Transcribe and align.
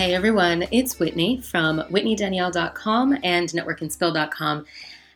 Hey 0.00 0.14
everyone, 0.14 0.64
it's 0.70 0.98
Whitney 0.98 1.42
from 1.42 1.76
WhitneyDanielle.com 1.90 3.18
and 3.22 3.50
NetworkandSpill.com. 3.50 4.64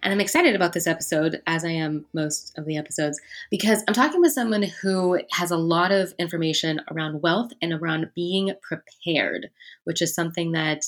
And 0.02 0.12
I'm 0.12 0.20
excited 0.20 0.54
about 0.54 0.74
this 0.74 0.86
episode, 0.86 1.40
as 1.46 1.64
I 1.64 1.70
am 1.70 2.04
most 2.12 2.52
of 2.58 2.66
the 2.66 2.76
episodes, 2.76 3.18
because 3.50 3.82
I'm 3.88 3.94
talking 3.94 4.20
with 4.20 4.34
someone 4.34 4.64
who 4.82 5.22
has 5.32 5.50
a 5.50 5.56
lot 5.56 5.90
of 5.90 6.12
information 6.18 6.82
around 6.90 7.22
wealth 7.22 7.52
and 7.62 7.72
around 7.72 8.10
being 8.14 8.52
prepared, 8.60 9.48
which 9.84 10.02
is 10.02 10.14
something 10.14 10.52
that 10.52 10.84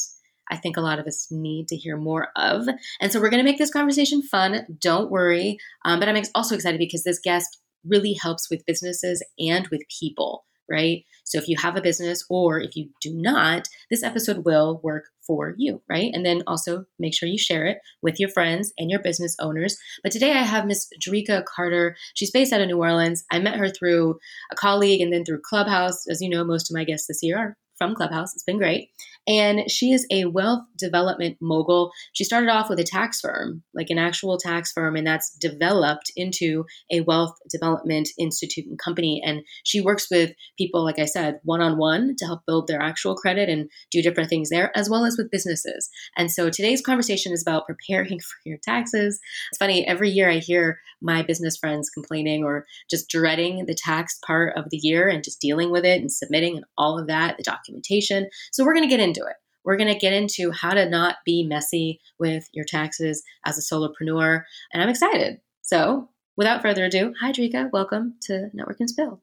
I 0.50 0.58
think 0.58 0.76
a 0.76 0.82
lot 0.82 0.98
of 0.98 1.06
us 1.06 1.28
need 1.30 1.66
to 1.68 1.76
hear 1.76 1.96
more 1.96 2.28
of. 2.36 2.68
And 3.00 3.10
so 3.10 3.18
we're 3.18 3.30
going 3.30 3.42
to 3.42 3.50
make 3.50 3.56
this 3.56 3.72
conversation 3.72 4.20
fun. 4.20 4.66
Don't 4.78 5.10
worry. 5.10 5.56
Um, 5.86 6.00
but 6.00 6.10
I'm 6.10 6.22
also 6.34 6.54
excited 6.54 6.78
because 6.78 7.04
this 7.04 7.18
guest 7.18 7.62
really 7.82 8.14
helps 8.20 8.50
with 8.50 8.66
businesses 8.66 9.24
and 9.38 9.66
with 9.68 9.80
people 9.88 10.44
right? 10.70 11.04
So 11.24 11.38
if 11.38 11.48
you 11.48 11.56
have 11.58 11.76
a 11.76 11.82
business 11.82 12.24
or 12.30 12.60
if 12.60 12.76
you 12.76 12.90
do 13.00 13.12
not, 13.12 13.68
this 13.90 14.02
episode 14.02 14.44
will 14.44 14.80
work 14.82 15.06
for 15.26 15.54
you, 15.56 15.82
right? 15.88 16.10
And 16.14 16.24
then 16.24 16.42
also 16.46 16.84
make 16.98 17.14
sure 17.14 17.28
you 17.28 17.38
share 17.38 17.66
it 17.66 17.78
with 18.02 18.20
your 18.20 18.28
friends 18.28 18.72
and 18.78 18.90
your 18.90 19.00
business 19.00 19.36
owners. 19.40 19.76
But 20.02 20.12
today 20.12 20.32
I 20.32 20.42
have 20.42 20.66
Miss 20.66 20.88
Dricka 21.04 21.44
Carter. 21.44 21.96
She's 22.14 22.30
based 22.30 22.52
out 22.52 22.60
of 22.60 22.68
New 22.68 22.78
Orleans. 22.78 23.24
I 23.30 23.40
met 23.40 23.56
her 23.56 23.68
through 23.68 24.18
a 24.52 24.56
colleague 24.56 25.00
and 25.00 25.12
then 25.12 25.24
through 25.24 25.40
Clubhouse. 25.42 26.06
As 26.08 26.20
you 26.20 26.28
know, 26.28 26.44
most 26.44 26.70
of 26.70 26.74
my 26.74 26.84
guests 26.84 27.08
this 27.08 27.22
year 27.22 27.38
are 27.38 27.56
from 27.76 27.94
Clubhouse. 27.94 28.34
It's 28.34 28.44
been 28.44 28.58
great. 28.58 28.90
And 29.26 29.70
she 29.70 29.92
is 29.92 30.06
a 30.10 30.26
wealth 30.26 30.64
development 30.78 31.36
mogul. 31.40 31.90
She 32.12 32.24
started 32.24 32.50
off 32.50 32.68
with 32.68 32.78
a 32.78 32.84
tax 32.84 33.20
firm, 33.20 33.62
like 33.74 33.90
an 33.90 33.98
actual 33.98 34.38
tax 34.38 34.72
firm, 34.72 34.96
and 34.96 35.06
that's 35.06 35.36
developed 35.40 36.12
into 36.16 36.64
a 36.90 37.00
wealth 37.00 37.36
development 37.50 38.08
institute 38.18 38.66
and 38.66 38.78
company. 38.78 39.22
And 39.24 39.42
she 39.64 39.80
works 39.80 40.08
with 40.10 40.32
people, 40.58 40.84
like 40.84 40.98
I 40.98 41.06
said, 41.06 41.40
one 41.42 41.60
on 41.60 41.78
one 41.78 42.14
to 42.18 42.26
help 42.26 42.42
build 42.46 42.66
their 42.66 42.80
actual 42.80 43.16
credit 43.16 43.48
and 43.48 43.68
do 43.90 44.02
different 44.02 44.30
things 44.30 44.50
there, 44.50 44.76
as 44.76 44.88
well 44.88 45.04
as 45.04 45.16
with 45.16 45.30
businesses. 45.30 45.88
And 46.16 46.30
so 46.30 46.50
today's 46.50 46.80
conversation 46.80 47.32
is 47.32 47.42
about 47.42 47.66
preparing 47.66 48.18
for 48.20 48.36
your 48.44 48.58
taxes. 48.62 49.18
It's 49.50 49.58
funny, 49.58 49.86
every 49.86 50.10
year 50.10 50.30
I 50.30 50.38
hear 50.38 50.78
my 51.02 51.22
business 51.22 51.56
friends 51.56 51.90
complaining 51.90 52.44
or 52.44 52.66
just 52.90 53.08
dreading 53.08 53.66
the 53.66 53.74
tax 53.74 54.18
part 54.26 54.56
of 54.56 54.66
the 54.70 54.78
year 54.78 55.08
and 55.08 55.22
just 55.22 55.40
dealing 55.40 55.70
with 55.70 55.84
it 55.84 56.00
and 56.00 56.10
submitting 56.10 56.56
and 56.56 56.64
all 56.78 56.98
of 56.98 57.06
that, 57.06 57.36
the 57.36 57.42
documentation. 57.42 58.28
So 58.52 58.64
we're 58.64 58.74
going 58.74 58.88
to 58.88 58.96
get 58.96 59.00
into 59.00 59.15
into 59.16 59.28
it. 59.28 59.36
We're 59.64 59.76
going 59.76 59.92
to 59.92 59.98
get 59.98 60.12
into 60.12 60.52
how 60.52 60.74
to 60.74 60.88
not 60.88 61.16
be 61.24 61.42
messy 61.42 62.00
with 62.18 62.48
your 62.52 62.64
taxes 62.64 63.22
as 63.44 63.58
a 63.58 63.74
solopreneur, 63.74 64.42
and 64.72 64.82
I'm 64.82 64.88
excited. 64.88 65.40
So, 65.62 66.08
without 66.36 66.62
further 66.62 66.84
ado, 66.84 67.14
hi, 67.20 67.32
Dricka. 67.32 67.70
Welcome 67.72 68.14
to 68.22 68.48
Network 68.52 68.78
and 68.78 68.88
Spill. 68.88 69.20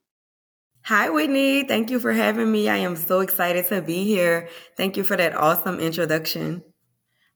Hi, 0.82 1.08
Whitney. 1.08 1.64
Thank 1.64 1.90
you 1.90 1.98
for 1.98 2.12
having 2.12 2.52
me. 2.52 2.68
I 2.68 2.76
am 2.76 2.94
so 2.94 3.20
excited 3.20 3.66
to 3.68 3.80
be 3.80 4.04
here. 4.04 4.50
Thank 4.76 4.98
you 4.98 5.04
for 5.04 5.16
that 5.16 5.34
awesome 5.34 5.80
introduction. 5.80 6.62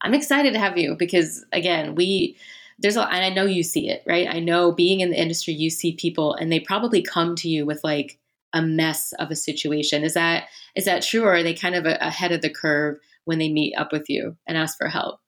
I'm 0.02 0.12
excited 0.12 0.52
to 0.52 0.58
have 0.58 0.76
you 0.76 0.94
because, 0.98 1.44
again, 1.52 1.94
we 1.94 2.36
there's 2.78 2.96
a 2.96 3.02
and 3.02 3.24
I 3.24 3.30
know 3.30 3.46
you 3.46 3.62
see 3.62 3.88
it, 3.88 4.02
right? 4.06 4.28
I 4.28 4.38
know 4.38 4.70
being 4.70 5.00
in 5.00 5.10
the 5.10 5.20
industry, 5.20 5.54
you 5.54 5.70
see 5.70 5.96
people 5.96 6.34
and 6.34 6.52
they 6.52 6.60
probably 6.60 7.02
come 7.02 7.34
to 7.36 7.48
you 7.48 7.64
with 7.64 7.82
like 7.82 8.18
a 8.52 8.62
mess 8.62 9.12
of 9.18 9.30
a 9.30 9.36
situation. 9.36 10.04
Is 10.04 10.14
that 10.14 10.44
is 10.74 10.84
that 10.84 11.02
true, 11.02 11.24
or 11.24 11.34
are 11.34 11.42
they 11.42 11.54
kind 11.54 11.74
of 11.74 11.86
a, 11.86 11.96
ahead 12.00 12.32
of 12.32 12.40
the 12.40 12.50
curve 12.50 12.96
when 13.24 13.38
they 13.38 13.48
meet 13.50 13.74
up 13.76 13.92
with 13.92 14.08
you 14.08 14.36
and 14.46 14.56
ask 14.56 14.76
for 14.78 14.88
help? 14.88 15.20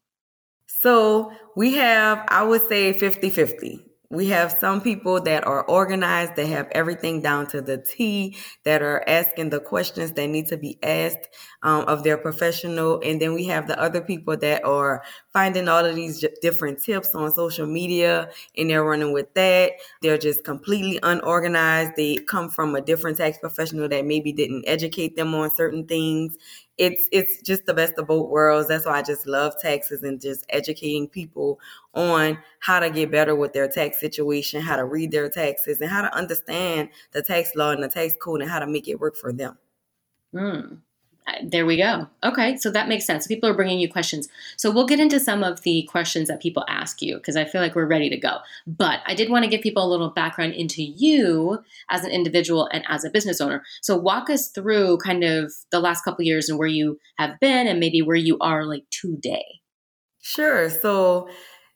So 0.66 1.32
we 1.56 1.74
have, 1.74 2.24
I 2.28 2.42
would 2.42 2.66
say 2.68 2.92
50 2.94 3.28
50 3.30 3.84
we 4.10 4.26
have 4.26 4.50
some 4.50 4.80
people 4.80 5.20
that 5.20 5.46
are 5.46 5.64
organized, 5.66 6.34
they 6.34 6.48
have 6.48 6.66
everything 6.72 7.22
down 7.22 7.46
to 7.46 7.62
the 7.62 7.78
T, 7.78 8.36
that 8.64 8.82
are 8.82 9.04
asking 9.08 9.50
the 9.50 9.60
questions 9.60 10.12
that 10.12 10.26
need 10.26 10.48
to 10.48 10.56
be 10.56 10.78
asked 10.82 11.28
um, 11.62 11.84
of 11.84 12.02
their 12.02 12.18
professional. 12.18 13.00
And 13.04 13.22
then 13.22 13.34
we 13.34 13.44
have 13.46 13.68
the 13.68 13.80
other 13.80 14.00
people 14.00 14.36
that 14.38 14.64
are 14.64 15.04
finding 15.32 15.68
all 15.68 15.84
of 15.84 15.94
these 15.94 16.24
different 16.42 16.82
tips 16.82 17.14
on 17.14 17.30
social 17.32 17.66
media 17.66 18.30
and 18.56 18.68
they're 18.68 18.82
running 18.82 19.12
with 19.12 19.32
that. 19.34 19.74
They're 20.02 20.18
just 20.18 20.42
completely 20.42 20.98
unorganized. 21.04 21.92
They 21.96 22.16
come 22.16 22.50
from 22.50 22.74
a 22.74 22.80
different 22.80 23.16
tax 23.16 23.38
professional 23.38 23.88
that 23.90 24.06
maybe 24.06 24.32
didn't 24.32 24.64
educate 24.66 25.14
them 25.14 25.34
on 25.36 25.50
certain 25.50 25.86
things 25.86 26.36
it's 26.80 27.08
it's 27.12 27.42
just 27.42 27.66
the 27.66 27.74
best 27.74 27.98
of 27.98 28.06
both 28.06 28.30
worlds. 28.30 28.68
That's 28.68 28.86
why 28.86 28.98
I 28.98 29.02
just 29.02 29.26
love 29.26 29.52
taxes 29.60 30.02
and 30.02 30.18
just 30.18 30.46
educating 30.48 31.08
people 31.08 31.60
on 31.94 32.38
how 32.60 32.80
to 32.80 32.88
get 32.88 33.10
better 33.10 33.36
with 33.36 33.52
their 33.52 33.68
tax 33.68 34.00
situation, 34.00 34.62
how 34.62 34.76
to 34.76 34.86
read 34.86 35.10
their 35.10 35.28
taxes, 35.28 35.80
and 35.82 35.90
how 35.90 36.00
to 36.00 36.14
understand 36.14 36.88
the 37.12 37.22
tax 37.22 37.54
law 37.54 37.70
and 37.70 37.82
the 37.82 37.88
tax 37.88 38.14
code 38.20 38.40
and 38.40 38.50
how 38.50 38.58
to 38.58 38.66
make 38.66 38.88
it 38.88 38.98
work 38.98 39.14
for 39.14 39.30
them. 39.30 39.58
Mm 40.34 40.80
there 41.44 41.66
we 41.66 41.76
go. 41.76 42.08
Okay, 42.24 42.56
so 42.56 42.70
that 42.70 42.88
makes 42.88 43.04
sense. 43.04 43.26
People 43.26 43.48
are 43.48 43.54
bringing 43.54 43.78
you 43.78 43.88
questions. 43.88 44.28
So 44.56 44.70
we'll 44.70 44.86
get 44.86 45.00
into 45.00 45.20
some 45.20 45.44
of 45.44 45.62
the 45.62 45.82
questions 45.90 46.28
that 46.28 46.40
people 46.40 46.64
ask 46.68 47.02
you 47.02 47.16
because 47.16 47.36
I 47.36 47.44
feel 47.44 47.60
like 47.60 47.74
we're 47.74 47.86
ready 47.86 48.10
to 48.10 48.16
go. 48.16 48.38
But 48.66 49.00
I 49.06 49.14
did 49.14 49.30
want 49.30 49.44
to 49.44 49.50
give 49.50 49.60
people 49.60 49.84
a 49.84 49.90
little 49.90 50.10
background 50.10 50.54
into 50.54 50.82
you 50.82 51.62
as 51.90 52.04
an 52.04 52.10
individual 52.10 52.68
and 52.72 52.84
as 52.88 53.04
a 53.04 53.10
business 53.10 53.40
owner. 53.40 53.62
So 53.82 53.96
walk 53.96 54.30
us 54.30 54.48
through 54.48 54.98
kind 54.98 55.24
of 55.24 55.52
the 55.70 55.80
last 55.80 56.02
couple 56.04 56.24
years 56.24 56.48
and 56.48 56.58
where 56.58 56.68
you 56.68 56.98
have 57.18 57.38
been 57.40 57.66
and 57.66 57.80
maybe 57.80 58.02
where 58.02 58.16
you 58.16 58.38
are 58.40 58.64
like 58.64 58.84
today. 58.90 59.60
Sure. 60.22 60.68
So 60.68 61.28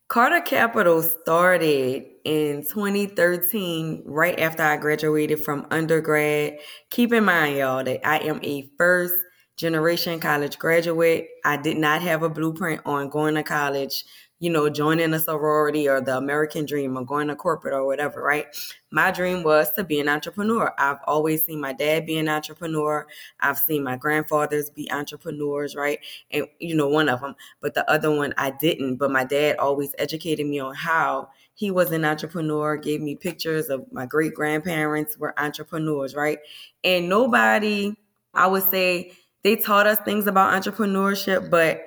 Carter 0.09 0.43
Capital 0.43 1.03
started 1.03 2.04
in 2.25 2.62
2013, 2.62 4.03
right 4.04 4.38
after 4.38 4.62
I 4.62 4.77
graduated 4.77 5.41
from 5.41 5.66
undergrad. 5.71 6.59
Keep 6.91 7.12
in 7.15 7.25
mind, 7.25 7.56
y'all, 7.56 7.83
that 7.83 8.06
I 8.06 8.19
am 8.19 8.38
a 8.43 8.69
first 8.77 9.15
generation 9.56 10.19
college 10.20 10.59
graduate. 10.59 11.28
I 11.44 11.56
did 11.56 11.76
not 11.76 12.03
have 12.03 12.22
a 12.22 12.28
blueprint 12.28 12.82
on 12.84 13.09
going 13.09 13.34
to 13.34 13.42
college, 13.42 14.04
you 14.41 14.50
know, 14.50 14.69
joining 14.69 15.15
a 15.15 15.19
sorority 15.19 15.88
or 15.88 16.00
the 16.00 16.16
American 16.16 16.66
dream 16.66 16.98
or 16.98 17.04
going 17.04 17.28
to 17.28 17.37
corporate 17.37 17.72
or 17.72 17.87
whatever, 17.87 18.20
right? 18.20 18.47
My 18.91 19.10
dream 19.10 19.42
was 19.44 19.72
to 19.75 19.84
be 19.84 20.00
an 20.00 20.09
entrepreneur. 20.09 20.75
I've 20.76 20.98
always 21.06 21.44
seen 21.44 21.60
my 21.60 21.72
dad 21.72 22.04
be 22.04 22.19
an 22.19 22.28
entrepreneur. 22.28 23.06
I've 23.41 23.59
seen 23.59 23.84
my 23.84 23.97
grandfathers 23.97 24.70
be 24.70 24.91
entrepreneurs, 24.91 25.76
right? 25.76 26.00
And, 26.31 26.47
you 26.59 26.75
know, 26.75 26.88
one 26.88 27.09
of 27.09 27.21
them, 27.21 27.36
but 27.60 27.75
the 27.75 27.88
other 27.88 28.10
one 28.10 28.34
I 28.36 28.50
didn't. 28.50 28.97
But 28.97 29.12
my 29.12 29.25
dad 29.25 29.56
always 29.59 29.94
educated 29.98 30.47
me 30.47 30.59
on 30.59 30.75
how 30.75 31.28
he 31.54 31.71
was 31.71 31.92
an 31.92 32.04
entrepreneur, 32.04 32.76
gave 32.76 33.00
me 33.00 33.15
pictures 33.15 33.69
of 33.69 33.84
my 33.92 34.04
great 34.04 34.34
grandparents 34.34 35.16
were 35.16 35.38
entrepreneurs, 35.38 36.15
right? 36.16 36.38
And 36.82 37.09
nobody, 37.09 37.94
I 38.34 38.48
would 38.48 38.65
say, 38.65 39.12
they 39.44 39.56
taught 39.56 39.87
us 39.87 39.99
things 40.00 40.27
about 40.27 40.60
entrepreneurship, 40.60 41.50
but 41.50 41.84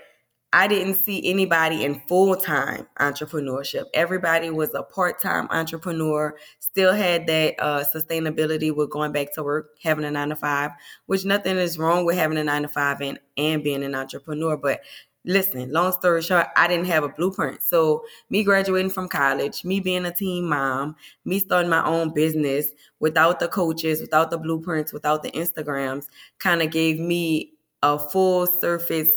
I 0.54 0.68
didn't 0.68 0.94
see 0.94 1.30
anybody 1.30 1.84
in 1.84 2.00
full 2.08 2.36
time 2.36 2.88
entrepreneurship. 3.00 3.86
Everybody 3.94 4.50
was 4.50 4.74
a 4.74 4.82
part 4.82 5.22
time 5.22 5.48
entrepreneur, 5.52 6.38
still 6.60 6.94
had 6.94 7.28
that 7.28 7.56
uh, 7.60 7.84
sustainability 7.84 8.74
with 8.74 8.90
going 8.90 9.12
back 9.12 9.34
to 9.34 9.44
work, 9.44 9.72
having 9.84 10.06
a 10.06 10.12
nine 10.12 10.30
to 10.30 10.38
five, 10.38 10.72
which 11.08 11.26
nothing 11.26 11.58
is 11.58 11.78
wrong 11.78 12.06
with 12.06 12.16
having 12.16 12.38
a 12.38 12.44
nine 12.46 12.62
to 12.62 12.70
five 12.70 13.02
and, 13.02 13.20
and 13.36 13.62
being 13.62 13.84
an 13.84 13.94
entrepreneur. 13.94 14.56
But 14.56 14.82
listen, 15.28 15.72
long 15.72 15.92
story 15.92 16.22
short, 16.22 16.48
I 16.56 16.68
didn't 16.68 16.88
have 16.88 17.04
a 17.04 17.10
blueprint. 17.10 17.62
So, 17.62 18.04
me 18.30 18.44
graduating 18.44 18.92
from 18.92 19.10
college, 19.10 19.64
me 19.64 19.80
being 19.80 20.06
a 20.06 20.12
teen 20.12 20.46
mom, 20.46 20.96
me 21.26 21.40
starting 21.40 21.70
my 21.70 21.86
own 21.86 22.14
business 22.14 22.70
without 23.00 23.40
the 23.40 23.48
coaches, 23.48 24.02
without 24.02 24.32
the 24.32 24.38
blueprints, 24.38 24.94
without 24.94 25.22
the 25.22 25.32
Instagrams, 25.32 26.06
kind 26.40 26.62
of 26.62 26.72
gave 26.72 27.00
me 27.00 27.54
a 27.84 28.00
full 28.00 28.48
surface 28.48 29.10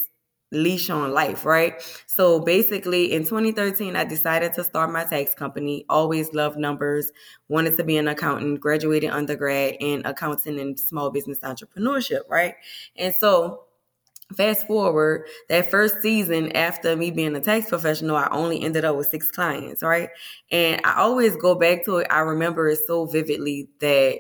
leash 0.53 0.91
on 0.91 1.13
life, 1.13 1.45
right? 1.47 1.75
So 2.07 2.41
basically 2.41 3.13
in 3.13 3.23
2013, 3.23 3.95
I 3.95 4.05
decided 4.05 4.53
to 4.55 4.65
start 4.65 4.91
my 4.91 5.05
tax 5.05 5.33
company. 5.33 5.85
Always 5.89 6.33
loved 6.35 6.59
numbers, 6.59 7.13
wanted 7.49 7.77
to 7.77 7.85
be 7.85 7.97
an 7.97 8.09
accountant, 8.09 8.61
graduated 8.61 9.11
undergrad 9.11 9.77
in 9.79 10.03
accounting 10.05 10.59
and 10.59 10.79
small 10.79 11.11
business 11.11 11.39
entrepreneurship, 11.41 12.29
right? 12.29 12.55
And 12.97 13.15
so 13.15 13.67
fast 14.37 14.67
forward 14.67 15.27
that 15.49 15.71
first 15.71 16.01
season 16.01 16.55
after 16.57 16.97
me 16.97 17.11
being 17.11 17.35
a 17.35 17.41
tax 17.41 17.69
professional 17.69 18.17
i 18.17 18.29
only 18.31 18.63
ended 18.63 18.85
up 18.85 18.97
with 18.97 19.09
six 19.09 19.31
clients 19.31 19.83
right 19.83 20.09
and 20.51 20.81
i 20.85 20.95
always 21.01 21.37
go 21.37 21.55
back 21.55 21.85
to 21.85 21.99
it 21.99 22.07
i 22.11 22.21
remember 22.21 22.69
it 22.69 22.79
so 22.87 23.07
vividly 23.07 23.69
that 23.81 24.19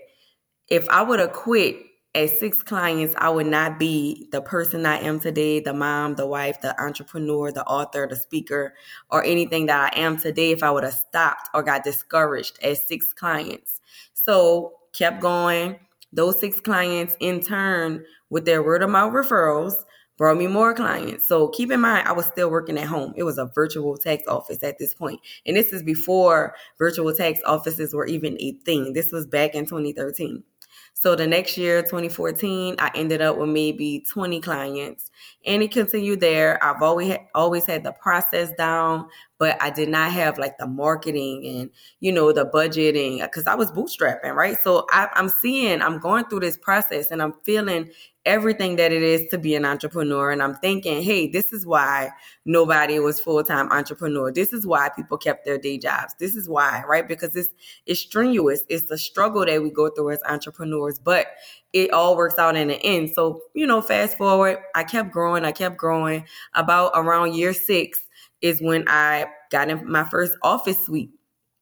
if 0.68 0.88
i 0.88 1.02
would 1.02 1.20
have 1.20 1.32
quit 1.32 1.76
at 2.14 2.30
six 2.30 2.62
clients, 2.62 3.14
I 3.18 3.28
would 3.30 3.46
not 3.46 3.78
be 3.78 4.28
the 4.32 4.42
person 4.42 4.84
I 4.84 4.98
am 4.98 5.20
today, 5.20 5.60
the 5.60 5.72
mom, 5.72 6.16
the 6.16 6.26
wife, 6.26 6.60
the 6.60 6.80
entrepreneur, 6.82 7.52
the 7.52 7.64
author, 7.64 8.06
the 8.08 8.16
speaker, 8.16 8.74
or 9.10 9.22
anything 9.22 9.66
that 9.66 9.94
I 9.94 10.00
am 10.00 10.18
today 10.18 10.50
if 10.50 10.62
I 10.62 10.70
would 10.70 10.82
have 10.82 10.94
stopped 10.94 11.48
or 11.54 11.62
got 11.62 11.84
discouraged 11.84 12.58
at 12.62 12.78
six 12.78 13.12
clients. 13.12 13.80
So 14.14 14.72
kept 14.92 15.20
going. 15.20 15.78
Those 16.12 16.40
six 16.40 16.58
clients 16.60 17.16
in 17.20 17.40
turn 17.40 18.04
with 18.28 18.44
their 18.44 18.62
word 18.62 18.82
of 18.82 18.90
mouth 18.90 19.12
referrals 19.12 19.74
brought 20.20 20.36
me 20.36 20.46
more 20.46 20.74
clients. 20.74 21.26
So 21.26 21.48
keep 21.48 21.70
in 21.72 21.80
mind, 21.80 22.06
I 22.06 22.12
was 22.12 22.26
still 22.26 22.50
working 22.50 22.76
at 22.76 22.86
home. 22.86 23.14
It 23.16 23.22
was 23.22 23.38
a 23.38 23.46
virtual 23.46 23.96
tax 23.96 24.28
office 24.28 24.62
at 24.62 24.78
this 24.78 24.92
point. 24.92 25.18
And 25.46 25.56
this 25.56 25.72
is 25.72 25.82
before 25.82 26.54
virtual 26.78 27.14
tax 27.14 27.40
offices 27.46 27.94
were 27.94 28.04
even 28.04 28.36
a 28.38 28.52
thing. 28.66 28.92
This 28.92 29.12
was 29.12 29.26
back 29.26 29.54
in 29.54 29.64
2013. 29.64 30.44
So 30.92 31.16
the 31.16 31.26
next 31.26 31.56
year, 31.56 31.80
2014, 31.80 32.76
I 32.78 32.90
ended 32.94 33.22
up 33.22 33.38
with 33.38 33.48
maybe 33.48 34.04
20 34.12 34.42
clients, 34.42 35.10
and 35.46 35.62
it 35.62 35.72
continued 35.72 36.20
there. 36.20 36.62
I've 36.62 36.82
always 36.82 37.16
always 37.34 37.64
had 37.66 37.82
the 37.82 37.92
process 37.92 38.52
down, 38.58 39.08
but 39.38 39.60
I 39.62 39.70
did 39.70 39.88
not 39.88 40.12
have 40.12 40.38
like 40.38 40.58
the 40.58 40.66
marketing 40.66 41.46
and 41.46 41.70
you 42.00 42.12
know 42.12 42.32
the 42.32 42.44
budgeting 42.44 43.22
because 43.22 43.46
I 43.46 43.54
was 43.54 43.70
bootstrapping, 43.72 44.34
right? 44.34 44.58
So 44.58 44.86
I, 44.90 45.08
I'm 45.14 45.28
seeing, 45.28 45.80
I'm 45.80 45.98
going 45.98 46.24
through 46.26 46.40
this 46.40 46.56
process, 46.56 47.10
and 47.10 47.22
I'm 47.22 47.34
feeling 47.44 47.90
everything 48.26 48.76
that 48.76 48.92
it 48.92 49.02
is 49.02 49.26
to 49.30 49.38
be 49.38 49.54
an 49.54 49.64
entrepreneur. 49.64 50.30
And 50.30 50.42
I'm 50.42 50.54
thinking, 50.56 51.02
hey, 51.02 51.26
this 51.26 51.52
is 51.54 51.64
why 51.64 52.10
nobody 52.44 52.98
was 52.98 53.18
full 53.18 53.42
time 53.42 53.70
entrepreneur. 53.72 54.30
This 54.30 54.52
is 54.52 54.66
why 54.66 54.90
people 54.94 55.16
kept 55.16 55.44
their 55.46 55.58
day 55.58 55.78
jobs. 55.78 56.14
This 56.18 56.36
is 56.36 56.48
why, 56.48 56.82
right? 56.86 57.08
Because 57.08 57.34
it's 57.34 57.48
it's 57.86 58.00
strenuous. 58.00 58.62
It's 58.68 58.84
the 58.84 58.98
struggle 58.98 59.46
that 59.46 59.62
we 59.62 59.70
go 59.70 59.88
through 59.88 60.10
as 60.10 60.20
entrepreneurs, 60.28 60.98
but 60.98 61.28
it 61.72 61.92
all 61.92 62.16
works 62.16 62.38
out 62.38 62.56
in 62.56 62.68
the 62.68 62.82
end. 62.82 63.10
So, 63.10 63.42
you 63.54 63.66
know, 63.66 63.80
fast 63.80 64.18
forward, 64.18 64.58
I 64.74 64.84
kept 64.84 65.12
growing, 65.12 65.44
I 65.44 65.52
kept 65.52 65.76
growing. 65.76 66.24
About 66.54 66.92
around 66.94 67.34
year 67.34 67.52
six 67.52 68.02
is 68.42 68.60
when 68.60 68.84
I 68.88 69.26
got 69.50 69.68
in 69.68 69.90
my 69.90 70.04
first 70.04 70.34
office 70.42 70.84
suite 70.84 71.10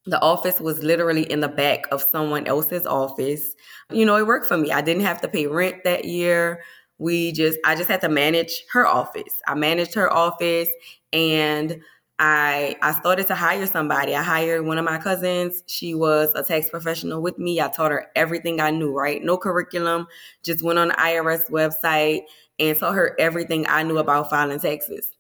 the 0.09 0.21
office 0.23 0.61
was 0.61 0.83
literally 0.83 1.31
in 1.31 1.41
the 1.41 1.49
back 1.49 1.87
of 1.93 2.03
someone 2.03 2.47
else's 2.47 2.87
office. 2.87 3.55
You 3.93 4.07
know, 4.07 4.17
it 4.17 4.27
worked 4.27 4.47
for 4.47 4.57
me. 4.57 4.73
I 4.73 4.81
didn't 4.81 5.05
have 5.05 5.21
to 5.21 5.29
pay 5.29 5.47
rent 5.47 5.85
that 5.85 6.07
year. 6.07 6.63
We 6.99 7.33
just, 7.33 7.59
I 7.65 7.75
just 7.75 7.89
had 7.89 8.01
to 8.01 8.09
manage 8.09 8.65
her 8.73 8.87
office. 8.87 9.41
I 9.47 9.55
managed 9.55 9.95
her 9.95 10.13
office 10.13 10.69
and 11.13 11.81
I 12.19 12.77
I 12.83 12.93
started 12.93 13.27
to 13.29 13.35
hire 13.35 13.67
somebody. 13.67 14.15
I 14.15 14.23
hired 14.23 14.67
one 14.67 14.79
of 14.79 14.85
my 14.85 14.99
cousins. 14.99 15.63
She 15.67 15.95
was 15.95 16.31
a 16.35 16.43
tax 16.43 16.69
professional 16.69 17.23
with 17.23 17.39
me. 17.39 17.61
I 17.61 17.69
taught 17.69 17.93
her 17.93 18.07
everything 18.17 18.61
I 18.61 18.71
knew, 18.71 18.93
right? 18.93 19.23
No 19.23 19.37
curriculum, 19.37 20.07
just 20.43 20.63
went 20.65 20.79
on 20.79 20.89
the 20.89 20.95
IRS 20.95 21.51
website 21.51 22.23
and 22.59 22.77
taught 22.77 22.95
her 22.95 23.15
everything 23.21 23.67
I 23.69 23.83
knew 23.85 23.99
about 23.99 24.31
filing 24.31 24.61
taxes 24.61 25.13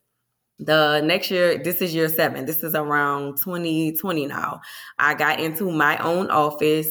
the 0.59 1.01
next 1.03 1.31
year 1.31 1.57
this 1.57 1.81
is 1.81 1.95
year 1.95 2.09
seven 2.09 2.45
this 2.45 2.65
is 2.65 2.75
around 2.75 3.39
2020 3.39 4.27
now 4.27 4.61
i 4.99 5.15
got 5.15 5.39
into 5.39 5.71
my 5.71 5.97
own 5.99 6.29
office 6.31 6.89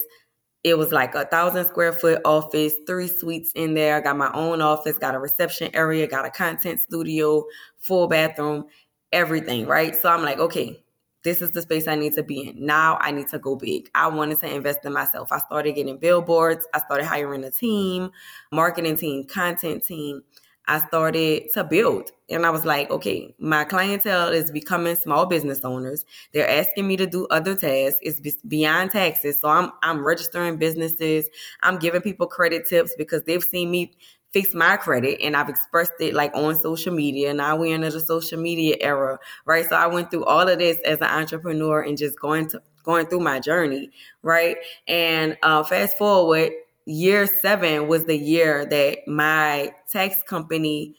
it 0.63 0.77
was 0.77 0.91
like 0.91 1.15
a 1.15 1.25
thousand 1.25 1.65
square 1.65 1.93
foot 1.93 2.19
office 2.25 2.75
three 2.85 3.07
suites 3.07 3.51
in 3.55 3.73
there 3.73 3.95
I 3.95 4.01
got 4.01 4.17
my 4.17 4.31
own 4.33 4.61
office 4.61 4.97
got 4.97 5.15
a 5.15 5.19
reception 5.19 5.69
area 5.73 6.07
got 6.07 6.25
a 6.25 6.29
content 6.29 6.79
studio 6.79 7.45
full 7.77 8.07
bathroom 8.07 8.65
everything 9.11 9.65
right 9.65 9.95
so 9.95 10.09
i'm 10.09 10.23
like 10.23 10.39
okay 10.39 10.83
this 11.27 11.41
is 11.41 11.51
the 11.51 11.61
space 11.61 11.89
I 11.89 11.95
need 11.95 12.13
to 12.13 12.23
be 12.23 12.47
in. 12.47 12.65
Now 12.65 12.97
I 13.01 13.11
need 13.11 13.27
to 13.29 13.39
go 13.39 13.57
big. 13.57 13.89
I 13.93 14.07
wanted 14.07 14.39
to 14.39 14.55
invest 14.55 14.85
in 14.85 14.93
myself. 14.93 15.29
I 15.31 15.39
started 15.39 15.73
getting 15.73 15.97
billboards. 15.97 16.65
I 16.73 16.79
started 16.79 17.05
hiring 17.05 17.43
a 17.43 17.51
team, 17.51 18.11
marketing 18.51 18.95
team, 18.95 19.25
content 19.25 19.83
team. 19.83 20.23
I 20.69 20.79
started 20.79 21.51
to 21.53 21.63
build. 21.63 22.11
And 22.29 22.45
I 22.45 22.49
was 22.49 22.65
like, 22.65 22.89
okay, 22.91 23.33
my 23.39 23.63
clientele 23.63 24.29
is 24.29 24.51
becoming 24.51 24.95
small 24.95 25.25
business 25.25 25.63
owners. 25.63 26.05
They're 26.33 26.49
asking 26.49 26.87
me 26.87 26.97
to 26.97 27.05
do 27.05 27.25
other 27.27 27.55
tasks. 27.55 27.99
It's 28.01 28.19
beyond 28.43 28.91
taxes. 28.91 29.39
So 29.39 29.49
I'm 29.49 29.71
I'm 29.83 30.05
registering 30.05 30.57
businesses. 30.57 31.29
I'm 31.61 31.77
giving 31.77 32.01
people 32.01 32.27
credit 32.27 32.67
tips 32.67 32.95
because 32.97 33.23
they've 33.23 33.43
seen 33.43 33.71
me 33.71 33.93
fix 34.31 34.53
my 34.53 34.77
credit 34.77 35.19
and 35.21 35.35
I've 35.35 35.49
expressed 35.49 35.93
it 35.99 36.13
like 36.13 36.35
on 36.35 36.55
social 36.55 36.93
media. 36.93 37.33
Now 37.33 37.55
we're 37.55 37.73
in 37.73 37.81
the 37.81 37.91
social 37.99 38.39
media 38.39 38.75
era, 38.81 39.17
right? 39.45 39.67
So 39.67 39.75
I 39.75 39.87
went 39.87 40.11
through 40.11 40.25
all 40.25 40.47
of 40.47 40.59
this 40.59 40.77
as 40.85 40.99
an 40.99 41.07
entrepreneur 41.07 41.81
and 41.81 41.97
just 41.97 42.19
going 42.19 42.49
to 42.49 42.61
going 42.83 43.05
through 43.05 43.19
my 43.19 43.39
journey, 43.39 43.91
right? 44.21 44.57
And 44.87 45.37
uh, 45.43 45.63
fast 45.63 45.97
forward, 45.97 46.51
year 46.85 47.27
seven 47.27 47.87
was 47.87 48.05
the 48.05 48.17
year 48.17 48.65
that 48.65 48.99
my 49.07 49.73
tax 49.91 50.23
company 50.23 50.95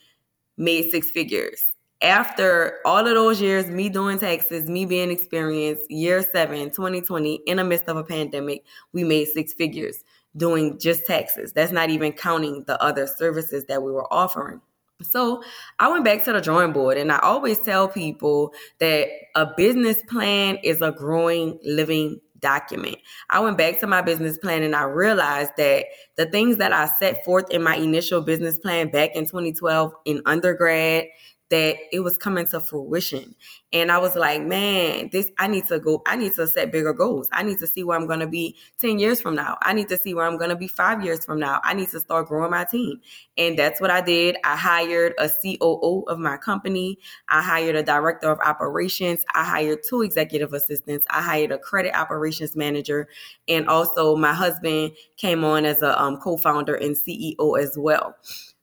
made 0.55 0.91
six 0.91 1.09
figures. 1.09 1.65
After 2.01 2.77
all 2.85 3.05
of 3.05 3.13
those 3.13 3.41
years, 3.41 3.67
me 3.67 3.89
doing 3.89 4.19
taxes, 4.19 4.69
me 4.69 4.85
being 4.85 5.11
experienced, 5.11 5.89
year 5.89 6.21
seven, 6.21 6.69
2020, 6.69 7.41
in 7.45 7.57
the 7.57 7.63
midst 7.63 7.89
of 7.89 7.97
a 7.97 8.03
pandemic, 8.03 8.63
we 8.93 9.03
made 9.03 9.25
six 9.25 9.53
figures 9.53 10.03
doing 10.37 10.79
just 10.79 11.05
taxes. 11.05 11.53
That's 11.53 11.71
not 11.71 11.89
even 11.89 12.11
counting 12.11 12.63
the 12.67 12.81
other 12.81 13.07
services 13.07 13.65
that 13.65 13.83
we 13.83 13.91
were 13.91 14.11
offering. 14.11 14.61
So 15.01 15.41
I 15.79 15.89
went 15.89 16.03
back 16.03 16.25
to 16.25 16.33
the 16.33 16.41
drawing 16.41 16.73
board, 16.73 16.97
and 16.97 17.11
I 17.11 17.19
always 17.19 17.57
tell 17.57 17.87
people 17.87 18.53
that 18.79 19.07
a 19.35 19.47
business 19.55 20.03
plan 20.03 20.57
is 20.63 20.81
a 20.81 20.91
growing, 20.91 21.57
living 21.63 22.19
document. 22.39 22.97
I 23.29 23.39
went 23.39 23.57
back 23.57 23.79
to 23.79 23.87
my 23.87 24.01
business 24.01 24.37
plan 24.37 24.63
and 24.63 24.75
I 24.75 24.83
realized 24.83 25.51
that 25.57 25.85
the 26.15 26.25
things 26.25 26.57
that 26.57 26.73
I 26.73 26.87
set 26.87 27.23
forth 27.25 27.49
in 27.51 27.61
my 27.63 27.75
initial 27.75 28.21
business 28.21 28.59
plan 28.59 28.89
back 28.89 29.15
in 29.15 29.25
2012 29.25 29.93
in 30.05 30.21
undergrad 30.25 31.05
that 31.49 31.77
it 31.91 32.01
was 32.01 32.17
coming 32.17 32.45
to 32.47 32.59
fruition. 32.59 33.35
And 33.73 33.91
I 33.91 33.97
was 33.97 34.15
like, 34.15 34.41
man, 34.43 35.09
this 35.11 35.31
I 35.37 35.47
need 35.47 35.65
to 35.67 35.79
go, 35.79 36.01
I 36.05 36.15
need 36.15 36.33
to 36.35 36.47
set 36.47 36.71
bigger 36.71 36.93
goals. 36.93 37.27
I 37.31 37.43
need 37.43 37.59
to 37.59 37.67
see 37.67 37.83
where 37.83 37.97
I'm 37.97 38.07
gonna 38.07 38.27
be 38.27 38.55
10 38.79 38.99
years 38.99 39.19
from 39.19 39.35
now. 39.35 39.57
I 39.61 39.73
need 39.73 39.89
to 39.89 39.97
see 39.97 40.13
where 40.13 40.25
I'm 40.25 40.37
gonna 40.37 40.55
be 40.55 40.67
five 40.67 41.03
years 41.03 41.25
from 41.25 41.39
now. 41.39 41.59
I 41.63 41.73
need 41.73 41.89
to 41.89 41.99
start 41.99 42.27
growing 42.27 42.51
my 42.51 42.65
team. 42.65 43.01
And 43.37 43.57
that's 43.57 43.81
what 43.81 43.89
I 43.89 44.01
did. 44.01 44.37
I 44.43 44.55
hired 44.55 45.13
a 45.17 45.29
COO 45.29 46.03
of 46.07 46.19
my 46.19 46.37
company. 46.37 46.99
I 47.29 47.41
hired 47.41 47.75
a 47.75 47.83
director 47.83 48.31
of 48.31 48.39
operations. 48.39 49.25
I 49.33 49.43
hired 49.43 49.79
two 49.87 50.01
executive 50.03 50.53
assistants. 50.53 51.05
I 51.09 51.21
hired 51.21 51.51
a 51.51 51.57
credit 51.57 51.95
operations 51.95 52.55
manager. 52.55 53.07
And 53.47 53.67
also 53.67 54.15
my 54.15 54.33
husband 54.33 54.91
came 55.17 55.43
on 55.43 55.65
as 55.65 55.81
a 55.81 55.99
um, 55.99 56.17
co-founder 56.17 56.75
and 56.75 56.95
CEO 56.95 57.59
as 57.59 57.75
well. 57.77 58.15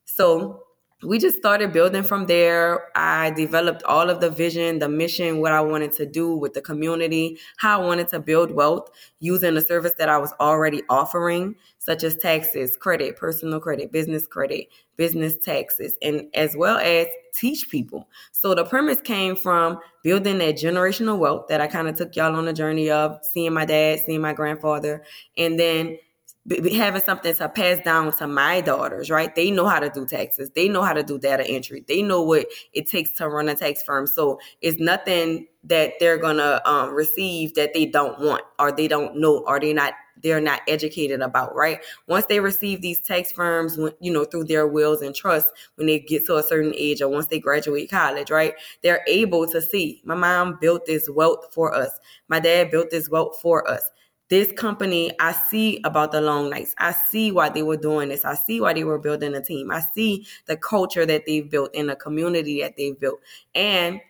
So 0.04 0.65
we 1.06 1.18
just 1.18 1.36
started 1.36 1.72
building 1.72 2.02
from 2.02 2.26
there. 2.26 2.88
I 2.96 3.30
developed 3.30 3.82
all 3.84 4.10
of 4.10 4.20
the 4.20 4.28
vision, 4.28 4.80
the 4.80 4.88
mission, 4.88 5.40
what 5.40 5.52
I 5.52 5.60
wanted 5.60 5.92
to 5.92 6.06
do 6.06 6.36
with 6.36 6.54
the 6.54 6.60
community, 6.60 7.38
how 7.58 7.80
I 7.80 7.86
wanted 7.86 8.08
to 8.08 8.18
build 8.18 8.50
wealth 8.50 8.90
using 9.20 9.54
the 9.54 9.60
service 9.60 9.92
that 9.98 10.08
I 10.08 10.18
was 10.18 10.32
already 10.40 10.82
offering, 10.88 11.54
such 11.78 12.02
as 12.02 12.16
taxes, 12.16 12.76
credit, 12.76 13.16
personal 13.16 13.60
credit, 13.60 13.92
business 13.92 14.26
credit, 14.26 14.66
business 14.96 15.36
taxes, 15.36 15.94
and 16.02 16.24
as 16.34 16.56
well 16.56 16.78
as 16.78 17.06
teach 17.34 17.68
people. 17.70 18.08
So 18.32 18.54
the 18.54 18.64
premise 18.64 19.00
came 19.00 19.36
from 19.36 19.78
building 20.02 20.38
that 20.38 20.56
generational 20.56 21.18
wealth 21.18 21.46
that 21.48 21.60
I 21.60 21.66
kind 21.66 21.88
of 21.88 21.96
took 21.96 22.16
y'all 22.16 22.34
on 22.34 22.48
a 22.48 22.52
journey 22.52 22.90
of 22.90 23.18
seeing 23.32 23.52
my 23.52 23.64
dad, 23.64 24.00
seeing 24.04 24.20
my 24.20 24.32
grandfather, 24.32 25.04
and 25.36 25.58
then 25.58 25.98
having 26.74 27.02
something 27.02 27.34
to 27.34 27.48
pass 27.48 27.78
down 27.84 28.12
to 28.18 28.26
my 28.26 28.60
daughters, 28.60 29.10
right? 29.10 29.34
They 29.34 29.50
know 29.50 29.66
how 29.66 29.80
to 29.80 29.90
do 29.90 30.06
taxes. 30.06 30.50
They 30.54 30.68
know 30.68 30.82
how 30.82 30.92
to 30.92 31.02
do 31.02 31.18
data 31.18 31.46
entry. 31.46 31.84
They 31.88 32.02
know 32.02 32.22
what 32.22 32.46
it 32.72 32.88
takes 32.88 33.10
to 33.14 33.28
run 33.28 33.48
a 33.48 33.54
tax 33.54 33.82
firm. 33.82 34.06
So 34.06 34.38
it's 34.60 34.78
nothing 34.78 35.48
that 35.64 35.94
they're 35.98 36.18
gonna 36.18 36.60
um, 36.64 36.94
receive 36.94 37.54
that 37.54 37.74
they 37.74 37.86
don't 37.86 38.20
want, 38.20 38.42
or 38.58 38.70
they 38.70 38.86
don't 38.86 39.16
know, 39.16 39.44
or 39.46 39.58
they're 39.58 39.74
not 39.74 39.94
they're 40.22 40.40
not 40.40 40.62
educated 40.66 41.20
about, 41.20 41.54
right? 41.54 41.80
Once 42.08 42.24
they 42.26 42.40
receive 42.40 42.80
these 42.80 43.00
tax 43.00 43.32
firms, 43.32 43.78
you 44.00 44.10
know, 44.10 44.24
through 44.24 44.44
their 44.44 44.66
wills 44.66 45.02
and 45.02 45.14
trusts, 45.14 45.52
when 45.74 45.86
they 45.86 45.98
get 45.98 46.24
to 46.24 46.36
a 46.36 46.42
certain 46.42 46.72
age, 46.74 47.02
or 47.02 47.08
once 47.08 47.26
they 47.26 47.38
graduate 47.38 47.90
college, 47.90 48.30
right? 48.30 48.54
They're 48.82 49.04
able 49.06 49.46
to 49.48 49.60
see. 49.60 50.00
My 50.04 50.14
mom 50.14 50.58
built 50.58 50.86
this 50.86 51.08
wealth 51.10 51.52
for 51.52 51.74
us. 51.74 51.90
My 52.28 52.40
dad 52.40 52.70
built 52.70 52.90
this 52.90 53.10
wealth 53.10 53.38
for 53.42 53.68
us 53.68 53.90
this 54.28 54.50
company, 54.52 55.12
I 55.20 55.32
see 55.32 55.80
about 55.84 56.12
the 56.12 56.20
long 56.20 56.50
nights. 56.50 56.74
I 56.78 56.92
see 56.92 57.30
why 57.30 57.48
they 57.48 57.62
were 57.62 57.76
doing 57.76 58.08
this. 58.08 58.24
I 58.24 58.34
see 58.34 58.60
why 58.60 58.72
they 58.72 58.84
were 58.84 58.98
building 58.98 59.34
a 59.34 59.42
team. 59.42 59.70
I 59.70 59.80
see 59.80 60.26
the 60.46 60.56
culture 60.56 61.06
that 61.06 61.24
they've 61.26 61.48
built 61.48 61.74
in 61.74 61.86
the 61.86 61.96
community 61.96 62.60
that 62.62 62.76
they've 62.76 62.98
built. 62.98 63.20
And 63.54 64.00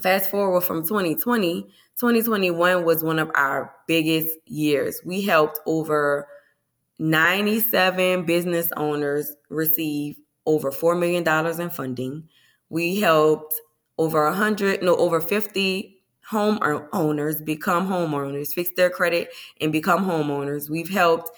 fast 0.00 0.30
forward 0.30 0.62
from 0.62 0.82
2020, 0.82 1.62
2021 1.98 2.84
was 2.84 3.02
one 3.02 3.18
of 3.18 3.30
our 3.34 3.74
biggest 3.88 4.36
years. 4.46 5.00
We 5.04 5.22
helped 5.22 5.58
over 5.66 6.28
97 6.98 8.24
business 8.24 8.70
owners 8.76 9.34
receive 9.48 10.16
over 10.46 10.70
$4 10.70 10.98
million 10.98 11.26
in 11.60 11.70
funding. 11.70 12.28
We 12.68 13.00
helped 13.00 13.54
over 13.98 14.24
100, 14.24 14.82
no, 14.82 14.96
over 14.96 15.20
50 15.20 15.93
home 16.28 16.58
owners 16.92 17.40
become 17.40 17.86
homeowners, 17.86 18.52
fix 18.52 18.70
their 18.76 18.90
credit 18.90 19.30
and 19.60 19.72
become 19.72 20.04
homeowners. 20.04 20.70
We've 20.70 20.88
helped 20.88 21.30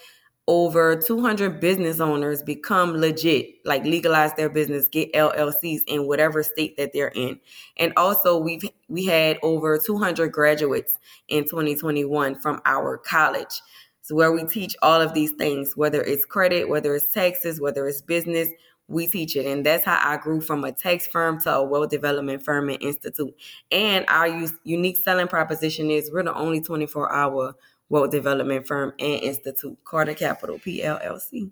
over 0.48 0.94
200 0.94 1.60
business 1.60 1.98
owners 1.98 2.40
become 2.40 2.96
legit, 2.96 3.46
like 3.64 3.84
legalize 3.84 4.32
their 4.34 4.48
business, 4.48 4.88
get 4.88 5.12
LLCs 5.12 5.80
in 5.88 6.06
whatever 6.06 6.42
state 6.42 6.76
that 6.76 6.92
they're 6.92 7.12
in. 7.16 7.40
And 7.78 7.92
also 7.96 8.38
we've 8.38 8.62
we 8.88 9.04
had 9.04 9.38
over 9.42 9.76
200 9.76 10.30
graduates 10.30 10.96
in 11.28 11.44
2021 11.44 12.36
from 12.36 12.60
our 12.64 12.96
college. 12.98 13.60
So 14.02 14.14
where 14.14 14.30
we 14.30 14.44
teach 14.44 14.76
all 14.82 15.00
of 15.00 15.14
these 15.14 15.32
things, 15.32 15.76
whether 15.76 16.00
it's 16.00 16.24
credit, 16.24 16.68
whether 16.68 16.94
it's 16.94 17.12
taxes, 17.12 17.60
whether 17.60 17.88
it's 17.88 18.00
business, 18.00 18.48
we 18.88 19.06
teach 19.06 19.36
it. 19.36 19.46
And 19.46 19.64
that's 19.64 19.84
how 19.84 19.98
I 20.02 20.16
grew 20.16 20.40
from 20.40 20.64
a 20.64 20.72
tax 20.72 21.06
firm 21.06 21.40
to 21.40 21.54
a 21.54 21.64
wealth 21.64 21.90
development 21.90 22.44
firm 22.44 22.68
and 22.68 22.82
institute. 22.82 23.34
And 23.70 24.04
our 24.08 24.48
unique 24.64 24.98
selling 24.98 25.28
proposition 25.28 25.90
is 25.90 26.10
we're 26.12 26.22
the 26.22 26.34
only 26.34 26.60
24 26.60 27.12
hour 27.12 27.54
wealth 27.88 28.10
development 28.10 28.66
firm 28.66 28.92
and 28.98 29.22
institute, 29.22 29.78
Carter 29.84 30.14
Capital 30.14 30.58
PLLC. 30.58 31.50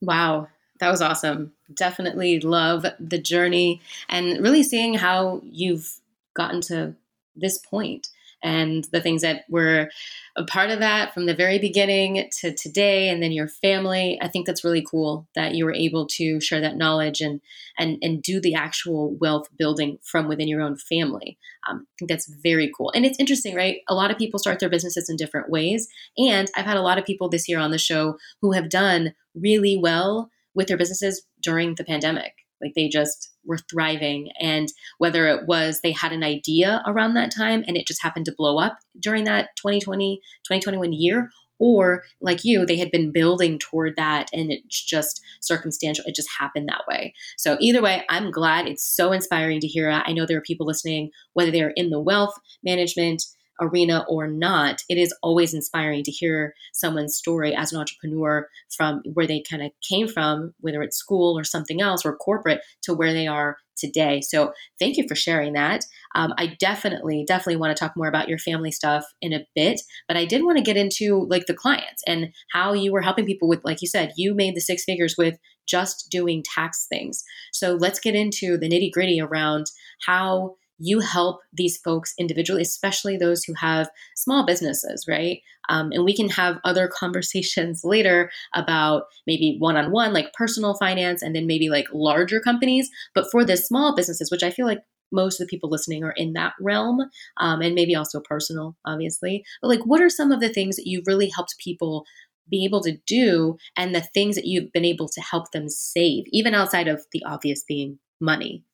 Wow, 0.00 0.48
that 0.80 0.90
was 0.90 1.00
awesome. 1.00 1.52
Definitely 1.72 2.40
love 2.40 2.84
the 3.00 3.18
journey 3.18 3.80
and 4.08 4.42
really 4.42 4.62
seeing 4.62 4.94
how 4.94 5.40
you've 5.44 6.00
gotten 6.34 6.60
to 6.62 6.94
this 7.36 7.58
point 7.58 8.08
and 8.44 8.86
the 8.92 9.00
things 9.00 9.22
that 9.22 9.44
were 9.48 9.88
a 10.36 10.44
part 10.44 10.70
of 10.70 10.78
that 10.78 11.12
from 11.12 11.26
the 11.26 11.34
very 11.34 11.58
beginning 11.58 12.28
to 12.40 12.54
today 12.54 13.08
and 13.08 13.22
then 13.22 13.32
your 13.32 13.48
family 13.48 14.18
i 14.22 14.28
think 14.28 14.46
that's 14.46 14.62
really 14.62 14.84
cool 14.88 15.26
that 15.34 15.54
you 15.54 15.64
were 15.64 15.74
able 15.74 16.06
to 16.06 16.40
share 16.40 16.60
that 16.60 16.76
knowledge 16.76 17.20
and 17.20 17.40
and 17.78 17.98
and 18.02 18.22
do 18.22 18.40
the 18.40 18.54
actual 18.54 19.16
wealth 19.16 19.48
building 19.58 19.98
from 20.02 20.28
within 20.28 20.48
your 20.48 20.60
own 20.60 20.76
family. 20.76 21.38
Um, 21.68 21.86
i 21.88 21.92
think 21.98 22.10
that's 22.10 22.26
very 22.42 22.70
cool. 22.76 22.92
And 22.94 23.04
it's 23.04 23.18
interesting 23.18 23.54
right? 23.54 23.78
A 23.88 23.94
lot 23.94 24.10
of 24.10 24.18
people 24.18 24.38
start 24.38 24.60
their 24.60 24.68
businesses 24.68 25.08
in 25.08 25.16
different 25.16 25.50
ways. 25.50 25.88
And 26.18 26.50
i've 26.56 26.66
had 26.66 26.76
a 26.76 26.82
lot 26.82 26.98
of 26.98 27.06
people 27.06 27.28
this 27.28 27.48
year 27.48 27.58
on 27.58 27.70
the 27.70 27.78
show 27.78 28.18
who 28.40 28.52
have 28.52 28.68
done 28.68 29.14
really 29.34 29.76
well 29.76 30.30
with 30.54 30.68
their 30.68 30.76
businesses 30.76 31.26
during 31.42 31.74
the 31.74 31.84
pandemic 31.84 32.43
like 32.60 32.72
they 32.74 32.88
just 32.88 33.30
were 33.44 33.58
thriving. 33.70 34.30
And 34.40 34.68
whether 34.98 35.26
it 35.28 35.46
was 35.46 35.80
they 35.80 35.92
had 35.92 36.12
an 36.12 36.24
idea 36.24 36.82
around 36.86 37.14
that 37.14 37.34
time 37.34 37.64
and 37.66 37.76
it 37.76 37.86
just 37.86 38.02
happened 38.02 38.24
to 38.26 38.34
blow 38.36 38.58
up 38.58 38.78
during 38.98 39.24
that 39.24 39.50
2020, 39.56 40.20
2021 40.44 40.92
year, 40.92 41.30
or 41.58 42.02
like 42.20 42.44
you, 42.44 42.66
they 42.66 42.76
had 42.76 42.90
been 42.90 43.12
building 43.12 43.58
toward 43.58 43.96
that 43.96 44.28
and 44.32 44.50
it's 44.50 44.82
just 44.82 45.20
circumstantial. 45.40 46.04
It 46.06 46.14
just 46.14 46.28
happened 46.38 46.68
that 46.68 46.82
way. 46.88 47.14
So, 47.36 47.56
either 47.60 47.80
way, 47.80 48.04
I'm 48.08 48.30
glad 48.30 48.66
it's 48.66 48.84
so 48.84 49.12
inspiring 49.12 49.60
to 49.60 49.66
hear. 49.66 49.90
I 49.90 50.12
know 50.12 50.26
there 50.26 50.38
are 50.38 50.42
people 50.42 50.66
listening, 50.66 51.10
whether 51.34 51.50
they're 51.50 51.72
in 51.76 51.90
the 51.90 52.00
wealth 52.00 52.34
management, 52.64 53.22
arena 53.60 54.04
or 54.08 54.26
not, 54.26 54.82
it 54.88 54.98
is 54.98 55.14
always 55.22 55.54
inspiring 55.54 56.02
to 56.04 56.10
hear 56.10 56.54
someone's 56.72 57.16
story 57.16 57.54
as 57.54 57.72
an 57.72 57.80
entrepreneur 57.80 58.48
from 58.76 59.02
where 59.12 59.26
they 59.26 59.42
kind 59.48 59.62
of 59.62 59.70
came 59.88 60.08
from, 60.08 60.54
whether 60.60 60.82
it's 60.82 60.96
school 60.96 61.38
or 61.38 61.44
something 61.44 61.80
else 61.80 62.04
or 62.04 62.16
corporate, 62.16 62.60
to 62.82 62.94
where 62.94 63.12
they 63.12 63.26
are 63.26 63.56
today. 63.76 64.20
So 64.20 64.52
thank 64.78 64.96
you 64.96 65.06
for 65.08 65.14
sharing 65.14 65.52
that. 65.54 65.84
Um, 66.14 66.32
I 66.38 66.56
definitely, 66.58 67.24
definitely 67.26 67.56
want 67.56 67.76
to 67.76 67.80
talk 67.80 67.96
more 67.96 68.08
about 68.08 68.28
your 68.28 68.38
family 68.38 68.70
stuff 68.70 69.04
in 69.20 69.32
a 69.32 69.46
bit, 69.54 69.80
but 70.06 70.16
I 70.16 70.24
did 70.24 70.44
want 70.44 70.58
to 70.58 70.64
get 70.64 70.76
into 70.76 71.26
like 71.28 71.46
the 71.46 71.54
clients 71.54 72.02
and 72.06 72.32
how 72.52 72.72
you 72.72 72.92
were 72.92 73.02
helping 73.02 73.26
people 73.26 73.48
with, 73.48 73.64
like 73.64 73.82
you 73.82 73.88
said, 73.88 74.12
you 74.16 74.34
made 74.34 74.54
the 74.54 74.60
six 74.60 74.84
figures 74.84 75.16
with 75.18 75.36
just 75.66 76.08
doing 76.10 76.42
tax 76.54 76.86
things. 76.88 77.24
So 77.52 77.74
let's 77.74 77.98
get 77.98 78.14
into 78.14 78.56
the 78.58 78.68
nitty 78.68 78.92
gritty 78.92 79.20
around 79.20 79.66
how 80.06 80.56
you 80.78 81.00
help 81.00 81.40
these 81.52 81.78
folks 81.78 82.14
individually, 82.18 82.62
especially 82.62 83.16
those 83.16 83.44
who 83.44 83.54
have 83.54 83.88
small 84.16 84.44
businesses, 84.44 85.06
right? 85.08 85.40
Um, 85.68 85.92
and 85.92 86.04
we 86.04 86.14
can 86.14 86.28
have 86.30 86.58
other 86.64 86.88
conversations 86.92 87.82
later 87.84 88.30
about 88.54 89.04
maybe 89.26 89.56
one 89.58 89.76
on 89.76 89.92
one, 89.92 90.12
like 90.12 90.32
personal 90.32 90.74
finance, 90.74 91.22
and 91.22 91.34
then 91.34 91.46
maybe 91.46 91.68
like 91.68 91.86
larger 91.92 92.40
companies. 92.40 92.90
But 93.14 93.30
for 93.30 93.44
the 93.44 93.56
small 93.56 93.94
businesses, 93.94 94.30
which 94.30 94.42
I 94.42 94.50
feel 94.50 94.66
like 94.66 94.80
most 95.12 95.40
of 95.40 95.46
the 95.46 95.50
people 95.50 95.70
listening 95.70 96.02
are 96.02 96.14
in 96.16 96.32
that 96.32 96.54
realm, 96.60 97.00
um, 97.36 97.60
and 97.60 97.74
maybe 97.74 97.94
also 97.94 98.20
personal, 98.20 98.76
obviously. 98.84 99.44
But 99.62 99.68
like, 99.68 99.86
what 99.86 100.00
are 100.00 100.10
some 100.10 100.32
of 100.32 100.40
the 100.40 100.48
things 100.48 100.76
that 100.76 100.86
you've 100.86 101.06
really 101.06 101.28
helped 101.28 101.56
people 101.58 102.04
be 102.50 102.64
able 102.64 102.82
to 102.82 102.96
do, 103.06 103.56
and 103.76 103.94
the 103.94 104.00
things 104.00 104.34
that 104.36 104.44
you've 104.44 104.72
been 104.72 104.84
able 104.84 105.08
to 105.08 105.20
help 105.20 105.52
them 105.52 105.68
save, 105.68 106.24
even 106.28 106.54
outside 106.54 106.88
of 106.88 107.04
the 107.12 107.22
obvious 107.24 107.62
being 107.66 107.98
money? 108.20 108.64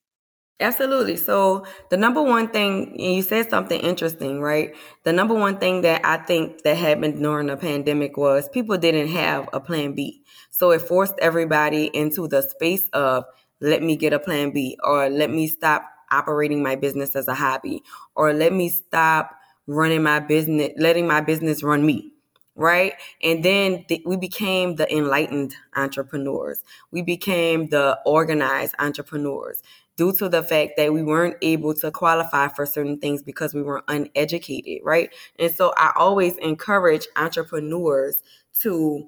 Absolutely. 0.60 1.16
So 1.16 1.64
the 1.88 1.96
number 1.96 2.22
one 2.22 2.48
thing, 2.48 2.90
and 2.90 3.14
you 3.16 3.22
said 3.22 3.48
something 3.48 3.80
interesting, 3.80 4.42
right? 4.42 4.74
The 5.04 5.12
number 5.12 5.34
one 5.34 5.58
thing 5.58 5.80
that 5.82 6.04
I 6.04 6.18
think 6.18 6.62
that 6.64 6.76
happened 6.76 7.18
during 7.22 7.46
the 7.46 7.56
pandemic 7.56 8.18
was 8.18 8.46
people 8.50 8.76
didn't 8.76 9.08
have 9.08 9.48
a 9.54 9.60
plan 9.60 9.94
B. 9.94 10.22
So 10.50 10.70
it 10.72 10.82
forced 10.82 11.14
everybody 11.18 11.86
into 11.94 12.28
the 12.28 12.42
space 12.42 12.86
of 12.92 13.24
let 13.62 13.82
me 13.82 13.96
get 13.96 14.12
a 14.12 14.18
plan 14.18 14.50
B 14.50 14.76
or 14.84 15.08
let 15.08 15.30
me 15.30 15.46
stop 15.46 15.82
operating 16.10 16.62
my 16.62 16.76
business 16.76 17.16
as 17.16 17.26
a 17.28 17.34
hobby 17.34 17.82
or 18.14 18.34
let 18.34 18.52
me 18.52 18.68
stop 18.68 19.30
running 19.66 20.02
my 20.02 20.20
business, 20.20 20.70
letting 20.76 21.06
my 21.06 21.22
business 21.22 21.62
run 21.62 21.86
me 21.86 22.12
right? 22.56 22.94
And 23.22 23.42
then 23.44 23.84
th- 23.88 24.02
we 24.04 24.16
became 24.16 24.74
the 24.76 24.92
enlightened 24.94 25.54
entrepreneurs. 25.76 26.62
We 26.90 27.02
became 27.02 27.68
the 27.68 27.98
organized 28.04 28.74
entrepreneurs 28.78 29.62
due 30.00 30.12
to 30.14 30.30
the 30.30 30.42
fact 30.42 30.78
that 30.78 30.94
we 30.94 31.02
weren't 31.02 31.36
able 31.42 31.74
to 31.74 31.90
qualify 31.90 32.48
for 32.48 32.64
certain 32.64 32.98
things 32.98 33.22
because 33.22 33.52
we 33.52 33.62
were 33.62 33.82
uneducated, 33.86 34.78
right? 34.82 35.14
And 35.38 35.54
so 35.54 35.74
I 35.76 35.92
always 35.94 36.38
encourage 36.38 37.06
entrepreneurs 37.16 38.22
to 38.62 39.06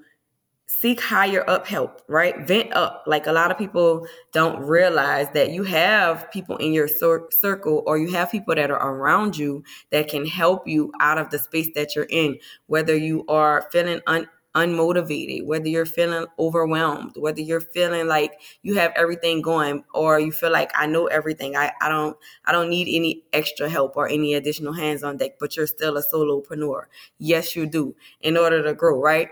seek 0.67 1.01
higher 1.01 1.49
up 1.49 1.67
help, 1.67 2.03
right? 2.09 2.47
Vent 2.47 2.75
up. 2.75 3.05
Like 3.07 3.27
a 3.27 3.33
lot 3.33 3.51
of 3.51 3.57
people 3.57 4.07
don't 4.35 4.61
realize 4.61 5.29
that 5.33 5.51
you 5.53 5.63
have 5.63 6.31
people 6.31 6.59
in 6.59 6.75
your 6.75 6.89
cir- 6.89 7.27
circle 7.41 7.83
or 7.87 7.97
you 7.97 8.13
have 8.13 8.31
people 8.31 8.55
that 8.55 8.71
are 8.71 8.95
around 8.95 9.39
you 9.39 9.65
that 9.93 10.09
can 10.09 10.27
help 10.27 10.69
you 10.69 10.93
out 11.01 11.17
of 11.17 11.31
the 11.31 11.39
space 11.39 11.71
that 11.75 11.97
you're 11.97 12.07
in, 12.11 12.37
whether 12.67 12.95
you 12.95 13.25
are 13.29 13.67
feeling 13.73 14.03
un- 14.07 14.29
unmotivated, 14.55 15.45
whether 15.45 15.69
you're 15.69 15.87
feeling 15.87 16.27
overwhelmed, 16.39 17.13
whether 17.17 17.41
you're 17.41 17.61
feeling 17.61 18.07
like 18.07 18.41
you 18.63 18.75
have 18.75 18.93
everything 18.97 19.41
going 19.43 19.85
or 19.95 20.21
you 20.21 20.31
feel 20.33 20.53
like 20.53 20.71
I 20.75 20.87
know 20.87 21.07
everything. 21.07 21.57
I, 21.57 21.73
I 21.81 21.89
don't 21.89 22.17
I 22.45 22.53
don't 22.53 22.69
need 22.69 22.89
any 22.95 23.25
extra 23.33 23.69
help 23.69 23.97
or 23.97 24.09
any 24.09 24.35
additional 24.35 24.75
hands 24.75 25.03
on 25.03 25.17
deck, 25.17 25.33
but 25.41 25.57
you're 25.57 25.67
still 25.67 25.97
a 25.97 26.03
solopreneur. 26.03 26.85
Yes, 27.19 27.57
you 27.57 27.67
do 27.67 27.95
in 28.21 28.37
order 28.37 28.63
to 28.63 28.75
grow, 28.75 29.01
right? 29.01 29.29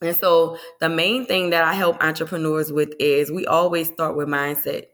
And 0.00 0.16
so 0.16 0.58
the 0.80 0.88
main 0.88 1.26
thing 1.26 1.50
that 1.50 1.64
I 1.64 1.74
help 1.74 2.02
entrepreneurs 2.02 2.72
with 2.72 2.94
is 3.00 3.32
we 3.32 3.46
always 3.46 3.88
start 3.88 4.16
with 4.16 4.28
mindset. 4.28 4.86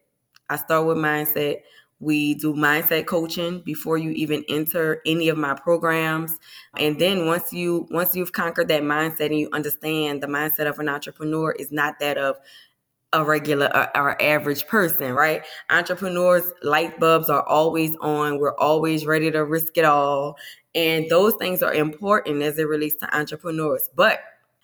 I 0.49 0.57
start 0.57 0.87
with 0.87 0.97
mindset. 0.97 1.61
We 2.01 2.35
do 2.35 2.55
mindset 2.55 3.07
coaching 3.07 3.61
before 3.65 3.99
you 3.99 4.11
even 4.11 4.45
enter 4.49 5.01
any 5.07 5.29
of 5.29 5.39
my 5.39 5.55
programs. 5.55 6.39
And 6.77 6.99
then 6.99 7.27
once 7.27 7.53
you 7.53 7.87
once 7.91 8.15
you've 8.15 8.33
conquered 8.33 8.69
that 8.69 8.83
mindset 8.83 9.27
and 9.27 9.39
you 9.39 9.49
understand 9.53 10.23
the 10.23 10.27
mindset 10.27 10.69
of 10.69 10.79
an 10.79 10.89
entrepreneur 10.89 11.53
is 11.53 11.73
not 11.73 11.99
that 12.01 12.19
of 12.19 12.37
a 13.15 13.25
regular 13.25 13.75
uh, 13.75 13.89
or 13.95 14.21
average 14.21 14.67
person, 14.67 15.13
right? 15.13 15.45
Entrepreneurs 15.71 16.53
light 16.63 16.99
bulbs 16.99 17.31
are 17.31 17.47
always 17.47 17.97
on. 18.01 18.39
We're 18.39 18.57
always 18.57 19.07
ready 19.07 19.31
to 19.31 19.45
risk 19.45 19.79
it 19.79 19.85
all. 19.85 20.37
And 20.75 21.09
those 21.09 21.35
things 21.35 21.63
are 21.63 21.73
important 21.73 22.43
as 22.43 22.59
it 22.59 22.69
relates 22.69 22.97
to 22.97 23.17
entrepreneurs. 23.17 23.89
But 23.95 24.21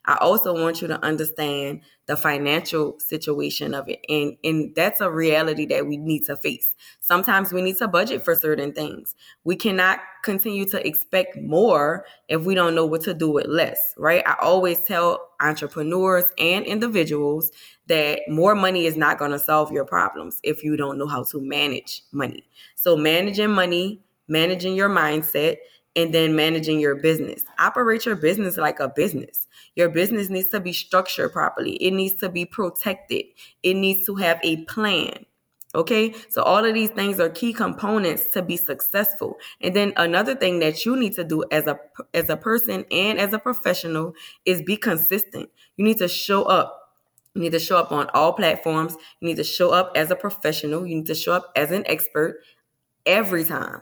I 0.07 0.17
also 0.21 0.55
want 0.55 0.81
you 0.81 0.89
to 0.89 1.05
understand 1.05 1.83
the 2.07 2.17
financial 2.17 2.99
situation 2.99 3.75
of 3.75 3.89
it. 3.89 4.01
And, 4.09 4.37
and 4.43 4.75
that's 4.75 5.01
a 5.01 5.11
reality 5.11 5.67
that 5.67 5.87
we 5.87 5.99
need 5.99 6.25
to 6.27 6.37
face. 6.37 6.75
Sometimes 7.01 7.53
we 7.53 7.63
need 7.63 7.77
to 7.79 7.89
budget 7.89 8.25
for 8.25 8.35
certain 8.35 8.73
things. 8.73 9.15
We 9.45 9.57
cannot 9.57 10.01
continue 10.25 10.65
to 10.67 10.87
expect 10.87 11.37
more 11.37 12.07
if 12.29 12.45
we 12.45 12.55
don't 12.55 12.75
know 12.75 12.87
what 12.87 13.03
to 13.03 13.15
do 13.15 13.31
with 13.31 13.47
less, 13.47 13.95
right? 13.97 14.27
I 14.27 14.37
always 14.41 14.81
tell 14.81 15.29
entrepreneurs 15.41 16.25
and 16.39 16.65
individuals 16.65 17.51
that 17.87 18.21
more 18.29 18.55
money 18.55 18.87
is 18.87 18.97
not 18.97 19.19
going 19.19 19.33
to 19.33 19.39
solve 19.39 19.71
your 19.71 19.85
problems 19.85 20.41
if 20.43 20.65
you 20.65 20.77
don't 20.77 20.99
know 20.99 21.07
how 21.07 21.25
to 21.25 21.41
manage 21.41 22.03
money. 22.13 22.45
So, 22.75 22.97
managing 22.97 23.51
money, 23.51 24.01
managing 24.29 24.75
your 24.75 24.89
mindset, 24.89 25.57
and 25.97 26.15
then 26.15 26.37
managing 26.37 26.81
your 26.81 26.95
business. 26.95 27.45
Operate 27.59 28.07
your 28.07 28.17
business 28.17 28.57
like 28.57 28.81
a 28.81 28.89
business. 28.89 29.47
Your 29.81 29.89
business 29.89 30.29
needs 30.29 30.51
to 30.51 30.61
be 30.61 30.75
structured 30.75 31.33
properly. 31.33 31.77
It 31.77 31.93
needs 31.93 32.13
to 32.17 32.29
be 32.29 32.45
protected. 32.45 33.25
It 33.63 33.73
needs 33.73 34.05
to 34.05 34.17
have 34.17 34.39
a 34.43 34.63
plan. 34.67 35.25
Okay, 35.75 36.13
so 36.29 36.43
all 36.43 36.63
of 36.67 36.75
these 36.75 36.91
things 36.91 37.19
are 37.19 37.31
key 37.31 37.55
components 37.55 38.27
to 38.35 38.43
be 38.43 38.59
successful. 38.59 39.39
And 39.63 39.75
then 39.75 39.95
another 39.97 40.35
thing 40.35 40.59
that 40.59 40.85
you 40.85 40.97
need 40.97 41.15
to 41.15 41.25
do 41.25 41.45
as 41.51 41.67
a 41.67 41.79
as 42.13 42.29
a 42.29 42.37
person 42.37 42.85
and 42.91 43.19
as 43.19 43.33
a 43.33 43.39
professional 43.39 44.13
is 44.45 44.61
be 44.61 44.77
consistent. 44.77 45.49
You 45.79 45.87
need 45.87 45.97
to 45.97 46.09
show 46.09 46.43
up. 46.43 46.93
You 47.33 47.41
need 47.41 47.53
to 47.53 47.59
show 47.59 47.79
up 47.79 47.91
on 47.91 48.11
all 48.13 48.35
platforms. 48.35 48.97
You 49.21 49.29
need 49.29 49.39
to 49.39 49.45
show 49.45 49.71
up 49.71 49.93
as 49.95 50.11
a 50.11 50.17
professional. 50.17 50.87
You 50.87 50.97
need 50.97 51.07
to 51.07 51.15
show 51.15 51.33
up 51.33 51.51
as 51.57 51.71
an 51.71 51.85
expert 51.87 52.43
every 53.07 53.45
time 53.45 53.81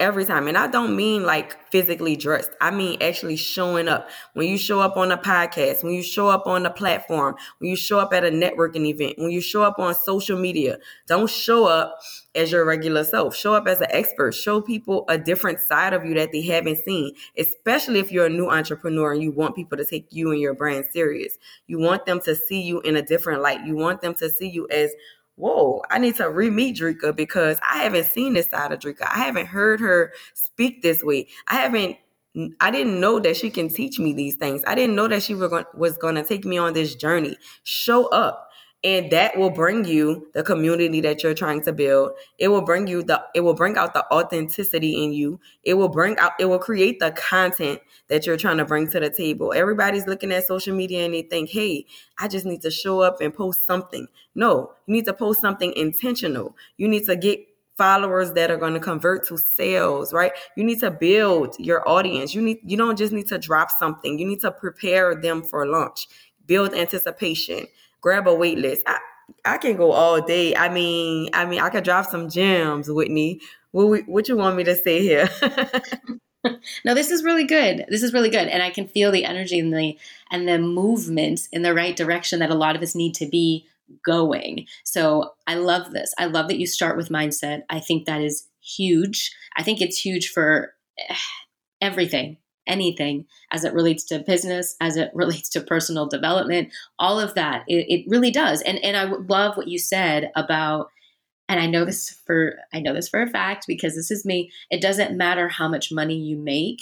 every 0.00 0.24
time. 0.24 0.48
And 0.48 0.56
I 0.56 0.66
don't 0.66 0.96
mean 0.96 1.24
like 1.24 1.70
physically 1.70 2.16
dressed. 2.16 2.50
I 2.60 2.70
mean 2.70 3.00
actually 3.00 3.36
showing 3.36 3.86
up. 3.86 4.08
When 4.32 4.48
you 4.48 4.58
show 4.58 4.80
up 4.80 4.96
on 4.96 5.12
a 5.12 5.18
podcast, 5.18 5.84
when 5.84 5.92
you 5.92 6.02
show 6.02 6.28
up 6.28 6.46
on 6.46 6.66
a 6.66 6.70
platform, 6.70 7.36
when 7.58 7.70
you 7.70 7.76
show 7.76 7.98
up 8.00 8.12
at 8.12 8.24
a 8.24 8.30
networking 8.30 8.86
event, 8.86 9.18
when 9.18 9.30
you 9.30 9.40
show 9.40 9.62
up 9.62 9.78
on 9.78 9.94
social 9.94 10.38
media, 10.38 10.78
don't 11.06 11.30
show 11.30 11.66
up 11.66 11.98
as 12.34 12.50
your 12.50 12.64
regular 12.64 13.04
self. 13.04 13.36
Show 13.36 13.54
up 13.54 13.66
as 13.66 13.80
an 13.80 13.88
expert. 13.90 14.32
Show 14.32 14.60
people 14.60 15.04
a 15.08 15.18
different 15.18 15.60
side 15.60 15.92
of 15.92 16.04
you 16.04 16.14
that 16.14 16.32
they 16.32 16.42
haven't 16.42 16.78
seen, 16.78 17.12
especially 17.36 17.98
if 17.98 18.10
you're 18.10 18.26
a 18.26 18.30
new 18.30 18.48
entrepreneur 18.48 19.12
and 19.12 19.22
you 19.22 19.32
want 19.32 19.56
people 19.56 19.76
to 19.76 19.84
take 19.84 20.06
you 20.10 20.32
and 20.32 20.40
your 20.40 20.54
brand 20.54 20.86
serious. 20.90 21.36
You 21.66 21.78
want 21.78 22.06
them 22.06 22.20
to 22.20 22.34
see 22.34 22.62
you 22.62 22.80
in 22.80 22.96
a 22.96 23.02
different 23.02 23.42
light. 23.42 23.66
You 23.66 23.76
want 23.76 24.00
them 24.00 24.14
to 24.14 24.30
see 24.30 24.48
you 24.48 24.66
as 24.70 24.92
whoa, 25.40 25.82
I 25.90 25.98
need 25.98 26.16
to 26.16 26.30
re-meet 26.30 26.76
Dricka 26.76 27.16
because 27.16 27.58
I 27.68 27.78
haven't 27.82 28.06
seen 28.06 28.34
this 28.34 28.48
side 28.48 28.72
of 28.72 28.78
Dricka. 28.78 29.02
I 29.02 29.18
haven't 29.18 29.46
heard 29.46 29.80
her 29.80 30.12
speak 30.34 30.82
this 30.82 31.02
way. 31.02 31.28
I 31.48 31.54
haven't 31.54 31.96
I 32.60 32.70
didn't 32.70 33.00
know 33.00 33.18
that 33.18 33.36
she 33.36 33.50
can 33.50 33.68
teach 33.68 33.98
me 33.98 34.12
these 34.12 34.36
things. 34.36 34.62
I 34.64 34.76
didn't 34.76 34.94
know 34.94 35.08
that 35.08 35.22
she 35.22 35.34
was 35.34 35.98
going 35.98 36.14
to 36.14 36.22
take 36.22 36.44
me 36.44 36.58
on 36.58 36.74
this 36.74 36.94
journey. 36.94 37.36
Show 37.64 38.06
up 38.06 38.49
and 38.82 39.10
that 39.10 39.36
will 39.36 39.50
bring 39.50 39.84
you 39.84 40.28
the 40.32 40.42
community 40.42 41.02
that 41.02 41.22
you're 41.22 41.34
trying 41.34 41.62
to 41.62 41.72
build. 41.72 42.12
It 42.38 42.48
will 42.48 42.62
bring 42.62 42.86
you 42.86 43.02
the 43.02 43.22
it 43.34 43.40
will 43.40 43.54
bring 43.54 43.76
out 43.76 43.92
the 43.92 44.10
authenticity 44.10 45.04
in 45.04 45.12
you. 45.12 45.38
It 45.62 45.74
will 45.74 45.88
bring 45.88 46.16
out 46.18 46.32
it 46.38 46.46
will 46.46 46.58
create 46.58 46.98
the 46.98 47.10
content 47.12 47.80
that 48.08 48.26
you're 48.26 48.38
trying 48.38 48.56
to 48.56 48.64
bring 48.64 48.88
to 48.88 49.00
the 49.00 49.10
table. 49.10 49.52
Everybody's 49.54 50.06
looking 50.06 50.32
at 50.32 50.46
social 50.46 50.74
media 50.74 51.04
and 51.04 51.12
they 51.12 51.22
think 51.22 51.50
hey 51.50 51.86
i 52.18 52.26
just 52.26 52.46
need 52.46 52.62
to 52.62 52.70
show 52.70 53.00
up 53.00 53.20
and 53.20 53.34
post 53.34 53.66
something. 53.66 54.06
No 54.34 54.72
you 54.86 54.94
need 54.94 55.04
to 55.04 55.14
post 55.14 55.40
something 55.40 55.74
intentional. 55.74 56.56
You 56.78 56.88
need 56.88 57.04
to 57.04 57.16
get 57.16 57.40
followers 57.76 58.32
that 58.32 58.50
are 58.50 58.58
going 58.58 58.74
to 58.74 58.80
convert 58.80 59.26
to 59.26 59.36
sales 59.36 60.14
right? 60.14 60.32
You 60.56 60.64
need 60.64 60.80
to 60.80 60.90
build 60.90 61.54
your 61.58 61.86
audience. 61.86 62.34
You 62.34 62.40
need 62.40 62.60
you 62.64 62.78
don't 62.78 62.96
just 62.96 63.12
need 63.12 63.28
to 63.28 63.38
drop 63.38 63.70
something. 63.70 64.18
You 64.18 64.26
need 64.26 64.40
to 64.40 64.50
prepare 64.50 65.14
them 65.14 65.42
for 65.42 65.66
launch. 65.66 66.08
Build 66.46 66.72
anticipation 66.72 67.66
grab 68.00 68.26
a 68.26 68.34
wait 68.34 68.58
list. 68.58 68.82
I, 68.86 68.98
I 69.44 69.58
can 69.58 69.76
go 69.76 69.92
all 69.92 70.20
day. 70.20 70.56
I 70.56 70.68
mean, 70.68 71.30
I 71.32 71.44
mean, 71.44 71.60
I 71.60 71.70
could 71.70 71.84
drop 71.84 72.06
some 72.06 72.28
gems, 72.28 72.90
Whitney. 72.90 73.40
What 73.72 74.06
what 74.06 74.28
you 74.28 74.36
want 74.36 74.56
me 74.56 74.64
to 74.64 74.74
say 74.74 75.00
here? 75.02 75.28
no, 76.84 76.94
this 76.94 77.10
is 77.10 77.22
really 77.22 77.44
good. 77.44 77.84
This 77.88 78.02
is 78.02 78.12
really 78.12 78.30
good, 78.30 78.48
and 78.48 78.62
I 78.62 78.70
can 78.70 78.88
feel 78.88 79.12
the 79.12 79.24
energy 79.24 79.58
and 79.58 79.72
the 79.72 79.98
and 80.30 80.48
the 80.48 80.58
movement 80.58 81.48
in 81.52 81.62
the 81.62 81.74
right 81.74 81.96
direction 81.96 82.40
that 82.40 82.50
a 82.50 82.54
lot 82.54 82.76
of 82.76 82.82
us 82.82 82.94
need 82.94 83.14
to 83.16 83.26
be 83.26 83.66
going. 84.04 84.66
So 84.84 85.32
I 85.46 85.54
love 85.54 85.92
this. 85.92 86.12
I 86.18 86.26
love 86.26 86.48
that 86.48 86.58
you 86.58 86.66
start 86.66 86.96
with 86.96 87.08
mindset. 87.08 87.62
I 87.68 87.80
think 87.80 88.06
that 88.06 88.20
is 88.20 88.48
huge. 88.60 89.32
I 89.56 89.62
think 89.62 89.80
it's 89.80 89.98
huge 89.98 90.28
for 90.28 90.74
eh, 91.08 91.14
everything 91.80 92.36
anything 92.70 93.26
as 93.50 93.64
it 93.64 93.74
relates 93.74 94.04
to 94.04 94.20
business, 94.20 94.76
as 94.80 94.96
it 94.96 95.10
relates 95.14 95.48
to 95.50 95.60
personal 95.60 96.06
development, 96.06 96.72
all 96.98 97.20
of 97.20 97.34
that. 97.34 97.64
It, 97.68 97.86
it 97.88 98.04
really 98.08 98.30
does. 98.30 98.62
And 98.62 98.78
and 98.84 98.96
I 98.96 99.04
love 99.04 99.56
what 99.56 99.68
you 99.68 99.78
said 99.78 100.30
about 100.36 100.90
and 101.48 101.58
I 101.58 101.66
know 101.66 101.84
this 101.84 102.10
for 102.26 102.54
I 102.72 102.78
know 102.80 102.94
this 102.94 103.08
for 103.08 103.20
a 103.20 103.28
fact 103.28 103.64
because 103.66 103.96
this 103.96 104.10
is 104.10 104.24
me. 104.24 104.50
It 104.70 104.80
doesn't 104.80 105.16
matter 105.16 105.48
how 105.48 105.68
much 105.68 105.92
money 105.92 106.16
you 106.16 106.36
make 106.36 106.80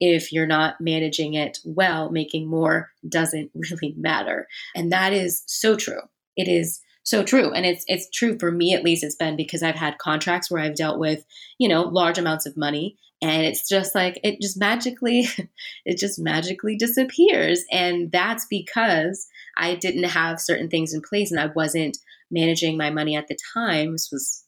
if 0.00 0.32
you're 0.32 0.46
not 0.46 0.80
managing 0.80 1.34
it 1.34 1.58
well, 1.64 2.10
making 2.10 2.46
more 2.46 2.90
doesn't 3.08 3.50
really 3.70 3.94
matter. 3.96 4.46
And 4.74 4.92
that 4.92 5.12
is 5.12 5.42
so 5.46 5.76
true. 5.76 6.00
It 6.36 6.48
is 6.48 6.80
so 7.04 7.22
true. 7.22 7.52
And 7.52 7.64
it's 7.64 7.84
it's 7.86 8.10
true 8.10 8.38
for 8.38 8.50
me 8.50 8.74
at 8.74 8.82
least 8.82 9.04
it's 9.04 9.14
been 9.14 9.36
because 9.36 9.62
I've 9.62 9.74
had 9.76 9.98
contracts 9.98 10.50
where 10.50 10.62
I've 10.62 10.74
dealt 10.74 10.98
with, 10.98 11.24
you 11.58 11.68
know, 11.68 11.82
large 11.82 12.18
amounts 12.18 12.46
of 12.46 12.56
money 12.56 12.96
and 13.22 13.42
it's 13.42 13.68
just 13.68 13.94
like 13.94 14.18
it 14.24 14.40
just 14.40 14.58
magically 14.58 15.26
it 15.84 15.98
just 15.98 16.18
magically 16.18 16.76
disappears. 16.76 17.64
And 17.70 18.10
that's 18.10 18.46
because 18.46 19.28
i 19.56 19.74
didn't 19.76 20.04
have 20.04 20.40
certain 20.40 20.68
things 20.68 20.92
in 20.92 21.00
place 21.00 21.30
and 21.30 21.38
i 21.38 21.46
wasn't 21.46 21.96
managing 22.30 22.76
my 22.76 22.90
money 22.90 23.16
at 23.16 23.28
the 23.28 23.38
time. 23.54 23.92
This 23.92 24.10
was 24.10 24.44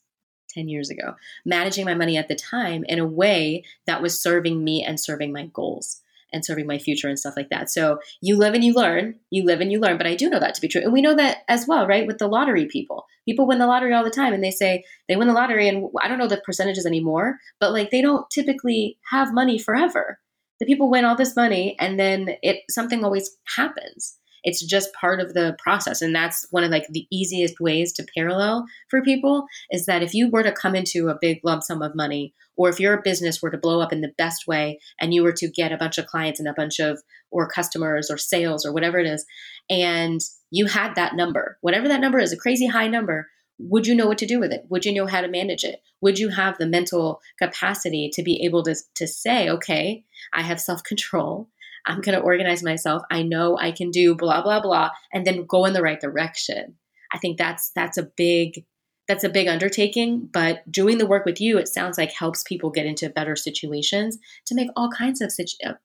10 0.50 0.68
years 0.68 0.90
ago. 0.90 1.14
Managing 1.44 1.84
my 1.84 1.94
money 1.94 2.16
at 2.16 2.28
the 2.28 2.34
time 2.34 2.84
in 2.88 2.98
a 2.98 3.06
way 3.06 3.64
that 3.86 4.02
was 4.02 4.18
serving 4.18 4.64
me 4.64 4.82
and 4.82 4.98
serving 4.98 5.32
my 5.32 5.46
goals 5.52 6.00
and 6.32 6.44
serving 6.44 6.66
my 6.66 6.78
future 6.78 7.08
and 7.08 7.18
stuff 7.18 7.34
like 7.36 7.48
that. 7.50 7.70
So 7.70 7.98
you 8.20 8.36
live 8.36 8.54
and 8.54 8.64
you 8.64 8.74
learn, 8.74 9.16
you 9.30 9.44
live 9.44 9.60
and 9.60 9.70
you 9.70 9.80
learn. 9.80 9.96
But 9.98 10.06
I 10.06 10.14
do 10.14 10.28
know 10.28 10.40
that 10.40 10.54
to 10.54 10.60
be 10.60 10.68
true. 10.68 10.82
And 10.82 10.92
we 10.92 11.02
know 11.02 11.14
that 11.14 11.38
as 11.48 11.66
well, 11.66 11.86
right? 11.86 12.06
With 12.06 12.18
the 12.18 12.28
lottery 12.28 12.66
people. 12.66 13.04
People 13.26 13.46
win 13.46 13.58
the 13.58 13.66
lottery 13.66 13.92
all 13.92 14.04
the 14.04 14.10
time 14.10 14.32
and 14.32 14.42
they 14.42 14.50
say 14.50 14.84
they 15.08 15.16
win 15.16 15.28
the 15.28 15.34
lottery 15.34 15.68
and 15.68 15.88
I 16.00 16.08
don't 16.08 16.18
know 16.18 16.28
the 16.28 16.42
percentages 16.44 16.86
anymore, 16.86 17.38
but 17.60 17.72
like 17.72 17.90
they 17.90 18.02
don't 18.02 18.28
typically 18.30 18.98
have 19.10 19.34
money 19.34 19.58
forever. 19.58 20.20
The 20.60 20.66
people 20.66 20.90
win 20.90 21.04
all 21.04 21.16
this 21.16 21.36
money 21.36 21.76
and 21.78 21.98
then 21.98 22.36
it 22.42 22.60
something 22.70 23.04
always 23.04 23.36
happens 23.56 24.16
it's 24.42 24.64
just 24.64 24.92
part 24.94 25.20
of 25.20 25.34
the 25.34 25.56
process. 25.58 26.02
And 26.02 26.14
that's 26.14 26.46
one 26.50 26.64
of 26.64 26.70
like 26.70 26.86
the 26.90 27.06
easiest 27.10 27.60
ways 27.60 27.92
to 27.94 28.06
parallel 28.14 28.64
for 28.90 29.02
people 29.02 29.46
is 29.70 29.86
that 29.86 30.02
if 30.02 30.14
you 30.14 30.30
were 30.30 30.42
to 30.42 30.52
come 30.52 30.74
into 30.74 31.08
a 31.08 31.18
big 31.20 31.40
lump 31.44 31.62
sum 31.62 31.82
of 31.82 31.94
money 31.94 32.34
or 32.56 32.68
if 32.68 32.80
your 32.80 33.02
business 33.02 33.42
were 33.42 33.50
to 33.50 33.58
blow 33.58 33.80
up 33.80 33.92
in 33.92 34.00
the 34.00 34.12
best 34.16 34.46
way 34.46 34.78
and 35.00 35.12
you 35.12 35.22
were 35.22 35.32
to 35.32 35.48
get 35.48 35.72
a 35.72 35.76
bunch 35.76 35.98
of 35.98 36.06
clients 36.06 36.40
and 36.40 36.48
a 36.48 36.54
bunch 36.54 36.78
of 36.78 37.02
or 37.30 37.48
customers 37.48 38.10
or 38.10 38.16
sales 38.16 38.64
or 38.64 38.72
whatever 38.72 38.98
it 38.98 39.06
is 39.06 39.26
and 39.68 40.20
you 40.50 40.66
had 40.66 40.94
that 40.94 41.14
number 41.14 41.58
whatever 41.60 41.88
that 41.88 42.00
number 42.00 42.18
is 42.18 42.32
a 42.32 42.36
crazy 42.36 42.66
high 42.66 42.88
number 42.88 43.28
would 43.58 43.86
you 43.86 43.94
know 43.94 44.06
what 44.06 44.18
to 44.18 44.26
do 44.26 44.38
with 44.38 44.52
it? 44.52 44.66
Would 44.68 44.84
you 44.84 44.92
know 44.92 45.06
how 45.06 45.22
to 45.22 45.28
manage 45.28 45.64
it? 45.64 45.80
Would 46.02 46.18
you 46.18 46.28
have 46.28 46.58
the 46.58 46.66
mental 46.66 47.20
capacity 47.38 48.10
to 48.12 48.22
be 48.22 48.44
able 48.44 48.62
to, 48.64 48.74
to 48.96 49.06
say 49.06 49.48
okay 49.48 50.04
i 50.32 50.42
have 50.42 50.60
self-control 50.60 51.48
I'm 51.86 52.00
going 52.00 52.18
to 52.18 52.24
organize 52.24 52.62
myself. 52.62 53.02
I 53.10 53.22
know 53.22 53.58
I 53.58 53.72
can 53.72 53.90
do 53.90 54.14
blah 54.14 54.42
blah 54.42 54.60
blah 54.60 54.90
and 55.12 55.26
then 55.26 55.46
go 55.46 55.64
in 55.64 55.72
the 55.72 55.82
right 55.82 56.00
direction. 56.00 56.76
I 57.12 57.18
think 57.18 57.38
that's 57.38 57.70
that's 57.70 57.96
a 57.96 58.04
big 58.16 58.64
that's 59.08 59.22
a 59.22 59.28
big 59.28 59.46
undertaking, 59.46 60.28
but 60.32 60.70
doing 60.70 60.98
the 60.98 61.06
work 61.06 61.24
with 61.24 61.40
you 61.40 61.58
it 61.58 61.68
sounds 61.68 61.96
like 61.96 62.12
helps 62.12 62.42
people 62.42 62.70
get 62.70 62.86
into 62.86 63.08
better 63.08 63.36
situations 63.36 64.18
to 64.46 64.54
make 64.54 64.68
all 64.76 64.90
kinds 64.90 65.20
of 65.20 65.32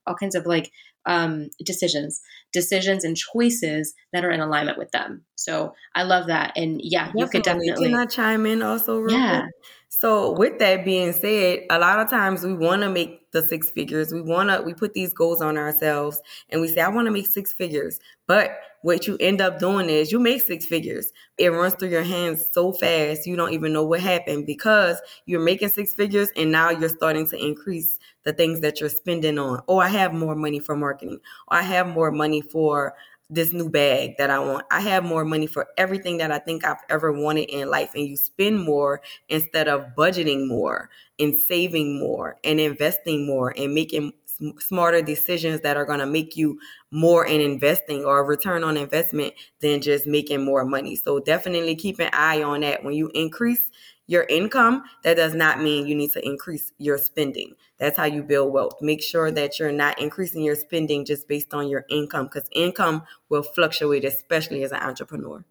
all 0.06 0.16
kinds 0.16 0.34
of 0.34 0.46
like 0.46 0.72
um, 1.06 1.50
decisions, 1.64 2.20
decisions 2.52 3.04
and 3.04 3.16
choices 3.16 3.94
that 4.12 4.24
are 4.24 4.30
in 4.30 4.40
alignment 4.40 4.78
with 4.78 4.90
them. 4.92 5.24
So 5.34 5.74
I 5.94 6.04
love 6.04 6.28
that, 6.28 6.52
and 6.56 6.80
yeah, 6.82 7.06
definitely. 7.06 7.20
you 7.20 7.28
could 7.28 7.42
definitely. 7.42 7.88
Can 7.90 7.94
I 7.98 8.06
chime 8.06 8.46
in 8.46 8.62
also? 8.62 9.06
yeah. 9.08 9.40
Quick? 9.40 9.52
So 9.88 10.32
with 10.32 10.58
that 10.58 10.86
being 10.86 11.12
said, 11.12 11.60
a 11.70 11.78
lot 11.78 12.00
of 12.00 12.08
times 12.08 12.42
we 12.42 12.54
want 12.54 12.82
to 12.82 12.88
make 12.88 13.30
the 13.30 13.42
six 13.42 13.70
figures. 13.70 14.12
We 14.12 14.22
want 14.22 14.48
to 14.48 14.62
we 14.62 14.72
put 14.72 14.94
these 14.94 15.12
goals 15.12 15.42
on 15.42 15.58
ourselves 15.58 16.20
and 16.48 16.60
we 16.60 16.68
say 16.68 16.80
I 16.80 16.88
want 16.88 17.06
to 17.06 17.12
make 17.12 17.26
six 17.26 17.52
figures. 17.52 18.00
But 18.26 18.58
what 18.82 19.06
you 19.06 19.16
end 19.20 19.40
up 19.40 19.58
doing 19.58 19.88
is 19.88 20.12
you 20.12 20.18
make 20.18 20.42
six 20.42 20.66
figures. 20.66 21.12
It 21.38 21.48
runs 21.50 21.74
through 21.74 21.90
your 21.90 22.02
hands 22.02 22.48
so 22.52 22.72
fast 22.72 23.26
you 23.26 23.36
don't 23.36 23.52
even 23.52 23.72
know 23.72 23.84
what 23.84 24.00
happened 24.00 24.46
because 24.46 25.00
you're 25.24 25.40
making 25.40 25.70
six 25.70 25.94
figures 25.94 26.28
and 26.36 26.52
now 26.52 26.70
you're 26.70 26.88
starting 26.88 27.26
to 27.28 27.36
increase 27.42 27.98
the 28.24 28.32
things 28.32 28.60
that 28.60 28.80
you're 28.80 28.88
spending 28.88 29.38
on. 29.38 29.62
Oh, 29.68 29.78
I 29.78 29.88
have 29.88 30.12
more 30.12 30.34
money 30.34 30.60
for 30.60 30.76
marketing. 30.76 31.20
Or 31.48 31.58
I 31.58 31.62
have 31.62 31.86
more 31.86 32.10
money 32.10 32.42
for 32.42 32.94
this 33.30 33.52
new 33.52 33.70
bag 33.70 34.16
that 34.18 34.28
I 34.28 34.38
want. 34.40 34.66
I 34.70 34.80
have 34.80 35.04
more 35.04 35.24
money 35.24 35.46
for 35.46 35.66
everything 35.78 36.18
that 36.18 36.30
I 36.30 36.38
think 36.38 36.64
I've 36.64 36.82
ever 36.90 37.12
wanted 37.12 37.48
in 37.48 37.70
life. 37.70 37.92
And 37.94 38.06
you 38.06 38.16
spend 38.16 38.62
more 38.62 39.00
instead 39.28 39.68
of 39.68 39.94
budgeting 39.96 40.46
more 40.46 40.90
and 41.18 41.34
saving 41.34 41.98
more 41.98 42.36
and 42.44 42.60
investing 42.60 43.26
more 43.26 43.54
and 43.56 43.72
making 43.74 44.12
smarter 44.58 45.02
decisions 45.02 45.60
that 45.60 45.76
are 45.76 45.84
going 45.84 45.98
to 46.00 46.06
make 46.06 46.36
you 46.36 46.58
more 46.90 47.26
in 47.26 47.40
investing 47.40 48.04
or 48.04 48.24
return 48.24 48.64
on 48.64 48.76
investment 48.76 49.34
than 49.60 49.80
just 49.80 50.06
making 50.06 50.44
more 50.44 50.64
money. 50.64 50.96
So 50.96 51.20
definitely 51.20 51.76
keep 51.76 51.98
an 52.00 52.10
eye 52.12 52.42
on 52.42 52.60
that. 52.60 52.84
When 52.84 52.94
you 52.94 53.10
increase 53.14 53.70
your 54.06 54.24
income, 54.24 54.82
that 55.04 55.16
does 55.16 55.34
not 55.34 55.62
mean 55.62 55.86
you 55.86 55.94
need 55.94 56.10
to 56.12 56.26
increase 56.26 56.72
your 56.78 56.98
spending. 56.98 57.54
That's 57.78 57.96
how 57.96 58.04
you 58.04 58.22
build 58.22 58.52
wealth. 58.52 58.74
Make 58.80 59.02
sure 59.02 59.30
that 59.30 59.58
you're 59.58 59.72
not 59.72 60.00
increasing 60.00 60.42
your 60.42 60.56
spending 60.56 61.04
just 61.04 61.28
based 61.28 61.54
on 61.54 61.68
your 61.68 61.84
income 61.88 62.26
because 62.26 62.48
income 62.52 63.04
will 63.28 63.42
fluctuate, 63.42 64.04
especially 64.04 64.64
as 64.64 64.72
an 64.72 64.80
entrepreneur. 64.80 65.44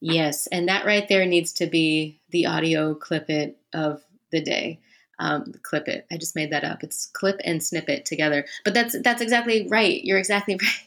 Yes, 0.00 0.46
and 0.48 0.68
that 0.68 0.84
right 0.84 1.08
there 1.08 1.24
needs 1.26 1.52
to 1.54 1.66
be 1.66 2.20
the 2.30 2.46
audio 2.46 2.94
clip 2.94 3.30
it 3.30 3.58
of 3.72 4.04
the 4.30 4.42
day. 4.42 4.80
Um, 5.18 5.52
clip 5.62 5.88
it. 5.88 6.06
I 6.10 6.18
just 6.18 6.36
made 6.36 6.52
that 6.52 6.64
up. 6.64 6.82
It's 6.82 7.06
clip 7.06 7.40
and 7.44 7.62
snippet 7.62 8.04
together. 8.04 8.44
But 8.64 8.74
that's 8.74 8.96
that's 9.02 9.22
exactly 9.22 9.66
right. 9.70 10.04
You're 10.04 10.18
exactly 10.18 10.54
right. 10.62 10.86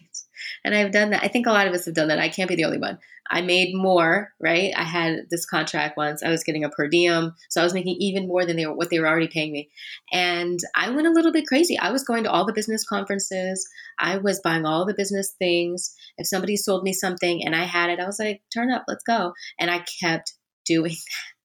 And 0.64 0.76
I've 0.76 0.92
done 0.92 1.12
that. 1.12 1.24
I 1.24 1.28
think 1.28 1.48
a 1.48 1.52
lot 1.52 1.68
of 1.68 1.74
us 1.74 1.86
have 1.86 1.96
done 1.96 2.10
that. 2.10 2.20
I 2.20 2.30
can't 2.30 2.50
be 2.50 2.56
the 2.56 2.66
only 2.66 2.78
one. 2.78 3.00
I 3.30 3.42
made 3.42 3.76
more, 3.76 4.34
right? 4.40 4.74
I 4.76 4.84
had 4.84 5.30
this 5.30 5.46
contract 5.46 5.96
once. 5.98 6.24
I 6.24 6.30
was 6.30 6.44
getting 6.44 6.64
a 6.64 6.70
per 6.70 6.88
diem, 6.88 7.36
so 7.50 7.62
I 7.62 7.64
was 7.64 7.76
making 7.76 7.98
even 8.00 8.28
more 8.28 8.44
than 8.44 8.58
they 8.58 8.66
were 8.66 8.74
what 8.74 8.90
they 8.90 9.00
were 9.00 9.08
already 9.08 9.28
paying 9.28 9.52
me. 9.52 9.70
And 10.12 10.60
I 10.76 10.90
went 10.90 11.06
a 11.06 11.12
little 11.12 11.32
bit 11.32 11.46
crazy. 11.46 11.78
I 11.78 11.92
was 11.92 12.04
going 12.04 12.24
to 12.24 12.32
all 12.32 12.46
the 12.46 12.54
business 12.54 12.84
conferences. 12.84 13.68
I 14.00 14.18
was 14.18 14.40
buying 14.40 14.66
all 14.66 14.86
the 14.86 14.96
business 14.96 15.36
things. 15.38 15.96
If 16.18 16.28
somebody 16.28 16.58
sold 16.58 16.84
me 16.84 16.92
something 16.92 17.46
and 17.46 17.56
I 17.56 17.66
had 17.66 17.92
it, 17.92 18.00
I 18.00 18.06
was 18.06 18.20
like, 18.20 18.42
"Turn 18.52 18.72
up, 18.72 18.86
let's 18.88 19.04
go." 19.04 19.34
And 19.60 19.70
I 19.70 19.86
kept 20.02 20.34
doing 20.66 20.92
that. 20.96 21.39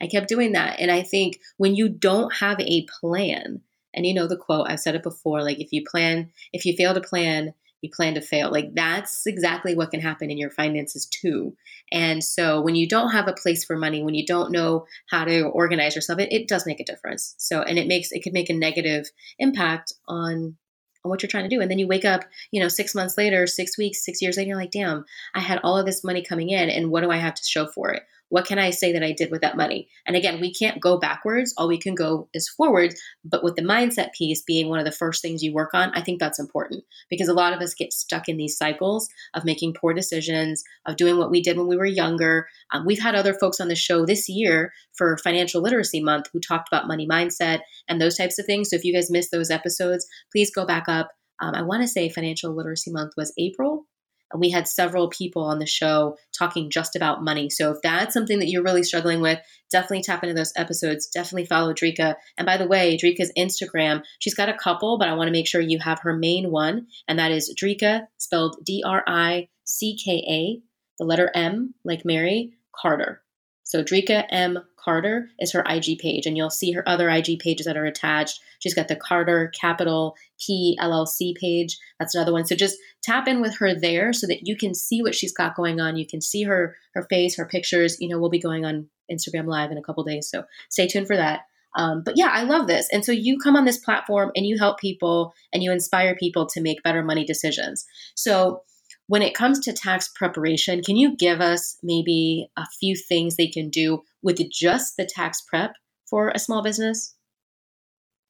I 0.00 0.06
kept 0.06 0.28
doing 0.28 0.52
that. 0.52 0.80
And 0.80 0.90
I 0.90 1.02
think 1.02 1.40
when 1.56 1.74
you 1.74 1.88
don't 1.88 2.32
have 2.34 2.60
a 2.60 2.86
plan, 3.00 3.62
and 3.94 4.06
you 4.06 4.14
know 4.14 4.26
the 4.26 4.36
quote, 4.36 4.68
I've 4.68 4.80
said 4.80 4.94
it 4.94 5.02
before 5.02 5.42
like, 5.42 5.60
if 5.60 5.72
you 5.72 5.82
plan, 5.84 6.30
if 6.52 6.64
you 6.64 6.76
fail 6.76 6.94
to 6.94 7.00
plan, 7.00 7.54
you 7.80 7.90
plan 7.90 8.14
to 8.14 8.20
fail. 8.20 8.50
Like 8.50 8.74
that's 8.74 9.26
exactly 9.26 9.74
what 9.74 9.90
can 9.90 10.00
happen 10.00 10.30
in 10.30 10.38
your 10.38 10.50
finances 10.50 11.06
too. 11.06 11.56
And 11.92 12.22
so 12.22 12.60
when 12.60 12.74
you 12.74 12.88
don't 12.88 13.12
have 13.12 13.28
a 13.28 13.32
place 13.32 13.64
for 13.64 13.76
money, 13.76 14.02
when 14.02 14.14
you 14.14 14.26
don't 14.26 14.52
know 14.52 14.86
how 15.10 15.24
to 15.24 15.42
organize 15.42 15.94
yourself, 15.94 16.18
it, 16.18 16.32
it 16.32 16.48
does 16.48 16.66
make 16.66 16.80
a 16.80 16.84
difference. 16.84 17.34
So 17.38 17.62
and 17.62 17.78
it 17.78 17.86
makes 17.86 18.10
it 18.12 18.22
could 18.22 18.32
make 18.32 18.50
a 18.50 18.54
negative 18.54 19.06
impact 19.38 19.92
on 20.06 20.56
on 21.04 21.10
what 21.10 21.22
you're 21.22 21.30
trying 21.30 21.48
to 21.48 21.54
do. 21.54 21.60
And 21.60 21.70
then 21.70 21.78
you 21.78 21.86
wake 21.86 22.04
up, 22.04 22.24
you 22.50 22.60
know, 22.60 22.68
six 22.68 22.94
months 22.94 23.16
later, 23.16 23.46
six 23.46 23.78
weeks, 23.78 24.04
six 24.04 24.20
years 24.20 24.36
later, 24.36 24.48
you're 24.48 24.58
like, 24.58 24.72
damn, 24.72 25.04
I 25.34 25.40
had 25.40 25.60
all 25.62 25.78
of 25.78 25.86
this 25.86 26.02
money 26.02 26.22
coming 26.22 26.50
in 26.50 26.68
and 26.68 26.90
what 26.90 27.02
do 27.02 27.10
I 27.10 27.18
have 27.18 27.34
to 27.34 27.44
show 27.44 27.66
for 27.66 27.92
it? 27.92 28.02
What 28.30 28.46
can 28.46 28.58
I 28.58 28.70
say 28.70 28.92
that 28.92 29.02
I 29.02 29.12
did 29.12 29.30
with 29.30 29.40
that 29.40 29.56
money? 29.56 29.88
And 30.06 30.16
again, 30.16 30.40
we 30.40 30.52
can't 30.52 30.80
go 30.80 30.98
backwards. 30.98 31.54
All 31.56 31.68
we 31.68 31.78
can 31.78 31.94
go 31.94 32.28
is 32.34 32.48
forward. 32.48 32.94
But 33.24 33.42
with 33.42 33.56
the 33.56 33.62
mindset 33.62 34.12
piece 34.12 34.42
being 34.42 34.68
one 34.68 34.78
of 34.78 34.84
the 34.84 34.92
first 34.92 35.22
things 35.22 35.42
you 35.42 35.52
work 35.52 35.70
on, 35.74 35.90
I 35.94 36.02
think 36.02 36.20
that's 36.20 36.38
important 36.38 36.84
because 37.08 37.28
a 37.28 37.34
lot 37.34 37.52
of 37.52 37.60
us 37.60 37.74
get 37.74 37.92
stuck 37.92 38.28
in 38.28 38.36
these 38.36 38.56
cycles 38.56 39.08
of 39.34 39.44
making 39.44 39.74
poor 39.74 39.94
decisions, 39.94 40.62
of 40.86 40.96
doing 40.96 41.16
what 41.16 41.30
we 41.30 41.42
did 41.42 41.56
when 41.56 41.68
we 41.68 41.76
were 41.76 41.86
younger. 41.86 42.48
Um, 42.72 42.84
we've 42.84 43.02
had 43.02 43.14
other 43.14 43.34
folks 43.34 43.60
on 43.60 43.68
the 43.68 43.76
show 43.76 44.04
this 44.04 44.28
year 44.28 44.72
for 44.96 45.16
Financial 45.18 45.62
Literacy 45.62 46.02
Month 46.02 46.26
who 46.32 46.40
talked 46.40 46.68
about 46.68 46.88
money 46.88 47.06
mindset 47.08 47.60
and 47.88 48.00
those 48.00 48.16
types 48.16 48.38
of 48.38 48.46
things. 48.46 48.70
So 48.70 48.76
if 48.76 48.84
you 48.84 48.92
guys 48.92 49.10
missed 49.10 49.30
those 49.30 49.50
episodes, 49.50 50.06
please 50.32 50.50
go 50.54 50.66
back 50.66 50.84
up. 50.88 51.10
Um, 51.40 51.54
I 51.54 51.62
want 51.62 51.82
to 51.82 51.88
say 51.88 52.08
Financial 52.08 52.54
Literacy 52.54 52.90
Month 52.90 53.12
was 53.16 53.32
April 53.38 53.86
and 54.32 54.40
we 54.40 54.50
had 54.50 54.68
several 54.68 55.08
people 55.08 55.42
on 55.42 55.58
the 55.58 55.66
show 55.66 56.16
talking 56.36 56.70
just 56.70 56.96
about 56.96 57.22
money. 57.22 57.50
So 57.50 57.70
if 57.72 57.78
that's 57.82 58.14
something 58.14 58.38
that 58.38 58.48
you're 58.48 58.62
really 58.62 58.82
struggling 58.82 59.20
with, 59.20 59.38
definitely 59.70 60.02
tap 60.02 60.22
into 60.22 60.34
those 60.34 60.52
episodes. 60.56 61.08
Definitely 61.08 61.46
follow 61.46 61.72
Dricka. 61.72 62.16
And 62.36 62.46
by 62.46 62.56
the 62.56 62.66
way, 62.66 62.96
Dricka's 62.96 63.32
Instagram, 63.36 64.02
she's 64.18 64.34
got 64.34 64.48
a 64.48 64.56
couple, 64.56 64.98
but 64.98 65.08
I 65.08 65.14
want 65.14 65.28
to 65.28 65.32
make 65.32 65.46
sure 65.46 65.60
you 65.60 65.78
have 65.78 66.00
her 66.00 66.16
main 66.16 66.50
one. 66.50 66.86
And 67.06 67.18
that 67.18 67.32
is 67.32 67.54
Dricka, 67.60 68.06
spelled 68.18 68.64
D 68.64 68.82
R 68.86 69.02
I 69.06 69.48
C 69.64 69.96
K 70.02 70.24
A, 70.28 70.62
the 70.98 71.04
letter 71.04 71.30
M, 71.34 71.74
like 71.84 72.04
Mary, 72.04 72.54
Carter. 72.74 73.22
So 73.62 73.82
Dricka 73.84 74.24
M. 74.30 74.58
Carter 74.88 75.28
is 75.38 75.52
her 75.52 75.62
IG 75.68 75.98
page, 75.98 76.24
and 76.24 76.34
you'll 76.34 76.48
see 76.48 76.72
her 76.72 76.88
other 76.88 77.10
IG 77.10 77.40
pages 77.40 77.66
that 77.66 77.76
are 77.76 77.84
attached. 77.84 78.40
She's 78.58 78.72
got 78.72 78.88
the 78.88 78.96
Carter 78.96 79.52
Capital 79.54 80.16
P 80.40 80.78
LLC 80.80 81.34
page. 81.36 81.76
That's 81.98 82.14
another 82.14 82.32
one. 82.32 82.46
So 82.46 82.56
just 82.56 82.78
tap 83.02 83.28
in 83.28 83.42
with 83.42 83.58
her 83.58 83.74
there 83.74 84.14
so 84.14 84.26
that 84.26 84.46
you 84.46 84.56
can 84.56 84.74
see 84.74 85.02
what 85.02 85.14
she's 85.14 85.34
got 85.34 85.54
going 85.54 85.78
on. 85.78 85.98
You 85.98 86.06
can 86.06 86.22
see 86.22 86.44
her 86.44 86.74
her 86.94 87.02
face, 87.10 87.36
her 87.36 87.44
pictures. 87.44 88.00
You 88.00 88.08
know, 88.08 88.18
we'll 88.18 88.30
be 88.30 88.40
going 88.40 88.64
on 88.64 88.88
Instagram 89.12 89.46
Live 89.46 89.70
in 89.70 89.76
a 89.76 89.82
couple 89.82 90.04
days, 90.04 90.30
so 90.30 90.44
stay 90.70 90.88
tuned 90.88 91.06
for 91.06 91.16
that. 91.16 91.40
Um, 91.76 92.02
but 92.02 92.16
yeah, 92.16 92.30
I 92.32 92.44
love 92.44 92.66
this. 92.66 92.88
And 92.90 93.04
so 93.04 93.12
you 93.12 93.38
come 93.38 93.56
on 93.56 93.66
this 93.66 93.76
platform 93.76 94.32
and 94.34 94.46
you 94.46 94.56
help 94.56 94.80
people 94.80 95.34
and 95.52 95.62
you 95.62 95.70
inspire 95.70 96.16
people 96.16 96.46
to 96.46 96.62
make 96.62 96.82
better 96.82 97.02
money 97.02 97.26
decisions. 97.26 97.84
So 98.14 98.62
when 99.08 99.22
it 99.22 99.34
comes 99.34 99.58
to 99.60 99.72
tax 99.72 100.08
preparation, 100.08 100.82
can 100.82 100.96
you 100.96 101.16
give 101.16 101.40
us 101.40 101.78
maybe 101.82 102.50
a 102.56 102.66
few 102.78 102.94
things 102.94 103.34
they 103.34 103.48
can 103.48 103.70
do 103.70 104.02
with 104.22 104.38
just 104.50 104.96
the 104.96 105.06
tax 105.06 105.40
prep 105.40 105.72
for 106.08 106.28
a 106.28 106.38
small 106.38 106.62
business? 106.62 107.14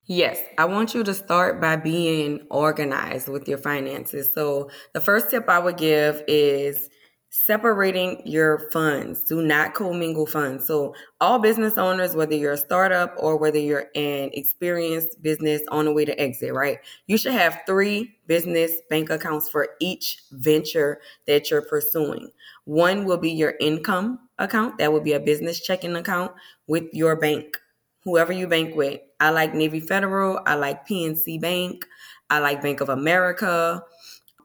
Yes, 0.06 0.40
I 0.56 0.64
want 0.64 0.94
you 0.94 1.04
to 1.04 1.12
start 1.12 1.60
by 1.60 1.76
being 1.76 2.46
organized 2.50 3.28
with 3.28 3.46
your 3.46 3.58
finances. 3.58 4.32
So, 4.32 4.70
the 4.94 5.00
first 5.00 5.30
tip 5.30 5.48
I 5.48 5.58
would 5.58 5.76
give 5.76 6.22
is 6.26 6.88
separating 7.30 8.22
your 8.24 8.70
funds. 8.70 9.24
Do 9.24 9.42
not 9.42 9.74
commingle 9.74 10.26
funds. 10.26 10.66
So, 10.66 10.94
all 11.20 11.38
business 11.38 11.76
owners, 11.76 12.14
whether 12.14 12.34
you're 12.34 12.52
a 12.52 12.58
startup 12.58 13.14
or 13.18 13.36
whether 13.36 13.58
you're 13.58 13.86
an 13.94 14.30
experienced 14.32 15.20
business 15.22 15.62
on 15.68 15.84
the 15.84 15.92
way 15.92 16.04
to 16.04 16.18
exit, 16.18 16.52
right? 16.54 16.78
You 17.06 17.18
should 17.18 17.32
have 17.32 17.60
three 17.66 18.16
business 18.26 18.72
bank 18.88 19.10
accounts 19.10 19.48
for 19.48 19.68
each 19.80 20.22
venture 20.32 21.00
that 21.26 21.50
you're 21.50 21.62
pursuing. 21.62 22.30
One 22.64 23.04
will 23.04 23.18
be 23.18 23.30
your 23.30 23.54
income 23.60 24.20
account, 24.38 24.78
that 24.78 24.92
will 24.92 25.00
be 25.00 25.12
a 25.12 25.20
business 25.20 25.60
checking 25.60 25.96
account 25.96 26.32
with 26.66 26.84
your 26.92 27.16
bank, 27.16 27.58
whoever 28.04 28.32
you 28.32 28.46
bank 28.46 28.74
with. 28.74 29.00
I 29.20 29.30
like 29.30 29.54
Navy 29.54 29.80
Federal, 29.80 30.40
I 30.46 30.54
like 30.54 30.86
PNC 30.86 31.40
Bank, 31.40 31.84
I 32.30 32.38
like 32.38 32.62
Bank 32.62 32.80
of 32.80 32.88
America. 32.88 33.82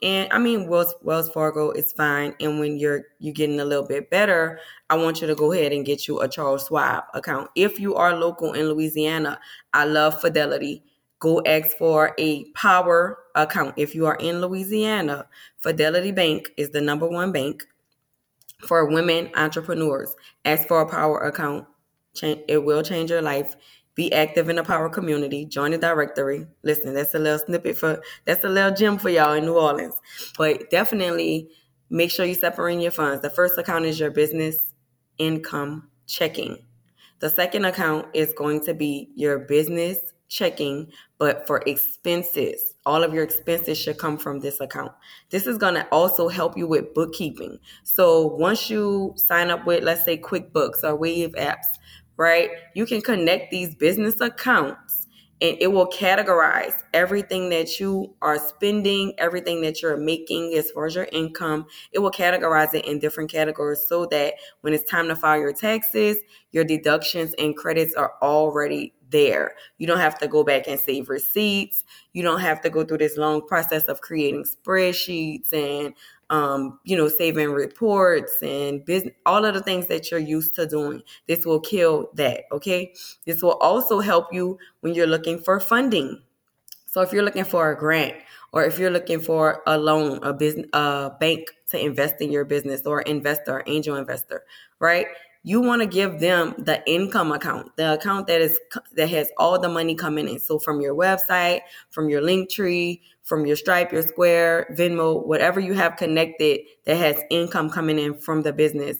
And 0.04 0.32
I 0.34 0.38
mean 0.38 0.68
Wells 0.68 0.94
Wells 1.02 1.30
Fargo 1.30 1.72
is 1.72 1.94
fine. 1.94 2.36
And 2.42 2.60
when 2.60 2.78
you're 2.78 3.06
you're 3.20 3.34
getting 3.34 3.62
a 3.62 3.66
little 3.66 3.88
bit 3.88 4.10
better, 4.10 4.60
I 4.90 4.98
want 4.98 5.22
you 5.22 5.28
to 5.28 5.36
go 5.36 5.54
ahead 5.54 5.72
and 5.72 5.86
get 5.86 6.08
you 6.10 6.20
a 6.20 6.28
Charles 6.28 6.68
Schwab 6.68 7.06
account. 7.14 7.50
If 7.56 7.80
you 7.80 7.96
are 7.96 8.14
local 8.14 8.52
in 8.52 8.68
Louisiana, 8.68 9.40
I 9.74 9.86
love 9.86 10.20
Fidelity. 10.20 10.84
Go 11.20 11.42
ask 11.46 11.78
for 11.78 12.14
a 12.20 12.44
power 12.52 13.18
account. 13.36 13.76
If 13.78 13.96
you 13.96 14.06
are 14.06 14.18
in 14.18 14.42
Louisiana, 14.42 15.26
Fidelity 15.60 16.12
Bank 16.12 16.52
is 16.58 16.72
the 16.72 16.82
number 16.82 17.08
one 17.08 17.32
bank 17.32 17.64
for 18.68 18.90
women 18.90 19.30
entrepreneurs. 19.36 20.16
Ask 20.44 20.68
for 20.68 20.82
a 20.82 20.90
power 20.90 21.20
account. 21.20 21.66
It 22.22 22.64
will 22.64 22.84
change 22.84 23.10
your 23.10 23.22
life. 23.22 23.56
Be 23.96 24.12
active 24.12 24.50
in 24.50 24.56
the 24.56 24.64
power 24.64 24.90
community. 24.90 25.46
Join 25.46 25.72
the 25.72 25.78
directory. 25.78 26.48
Listen, 26.64 26.94
that's 26.94 27.14
a 27.14 27.20
little 27.20 27.40
snippet 27.40 27.78
for 27.78 28.02
that's 28.26 28.44
a 28.44 28.50
little 28.50 28.74
gem 28.74 28.98
for 28.98 29.10
y'all 29.10 29.34
in 29.34 29.46
New 29.46 29.58
Orleans. 29.58 29.96
But 30.38 30.70
definitely 30.72 31.50
make 31.90 32.10
sure 32.10 32.26
you 32.26 32.34
separate 32.34 32.80
your 32.80 32.92
funds. 32.92 33.22
The 33.22 33.30
first 33.30 33.58
account 33.58 33.86
is 33.86 34.00
your 34.00 34.12
business 34.12 34.58
income 35.20 35.90
checking. 36.08 36.58
The 37.20 37.30
second 37.30 37.66
account 37.66 38.08
is 38.14 38.34
going 38.34 38.62
to 38.66 38.74
be 38.74 39.10
your 39.16 39.40
business 39.40 39.98
checking, 40.28 40.92
but 41.20 41.46
for 41.46 41.62
expenses. 41.68 42.74
All 42.86 43.04
of 43.04 43.14
your 43.14 43.24
expenses 43.24 43.78
should 43.78 43.98
come 43.98 44.18
from 44.18 44.40
this 44.40 44.60
account. 44.60 44.92
This 45.30 45.48
is 45.48 45.58
going 45.58 45.76
to 45.76 45.88
also 45.90 46.28
help 46.28 46.58
you 46.58 46.68
with 46.68 46.94
bookkeeping. 46.94 47.60
So 47.84 48.28
once 48.28 48.70
you 48.70 49.14
sign 49.16 49.52
up 49.52 49.66
with, 49.66 49.84
let's 49.84 50.04
say, 50.04 50.18
QuickBooks 50.18 50.84
or 50.84 50.96
Wave 50.96 51.34
apps, 51.38 51.78
right? 52.18 52.50
You 52.76 52.86
can 52.86 53.02
connect 53.02 53.52
these 53.52 53.76
business 53.76 54.20
accounts 54.22 55.08
and 55.44 55.58
it 55.60 55.68
will 55.68 55.88
categorize 55.88 56.74
everything 56.94 57.50
that 57.50 57.78
you 57.78 58.16
are 58.22 58.40
spending, 58.40 59.14
everything 59.18 59.62
that 59.62 59.82
you're 59.82 59.98
making 59.98 60.54
as 60.54 60.72
far 60.72 60.86
as 60.86 60.96
your 60.96 61.10
income. 61.12 61.66
It 61.92 62.00
will 62.00 62.12
categorize 62.12 62.74
it 62.74 62.86
in 62.86 63.00
different 63.00 63.30
categories 63.30 63.86
so 63.86 64.06
that 64.06 64.36
when 64.62 64.74
it's 64.74 64.90
time 64.90 65.10
to 65.10 65.18
file 65.18 65.40
your 65.40 65.52
taxes, 65.52 66.18
your 66.52 66.64
deductions 66.64 67.34
and 67.38 67.58
credits 67.58 67.94
are 67.96 68.14
already 68.22 68.94
there. 69.10 69.54
You 69.78 69.88
don't 69.88 70.00
have 70.00 70.18
to 70.20 70.28
go 70.28 70.44
back 70.44 70.68
and 70.68 70.80
save 70.80 71.10
receipts. 71.10 71.84
You 72.14 72.24
don't 72.24 72.40
have 72.40 72.62
to 72.62 72.70
go 72.70 72.86
through 72.86 73.00
this 73.00 73.18
long 73.18 73.46
process 73.48 73.84
of 73.84 74.02
creating 74.02 74.46
spreadsheets 74.46 75.54
and 75.54 75.94
um, 76.30 76.80
you 76.84 76.98
know, 76.98 77.08
saving 77.08 77.52
reports 77.52 78.42
and 78.42 78.84
business, 78.86 79.14
all 79.26 79.46
of 79.46 79.54
the 79.54 79.62
things 79.62 79.88
that 79.88 80.10
you're 80.10 80.20
used 80.20 80.56
to 80.56 80.66
doing. 80.66 81.02
This 81.28 81.46
will 81.46 81.60
kill 81.60 82.10
that. 82.16 82.46
Okay. 82.52 82.94
This 83.26 83.42
will 83.42 83.58
also 83.62 84.00
help 84.00 84.34
you 84.34 84.58
when 84.82 84.94
you're 84.94 85.08
looking 85.08 85.40
for 85.40 85.60
funding. 85.60 86.22
So 86.86 87.02
if 87.02 87.12
you're 87.12 87.24
looking 87.24 87.44
for 87.44 87.72
a 87.72 87.78
grant 87.78 88.16
or 88.52 88.64
if 88.64 88.78
you're 88.78 88.92
looking 88.92 89.20
for 89.20 89.64
a 89.66 89.78
loan, 89.78 90.20
a 90.24 90.32
business, 90.32 90.68
a 90.74 91.12
bank 91.20 91.50
to 91.70 91.84
invest 91.84 92.22
in 92.22 92.32
your 92.32 92.46
business 92.46 92.82
or 92.86 93.02
investor, 93.02 93.64
angel 93.66 93.96
investor, 93.96 94.44
right? 94.80 95.08
You 95.46 95.60
want 95.60 95.82
to 95.82 95.86
give 95.86 96.22
them 96.22 96.56
the 96.58 96.82
income 96.90 97.32
account, 97.34 97.76
the 97.76 97.94
account 97.94 98.28
that 98.28 98.42
is 98.42 98.58
that 98.96 99.10
has 99.10 99.30
all 99.38 99.60
the 99.60 99.68
money 99.68 99.94
coming 99.94 100.28
in. 100.28 100.40
So 100.40 100.58
from 100.58 100.80
your 100.80 100.96
website, 100.96 101.62
from 101.90 102.10
your 102.10 102.22
Linktree, 102.22 103.02
from 103.24 103.46
your 103.46 103.58
Stripe, 103.58 103.92
your 103.92 104.04
Square, 104.04 104.74
Venmo, 104.78 105.26
whatever 105.26 105.60
you 105.60 105.74
have 105.74 105.98
connected 105.98 106.62
that 106.86 106.96
has 106.96 107.22
income 107.30 107.70
coming 107.70 108.00
in 108.00 108.14
from 108.16 108.42
the 108.44 108.54
business, 108.54 108.98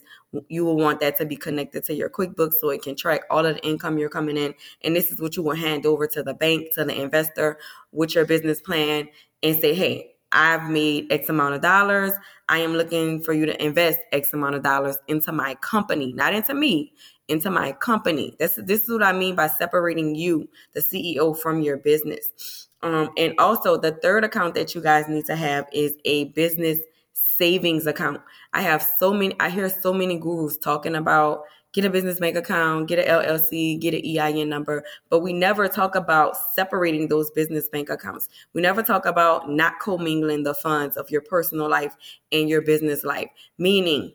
you 0.48 0.64
will 0.64 0.76
want 0.76 1.00
that 1.00 1.16
to 1.18 1.24
be 1.24 1.36
connected 1.36 1.84
to 1.84 1.94
your 1.94 2.10
QuickBooks 2.10 2.54
so 2.54 2.68
it 2.68 2.82
can 2.82 2.94
track 2.94 3.22
all 3.30 3.46
of 3.46 3.56
the 3.56 3.66
income 3.66 3.98
you're 3.98 4.08
coming 4.10 4.36
in. 4.36 4.54
And 4.82 4.94
this 4.94 5.10
is 5.10 5.20
what 5.20 5.36
you 5.36 5.42
will 5.42 5.56
hand 5.56 5.86
over 5.86 6.06
to 6.08 6.22
the 6.22 6.34
bank, 6.34 6.74
to 6.74 6.84
the 6.84 7.00
investor 7.00 7.58
with 7.92 8.14
your 8.14 8.26
business 8.26 8.60
plan 8.60 9.08
and 9.42 9.60
say, 9.60 9.74
hey, 9.74 10.13
I've 10.34 10.68
made 10.68 11.10
X 11.10 11.28
amount 11.28 11.54
of 11.54 11.62
dollars. 11.62 12.12
I 12.48 12.58
am 12.58 12.74
looking 12.74 13.22
for 13.22 13.32
you 13.32 13.46
to 13.46 13.64
invest 13.64 14.00
X 14.12 14.32
amount 14.34 14.56
of 14.56 14.62
dollars 14.62 14.98
into 15.08 15.32
my 15.32 15.54
company, 15.56 16.12
not 16.12 16.34
into 16.34 16.52
me, 16.52 16.92
into 17.28 17.50
my 17.50 17.72
company. 17.72 18.34
This, 18.38 18.58
this 18.62 18.82
is 18.82 18.90
what 18.90 19.02
I 19.02 19.12
mean 19.12 19.36
by 19.36 19.46
separating 19.46 20.14
you, 20.14 20.48
the 20.74 20.80
CEO, 20.80 21.38
from 21.38 21.62
your 21.62 21.78
business. 21.78 22.68
Um, 22.82 23.10
and 23.16 23.34
also, 23.38 23.78
the 23.78 23.92
third 23.92 24.24
account 24.24 24.54
that 24.56 24.74
you 24.74 24.82
guys 24.82 25.08
need 25.08 25.24
to 25.26 25.36
have 25.36 25.66
is 25.72 25.94
a 26.04 26.24
business 26.24 26.80
savings 27.14 27.86
account. 27.86 28.20
I 28.52 28.60
have 28.62 28.86
so 28.98 29.14
many, 29.14 29.34
I 29.40 29.48
hear 29.48 29.70
so 29.70 29.94
many 29.94 30.18
gurus 30.18 30.58
talking 30.58 30.94
about 30.94 31.44
get 31.74 31.84
a 31.84 31.90
business 31.90 32.20
bank 32.20 32.36
account, 32.36 32.88
get 32.88 33.00
an 33.00 33.06
LLC, 33.06 33.78
get 33.78 33.92
an 33.92 34.00
EIN 34.06 34.48
number, 34.48 34.84
but 35.10 35.20
we 35.20 35.32
never 35.34 35.68
talk 35.68 35.94
about 35.96 36.36
separating 36.54 37.08
those 37.08 37.30
business 37.32 37.68
bank 37.68 37.90
accounts. 37.90 38.28
We 38.54 38.62
never 38.62 38.82
talk 38.82 39.04
about 39.04 39.50
not 39.50 39.80
commingling 39.80 40.44
the 40.44 40.54
funds 40.54 40.96
of 40.96 41.10
your 41.10 41.20
personal 41.20 41.68
life 41.68 41.94
and 42.32 42.48
your 42.48 42.62
business 42.62 43.04
life, 43.04 43.28
meaning 43.58 44.14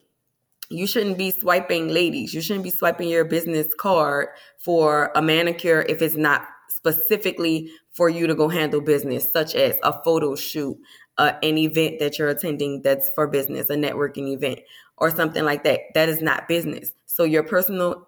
you 0.69 0.87
shouldn't 0.87 1.17
be 1.17 1.31
swiping 1.31 1.89
ladies. 1.89 2.33
You 2.33 2.41
shouldn't 2.41 2.63
be 2.63 2.69
swiping 2.69 3.09
your 3.09 3.25
business 3.25 3.67
card 3.77 4.29
for 4.57 5.11
a 5.13 5.21
manicure 5.21 5.85
if 5.89 6.01
it's 6.01 6.15
not 6.15 6.43
specifically 6.69 7.71
for 7.91 8.07
you 8.07 8.27
to 8.27 8.35
go 8.35 8.47
handle 8.47 8.79
business, 8.79 9.31
such 9.31 9.53
as 9.53 9.75
a 9.83 10.01
photo 10.03 10.35
shoot, 10.35 10.77
uh, 11.17 11.33
an 11.43 11.57
event 11.57 11.99
that 11.99 12.17
you're 12.17 12.29
attending 12.29 12.81
that's 12.83 13.09
for 13.09 13.27
business, 13.27 13.69
a 13.69 13.75
networking 13.75 14.31
event, 14.31 14.59
or 14.95 15.11
something 15.11 15.43
like 15.43 15.65
that. 15.65 15.81
That 15.95 16.07
is 16.07 16.21
not 16.21 16.47
business. 16.47 16.93
So 17.19 17.25
your 17.25 17.43
personal 17.43 18.07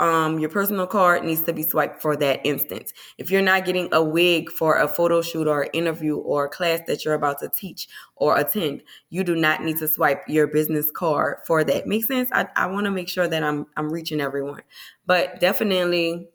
um, 0.00 0.38
your 0.38 0.50
personal 0.50 0.86
card 0.86 1.24
needs 1.24 1.44
to 1.44 1.54
be 1.54 1.62
swiped 1.62 2.02
for 2.02 2.14
that 2.16 2.44
instance. 2.44 2.92
If 3.16 3.30
you're 3.30 3.40
not 3.40 3.64
getting 3.64 3.88
a 3.90 4.04
wig 4.04 4.50
for 4.50 4.76
a 4.76 4.86
photo 4.86 5.22
shoot 5.22 5.48
or 5.48 5.70
interview 5.72 6.18
or 6.18 6.46
class 6.46 6.80
that 6.88 7.06
you're 7.06 7.14
about 7.14 7.38
to 7.40 7.48
teach 7.48 7.88
or 8.16 8.36
attend, 8.36 8.82
you 9.08 9.24
do 9.24 9.34
not 9.34 9.64
need 9.64 9.78
to 9.78 9.88
swipe 9.88 10.24
your 10.28 10.46
business 10.46 10.90
card 10.90 11.38
for 11.46 11.64
that. 11.64 11.86
Make 11.86 12.04
sense? 12.04 12.28
I, 12.30 12.48
I 12.54 12.66
want 12.66 12.84
to 12.84 12.90
make 12.90 13.08
sure 13.08 13.26
that 13.26 13.42
I'm 13.42 13.66
I'm 13.78 13.90
reaching 13.90 14.20
everyone. 14.20 14.60
But 15.06 15.40
definitely 15.40 16.28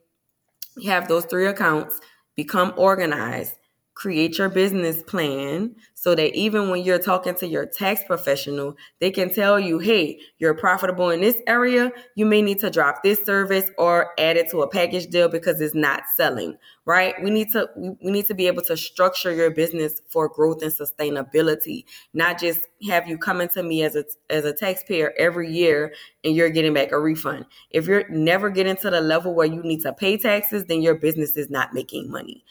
have 0.87 1.07
those 1.07 1.25
three 1.25 1.45
accounts, 1.45 1.99
become 2.35 2.73
organized, 2.75 3.53
create 3.95 4.37
your 4.37 4.49
business 4.49 5.03
plan 5.03 5.75
so 5.93 6.15
that 6.15 6.35
even 6.35 6.69
when 6.69 6.83
you're 6.83 6.99
talking 6.99 7.35
to 7.35 7.47
your 7.47 7.65
tax 7.65 8.03
professional, 8.03 8.75
they 8.99 9.11
can 9.11 9.33
tell 9.33 9.59
you, 9.59 9.79
hey, 9.79 10.19
you're 10.37 10.53
profitable 10.53 11.09
in 11.11 11.21
this 11.21 11.37
area. 11.47 11.91
You 12.15 12.25
may 12.25 12.41
need 12.41 12.59
to 12.59 12.69
drop 12.69 13.03
this 13.03 13.23
service 13.23 13.69
or 13.77 14.11
add 14.19 14.35
it 14.35 14.49
to 14.51 14.61
a 14.61 14.67
package 14.67 15.07
deal 15.07 15.29
because 15.29 15.61
it's 15.61 15.75
not 15.75 16.03
selling, 16.15 16.57
right? 16.85 17.13
We 17.23 17.29
need 17.29 17.51
to 17.51 17.69
we 17.75 18.11
need 18.11 18.25
to 18.27 18.33
be 18.33 18.47
able 18.47 18.63
to 18.63 18.75
structure 18.75 19.33
your 19.33 19.51
business 19.51 20.01
for 20.09 20.27
growth 20.27 20.63
and 20.63 20.73
sustainability, 20.73 21.85
not 22.13 22.39
just 22.39 22.59
have 22.89 23.07
you 23.07 23.17
coming 23.17 23.47
to 23.49 23.63
me 23.63 23.83
as 23.83 23.95
a 23.95 24.03
as 24.29 24.43
a 24.43 24.53
taxpayer 24.53 25.13
every 25.17 25.51
year 25.51 25.93
and 26.23 26.35
you're 26.35 26.49
getting 26.49 26.73
back 26.73 26.91
a 26.91 26.99
refund. 26.99 27.45
If 27.69 27.87
you're 27.87 28.07
never 28.09 28.49
getting 28.49 28.77
to 28.77 28.89
the 28.89 29.01
level 29.01 29.35
where 29.35 29.45
you 29.45 29.61
need 29.61 29.81
to 29.81 29.93
pay 29.93 30.17
taxes, 30.17 30.65
then 30.65 30.81
your 30.81 30.95
business 30.95 31.37
is 31.37 31.49
not 31.49 31.73
making 31.73 32.09
money 32.09 32.43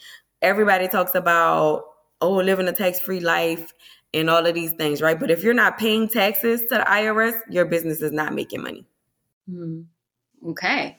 everybody 0.43 0.87
talks 0.87 1.15
about 1.15 1.85
oh 2.21 2.35
living 2.35 2.67
a 2.67 2.73
tax-free 2.73 3.19
life 3.19 3.73
and 4.13 4.29
all 4.29 4.45
of 4.45 4.53
these 4.53 4.71
things 4.73 5.01
right 5.01 5.19
but 5.19 5.31
if 5.31 5.43
you're 5.43 5.53
not 5.53 5.77
paying 5.79 6.07
taxes 6.07 6.61
to 6.61 6.75
the 6.75 6.85
irs 6.87 7.33
your 7.49 7.65
business 7.65 8.01
is 8.01 8.11
not 8.11 8.33
making 8.33 8.61
money 8.61 8.85
Hmm. 9.49 9.81
Okay. 10.47 10.97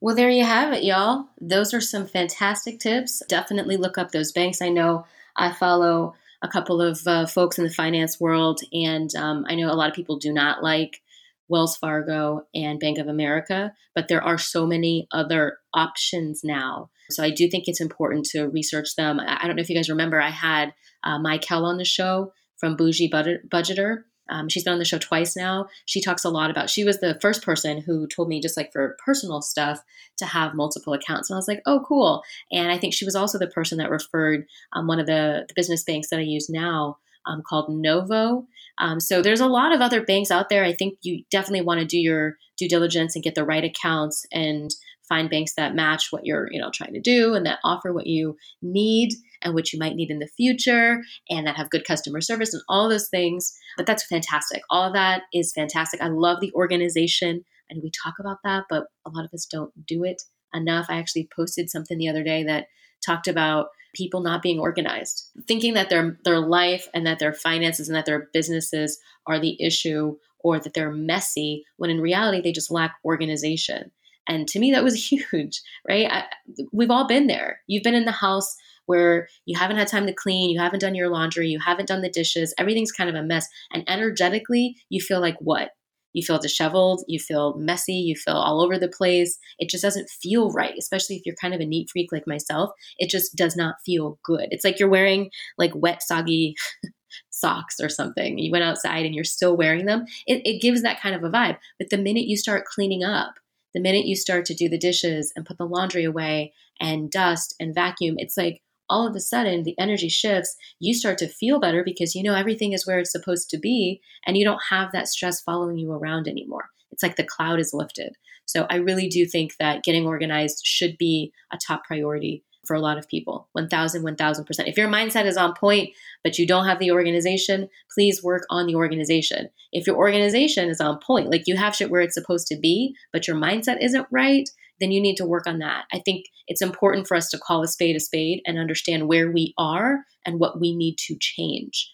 Well, 0.00 0.14
there 0.14 0.30
you 0.30 0.44
have 0.44 0.72
it, 0.72 0.84
y'all. 0.84 1.26
Those 1.40 1.72
are 1.72 1.80
some 1.80 2.06
fantastic 2.06 2.80
tips. 2.80 3.22
Definitely 3.28 3.76
look 3.76 3.98
up 3.98 4.10
those 4.12 4.32
banks. 4.32 4.60
I 4.60 4.68
know 4.68 5.06
I 5.36 5.52
follow 5.52 6.14
a 6.42 6.48
couple 6.48 6.82
of 6.82 7.00
uh, 7.06 7.26
folks 7.26 7.58
in 7.58 7.64
the 7.64 7.70
finance 7.70 8.20
world, 8.20 8.60
and 8.72 9.14
um, 9.16 9.46
I 9.48 9.54
know 9.54 9.70
a 9.70 9.74
lot 9.74 9.88
of 9.88 9.94
people 9.94 10.18
do 10.18 10.32
not 10.32 10.62
like 10.62 11.00
Wells 11.48 11.76
Fargo 11.76 12.46
and 12.54 12.78
Bank 12.78 12.98
of 12.98 13.08
America, 13.08 13.72
but 13.94 14.08
there 14.08 14.22
are 14.22 14.38
so 14.38 14.66
many 14.66 15.08
other 15.12 15.58
options 15.72 16.44
now. 16.44 16.90
So 17.10 17.22
I 17.22 17.30
do 17.30 17.48
think 17.48 17.64
it's 17.66 17.80
important 17.80 18.26
to 18.26 18.48
research 18.48 18.96
them. 18.96 19.20
I 19.20 19.46
don't 19.46 19.56
know 19.56 19.62
if 19.62 19.70
you 19.70 19.76
guys 19.76 19.90
remember, 19.90 20.20
I 20.20 20.30
had 20.30 20.74
uh, 21.04 21.18
Kell 21.38 21.64
on 21.64 21.78
the 21.78 21.84
show 21.84 22.32
from 22.58 22.76
Bougie 22.76 23.10
Budgeter. 23.10 24.04
Um, 24.28 24.48
she's 24.48 24.64
been 24.64 24.72
on 24.72 24.78
the 24.80 24.84
show 24.84 24.98
twice 24.98 25.36
now. 25.36 25.68
She 25.84 26.00
talks 26.00 26.24
a 26.24 26.30
lot 26.30 26.50
about, 26.50 26.68
she 26.68 26.82
was 26.84 26.98
the 26.98 27.16
first 27.20 27.42
person 27.42 27.80
who 27.80 28.08
told 28.08 28.28
me, 28.28 28.40
just 28.40 28.56
like 28.56 28.72
for 28.72 28.96
personal 29.04 29.40
stuff, 29.40 29.82
to 30.18 30.26
have 30.26 30.54
multiple 30.54 30.92
accounts. 30.92 31.30
And 31.30 31.36
I 31.36 31.38
was 31.38 31.46
like, 31.46 31.62
oh, 31.64 31.84
cool. 31.86 32.24
And 32.50 32.72
I 32.72 32.78
think 32.78 32.92
she 32.92 33.04
was 33.04 33.14
also 33.14 33.38
the 33.38 33.46
person 33.46 33.78
that 33.78 33.90
referred 33.90 34.46
um, 34.72 34.88
one 34.88 34.98
of 34.98 35.06
the, 35.06 35.44
the 35.46 35.54
business 35.54 35.84
banks 35.84 36.10
that 36.10 36.18
I 36.18 36.22
use 36.22 36.50
now 36.50 36.98
um, 37.24 37.42
called 37.46 37.68
Novo. 37.68 38.46
Um, 38.78 39.00
so 39.00 39.22
there's 39.22 39.40
a 39.40 39.46
lot 39.46 39.72
of 39.72 39.80
other 39.80 40.02
banks 40.02 40.30
out 40.30 40.48
there. 40.48 40.64
I 40.64 40.72
think 40.72 40.98
you 41.02 41.24
definitely 41.30 41.62
want 41.62 41.80
to 41.80 41.86
do 41.86 41.98
your 41.98 42.36
due 42.56 42.68
diligence 42.68 43.14
and 43.14 43.24
get 43.24 43.34
the 43.34 43.44
right 43.44 43.64
accounts 43.64 44.26
and 44.32 44.74
find 45.08 45.30
banks 45.30 45.54
that 45.56 45.74
match 45.74 46.08
what 46.10 46.24
you're 46.24 46.48
you 46.50 46.60
know 46.60 46.70
trying 46.72 46.92
to 46.92 47.00
do 47.00 47.34
and 47.34 47.46
that 47.46 47.58
offer 47.64 47.92
what 47.92 48.06
you 48.06 48.36
need 48.62 49.12
and 49.42 49.54
what 49.54 49.72
you 49.72 49.78
might 49.78 49.94
need 49.94 50.10
in 50.10 50.18
the 50.18 50.28
future 50.36 51.02
and 51.28 51.46
that 51.46 51.56
have 51.56 51.70
good 51.70 51.84
customer 51.84 52.20
service 52.20 52.52
and 52.52 52.62
all 52.68 52.88
those 52.88 53.08
things. 53.08 53.52
But 53.76 53.86
that's 53.86 54.06
fantastic. 54.06 54.62
All 54.70 54.92
that 54.92 55.22
is 55.32 55.52
fantastic. 55.52 56.00
I 56.00 56.08
love 56.08 56.40
the 56.40 56.52
organization. 56.54 57.44
And 57.68 57.82
we 57.82 57.90
talk 57.90 58.14
about 58.18 58.38
that 58.44 58.64
but 58.70 58.84
a 59.04 59.10
lot 59.10 59.24
of 59.24 59.34
us 59.34 59.46
don't 59.46 59.72
do 59.86 60.04
it 60.04 60.22
enough. 60.54 60.86
I 60.88 60.98
actually 60.98 61.28
posted 61.34 61.68
something 61.70 61.98
the 61.98 62.08
other 62.08 62.22
day 62.22 62.44
that 62.44 62.66
talked 63.04 63.28
about 63.28 63.68
people 63.94 64.20
not 64.20 64.42
being 64.42 64.58
organized 64.58 65.30
thinking 65.48 65.74
that 65.74 65.88
their 65.88 66.18
their 66.24 66.38
life 66.38 66.86
and 66.92 67.06
that 67.06 67.18
their 67.18 67.32
finances 67.32 67.88
and 67.88 67.96
that 67.96 68.04
their 68.04 68.28
businesses 68.32 68.98
are 69.26 69.38
the 69.38 69.56
issue 69.62 70.16
or 70.40 70.60
that 70.60 70.74
they're 70.74 70.92
messy 70.92 71.64
when 71.76 71.90
in 71.90 72.00
reality 72.00 72.40
they 72.40 72.52
just 72.52 72.70
lack 72.70 72.96
organization 73.04 73.90
and 74.28 74.48
to 74.48 74.58
me, 74.58 74.72
that 74.72 74.84
was 74.84 75.10
huge, 75.10 75.60
right? 75.88 76.10
I, 76.10 76.24
we've 76.72 76.90
all 76.90 77.06
been 77.06 77.26
there. 77.26 77.60
You've 77.66 77.82
been 77.82 77.94
in 77.94 78.04
the 78.04 78.12
house 78.12 78.56
where 78.86 79.28
you 79.46 79.58
haven't 79.58 79.76
had 79.76 79.88
time 79.88 80.06
to 80.06 80.14
clean, 80.14 80.50
you 80.50 80.60
haven't 80.60 80.78
done 80.80 80.94
your 80.94 81.08
laundry, 81.08 81.48
you 81.48 81.58
haven't 81.58 81.88
done 81.88 82.02
the 82.02 82.08
dishes, 82.08 82.54
everything's 82.56 82.92
kind 82.92 83.10
of 83.10 83.16
a 83.16 83.22
mess. 83.22 83.48
And 83.72 83.88
energetically, 83.88 84.76
you 84.88 85.00
feel 85.00 85.20
like 85.20 85.36
what? 85.40 85.70
You 86.12 86.22
feel 86.22 86.38
disheveled, 86.38 87.04
you 87.08 87.18
feel 87.18 87.54
messy, 87.58 87.92
you 87.92 88.14
feel 88.16 88.36
all 88.36 88.62
over 88.62 88.78
the 88.78 88.88
place. 88.88 89.38
It 89.58 89.68
just 89.68 89.82
doesn't 89.82 90.08
feel 90.08 90.50
right, 90.50 90.72
especially 90.78 91.16
if 91.16 91.26
you're 91.26 91.34
kind 91.38 91.52
of 91.52 91.60
a 91.60 91.66
neat 91.66 91.90
freak 91.90 92.10
like 92.10 92.26
myself. 92.26 92.70
It 92.96 93.10
just 93.10 93.36
does 93.36 93.54
not 93.54 93.74
feel 93.84 94.18
good. 94.24 94.48
It's 94.50 94.64
like 94.64 94.78
you're 94.78 94.88
wearing 94.88 95.30
like 95.58 95.72
wet, 95.74 96.02
soggy 96.02 96.54
socks 97.30 97.80
or 97.80 97.90
something. 97.90 98.38
You 98.38 98.50
went 98.50 98.64
outside 98.64 99.04
and 99.04 99.14
you're 99.14 99.24
still 99.24 99.58
wearing 99.58 99.84
them. 99.84 100.06
It, 100.26 100.40
it 100.46 100.62
gives 100.62 100.80
that 100.82 101.02
kind 101.02 101.14
of 101.14 101.22
a 101.22 101.28
vibe. 101.28 101.58
But 101.78 101.90
the 101.90 101.98
minute 101.98 102.26
you 102.26 102.38
start 102.38 102.64
cleaning 102.64 103.04
up, 103.04 103.34
the 103.76 103.82
minute 103.82 104.06
you 104.06 104.16
start 104.16 104.46
to 104.46 104.54
do 104.54 104.70
the 104.70 104.78
dishes 104.78 105.34
and 105.36 105.44
put 105.44 105.58
the 105.58 105.66
laundry 105.66 106.04
away 106.04 106.54
and 106.80 107.10
dust 107.10 107.54
and 107.60 107.74
vacuum, 107.74 108.14
it's 108.16 108.38
like 108.38 108.62
all 108.88 109.06
of 109.06 109.14
a 109.14 109.20
sudden 109.20 109.64
the 109.64 109.78
energy 109.78 110.08
shifts. 110.08 110.56
You 110.80 110.94
start 110.94 111.18
to 111.18 111.28
feel 111.28 111.60
better 111.60 111.84
because 111.84 112.14
you 112.14 112.22
know 112.22 112.34
everything 112.34 112.72
is 112.72 112.86
where 112.86 112.98
it's 112.98 113.12
supposed 113.12 113.50
to 113.50 113.58
be 113.58 114.00
and 114.24 114.34
you 114.34 114.46
don't 114.46 114.62
have 114.70 114.92
that 114.92 115.08
stress 115.08 115.42
following 115.42 115.76
you 115.76 115.92
around 115.92 116.26
anymore. 116.26 116.70
It's 116.90 117.02
like 117.02 117.16
the 117.16 117.24
cloud 117.24 117.60
is 117.60 117.74
lifted. 117.74 118.16
So 118.46 118.66
I 118.70 118.76
really 118.76 119.08
do 119.08 119.26
think 119.26 119.56
that 119.58 119.84
getting 119.84 120.06
organized 120.06 120.62
should 120.64 120.96
be 120.96 121.30
a 121.52 121.58
top 121.58 121.84
priority 121.84 122.44
for 122.66 122.74
a 122.74 122.80
lot 122.80 122.98
of 122.98 123.08
people. 123.08 123.48
1000 123.52 124.02
1000% 124.04 124.68
if 124.68 124.76
your 124.76 124.88
mindset 124.88 125.26
is 125.26 125.36
on 125.36 125.54
point 125.54 125.90
but 126.22 126.38
you 126.38 126.46
don't 126.46 126.66
have 126.66 126.78
the 126.78 126.90
organization 126.90 127.68
please 127.92 128.22
work 128.22 128.44
on 128.50 128.66
the 128.66 128.74
organization. 128.74 129.48
If 129.72 129.86
your 129.86 129.96
organization 129.96 130.68
is 130.68 130.80
on 130.80 130.98
point 130.98 131.30
like 131.30 131.46
you 131.46 131.56
have 131.56 131.74
shit 131.74 131.90
where 131.90 132.02
it's 132.02 132.14
supposed 132.14 132.46
to 132.48 132.58
be 132.58 132.94
but 133.12 133.26
your 133.26 133.36
mindset 133.36 133.82
isn't 133.82 134.06
right 134.10 134.48
then 134.78 134.90
you 134.90 135.00
need 135.00 135.16
to 135.16 135.24
work 135.24 135.46
on 135.46 135.58
that. 135.60 135.84
I 135.92 136.00
think 136.00 136.26
it's 136.48 136.60
important 136.60 137.06
for 137.06 137.16
us 137.16 137.30
to 137.30 137.38
call 137.38 137.62
a 137.62 137.68
spade 137.68 137.96
a 137.96 138.00
spade 138.00 138.42
and 138.46 138.58
understand 138.58 139.08
where 139.08 139.30
we 139.30 139.54
are 139.56 140.00
and 140.24 140.38
what 140.38 140.60
we 140.60 140.74
need 140.76 140.96
to 141.06 141.16
change 141.18 141.90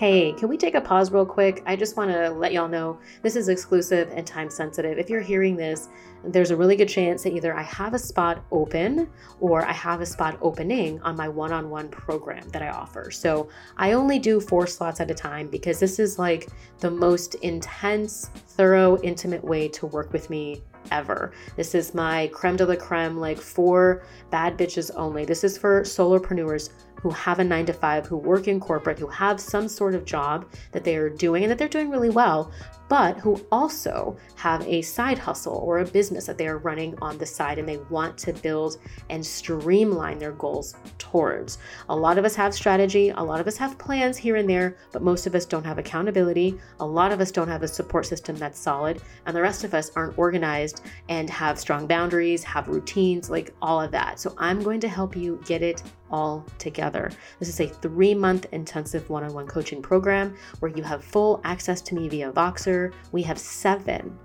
Hey, 0.00 0.32
can 0.32 0.48
we 0.48 0.56
take 0.56 0.76
a 0.76 0.80
pause 0.80 1.12
real 1.12 1.26
quick? 1.26 1.62
I 1.66 1.76
just 1.76 1.94
want 1.94 2.10
to 2.10 2.30
let 2.30 2.54
y'all 2.54 2.68
know 2.68 2.98
this 3.20 3.36
is 3.36 3.50
exclusive 3.50 4.10
and 4.14 4.26
time 4.26 4.48
sensitive. 4.48 4.96
If 4.96 5.10
you're 5.10 5.20
hearing 5.20 5.56
this, 5.56 5.90
there's 6.24 6.50
a 6.50 6.56
really 6.56 6.74
good 6.74 6.88
chance 6.88 7.22
that 7.24 7.34
either 7.34 7.54
I 7.54 7.60
have 7.64 7.92
a 7.92 7.98
spot 7.98 8.42
open 8.50 9.10
or 9.40 9.62
I 9.62 9.74
have 9.74 10.00
a 10.00 10.06
spot 10.06 10.38
opening 10.40 11.02
on 11.02 11.16
my 11.16 11.28
one 11.28 11.52
on 11.52 11.68
one 11.68 11.90
program 11.90 12.48
that 12.48 12.62
I 12.62 12.70
offer. 12.70 13.10
So 13.10 13.50
I 13.76 13.92
only 13.92 14.18
do 14.18 14.40
four 14.40 14.66
slots 14.66 15.00
at 15.00 15.10
a 15.10 15.14
time 15.14 15.48
because 15.48 15.78
this 15.78 15.98
is 15.98 16.18
like 16.18 16.48
the 16.78 16.90
most 16.90 17.34
intense, 17.34 18.30
thorough, 18.46 18.98
intimate 19.02 19.44
way 19.44 19.68
to 19.68 19.84
work 19.84 20.14
with 20.14 20.30
me 20.30 20.62
ever. 20.90 21.32
This 21.56 21.74
is 21.74 21.94
my 21.94 22.28
creme 22.28 22.56
de 22.56 22.64
la 22.64 22.76
creme, 22.76 23.18
like 23.18 23.38
for 23.38 24.02
bad 24.30 24.56
bitches 24.56 24.90
only. 24.96 25.26
This 25.26 25.44
is 25.44 25.58
for 25.58 25.82
solopreneurs 25.82 26.70
who 27.00 27.10
have 27.10 27.38
a 27.38 27.44
nine 27.44 27.66
to 27.66 27.72
five, 27.72 28.06
who 28.06 28.16
work 28.16 28.48
in 28.48 28.60
corporate, 28.60 28.98
who 28.98 29.06
have 29.08 29.40
some 29.40 29.68
sort 29.68 29.94
of 29.94 30.04
job 30.04 30.46
that 30.72 30.84
they 30.84 30.96
are 30.96 31.10
doing 31.10 31.44
and 31.44 31.50
that 31.50 31.58
they're 31.58 31.68
doing 31.68 31.90
really 31.90 32.10
well, 32.10 32.52
but 32.90 33.16
who 33.18 33.40
also 33.52 34.16
have 34.34 34.66
a 34.66 34.82
side 34.82 35.16
hustle 35.16 35.62
or 35.64 35.78
a 35.78 35.84
business 35.84 36.26
that 36.26 36.36
they 36.36 36.48
are 36.48 36.58
running 36.58 36.98
on 37.00 37.16
the 37.18 37.24
side 37.24 37.56
and 37.58 37.68
they 37.68 37.78
want 37.88 38.18
to 38.18 38.32
build 38.32 38.78
and 39.10 39.24
streamline 39.24 40.18
their 40.18 40.32
goals 40.32 40.74
towards. 40.98 41.58
A 41.88 41.96
lot 41.96 42.18
of 42.18 42.24
us 42.24 42.34
have 42.34 42.52
strategy, 42.52 43.10
a 43.10 43.22
lot 43.22 43.38
of 43.38 43.46
us 43.46 43.56
have 43.56 43.78
plans 43.78 44.16
here 44.16 44.36
and 44.36 44.50
there, 44.50 44.76
but 44.90 45.02
most 45.02 45.28
of 45.28 45.36
us 45.36 45.46
don't 45.46 45.64
have 45.64 45.78
accountability. 45.78 46.58
A 46.80 46.86
lot 46.86 47.12
of 47.12 47.20
us 47.20 47.30
don't 47.30 47.46
have 47.46 47.62
a 47.62 47.68
support 47.68 48.06
system 48.06 48.34
that's 48.34 48.58
solid, 48.58 49.00
and 49.24 49.36
the 49.36 49.42
rest 49.42 49.62
of 49.62 49.72
us 49.72 49.92
aren't 49.94 50.18
organized 50.18 50.82
and 51.08 51.30
have 51.30 51.60
strong 51.60 51.86
boundaries, 51.86 52.42
have 52.42 52.66
routines, 52.66 53.30
like 53.30 53.54
all 53.62 53.80
of 53.80 53.92
that. 53.92 54.18
So 54.18 54.34
I'm 54.36 54.62
going 54.64 54.80
to 54.80 54.88
help 54.88 55.14
you 55.14 55.40
get 55.46 55.62
it 55.62 55.84
all 56.10 56.44
together. 56.58 57.10
This 57.38 57.48
is 57.48 57.60
a 57.60 57.66
three 57.66 58.14
month 58.14 58.46
intensive 58.52 59.08
one 59.10 59.24
on 59.24 59.32
one 59.32 59.46
coaching 59.46 59.82
program 59.82 60.36
where 60.58 60.70
you 60.70 60.82
have 60.82 61.04
full 61.04 61.40
access 61.44 61.80
to 61.82 61.94
me 61.94 62.08
via 62.08 62.32
Voxer. 62.32 62.92
We 63.12 63.22
have 63.22 63.38
seven 63.38 64.18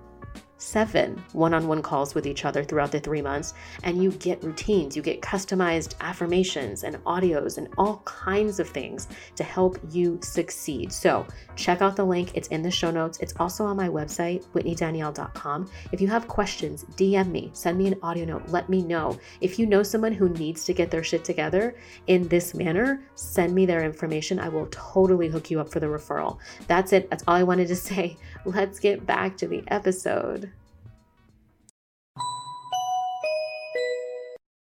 seven 0.57 1.21
one 1.33 1.53
on 1.53 1.67
one 1.67 1.81
calls 1.81 2.15
with 2.15 2.25
each 2.25 2.45
other 2.45 2.63
throughout 2.63 2.91
the 2.91 2.99
three 2.99 3.21
months, 3.21 3.53
and 3.83 4.01
you 4.01 4.11
get 4.11 4.43
routines, 4.43 4.95
you 4.95 5.01
get 5.01 5.21
customized 5.21 5.95
affirmations 6.01 6.83
and 6.83 6.95
audios 7.03 7.57
and 7.57 7.67
all 7.77 8.01
kinds 8.05 8.59
of 8.59 8.69
things 8.69 9.07
to 9.35 9.43
help 9.43 9.77
you 9.89 10.19
succeed. 10.21 10.91
So, 10.91 11.25
check 11.55 11.81
out 11.81 11.95
the 11.95 12.05
link, 12.05 12.31
it's 12.35 12.47
in 12.49 12.61
the 12.61 12.71
show 12.71 12.91
notes. 12.91 13.19
It's 13.19 13.33
also 13.39 13.65
on 13.65 13.77
my 13.77 13.89
website, 13.89 14.43
whitneydanielle.com. 14.53 15.69
If 15.91 16.01
you 16.01 16.07
have 16.07 16.27
questions, 16.27 16.85
DM 16.95 17.31
me, 17.31 17.49
send 17.53 17.77
me 17.77 17.87
an 17.87 17.99
audio 18.01 18.25
note, 18.25 18.49
let 18.49 18.69
me 18.69 18.81
know. 18.81 19.17
If 19.41 19.59
you 19.59 19.65
know 19.65 19.83
someone 19.83 20.13
who 20.13 20.29
needs 20.29 20.65
to 20.65 20.73
get 20.73 20.91
their 20.91 21.03
shit 21.03 21.23
together 21.23 21.75
in 22.07 22.27
this 22.27 22.53
manner, 22.53 23.01
send 23.15 23.53
me 23.53 23.65
their 23.65 23.83
information. 23.83 24.39
I 24.39 24.49
will 24.49 24.67
totally 24.71 25.27
hook 25.27 25.51
you 25.51 25.59
up 25.59 25.69
for 25.69 25.79
the 25.79 25.87
referral. 25.87 26.37
That's 26.67 26.93
it. 26.93 27.09
That's 27.09 27.23
all 27.27 27.35
I 27.35 27.43
wanted 27.43 27.67
to 27.69 27.75
say. 27.89 28.17
Let's 28.45 28.79
get 28.79 29.07
back 29.07 29.37
to 29.37 29.47
the 29.47 29.63
episode. 29.67 30.51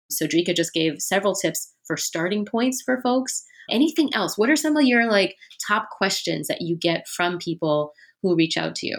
So 0.09 0.25
Dricka 0.25 0.55
just 0.55 0.73
gave 0.73 1.01
several 1.01 1.35
tips 1.35 1.73
for 1.85 1.97
starting 1.97 2.45
points 2.45 2.81
for 2.81 3.01
folks. 3.01 3.43
Anything 3.69 4.09
else? 4.13 4.37
What 4.37 4.49
are 4.49 4.55
some 4.55 4.77
of 4.77 4.85
your 4.85 5.09
like 5.09 5.35
top 5.67 5.89
questions 5.89 6.47
that 6.47 6.61
you 6.61 6.77
get 6.77 7.07
from 7.07 7.39
people 7.39 7.91
who 8.21 8.35
reach 8.35 8.57
out 8.57 8.75
to 8.75 8.87
you? 8.87 8.97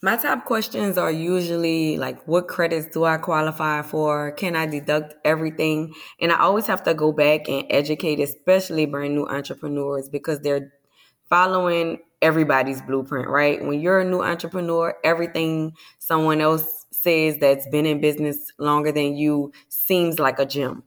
My 0.00 0.16
top 0.16 0.44
questions 0.44 0.96
are 0.96 1.10
usually 1.10 1.96
like, 1.98 2.22
what 2.28 2.46
credits 2.46 2.86
do 2.94 3.02
I 3.02 3.16
qualify 3.16 3.82
for? 3.82 4.30
Can 4.30 4.54
I 4.54 4.66
deduct 4.66 5.16
everything? 5.24 5.92
And 6.20 6.30
I 6.30 6.38
always 6.38 6.66
have 6.68 6.84
to 6.84 6.94
go 6.94 7.10
back 7.10 7.48
and 7.48 7.64
educate, 7.68 8.20
especially 8.20 8.86
brand 8.86 9.16
new 9.16 9.26
entrepreneurs, 9.26 10.08
because 10.08 10.38
they're 10.40 10.70
following 11.30 11.98
everybody's 12.22 12.82
blueprint, 12.82 13.28
right? 13.28 13.64
When 13.64 13.80
you're 13.80 14.00
a 14.00 14.04
new 14.04 14.22
entrepreneur, 14.22 14.94
everything 15.04 15.72
someone 15.98 16.40
else 16.40 16.86
says 16.92 17.38
that's 17.38 17.68
been 17.68 17.86
in 17.86 18.00
business 18.00 18.52
longer 18.58 18.92
than 18.92 19.16
you 19.16 19.52
seems 19.68 20.18
like 20.18 20.38
a 20.38 20.46
gem, 20.46 20.82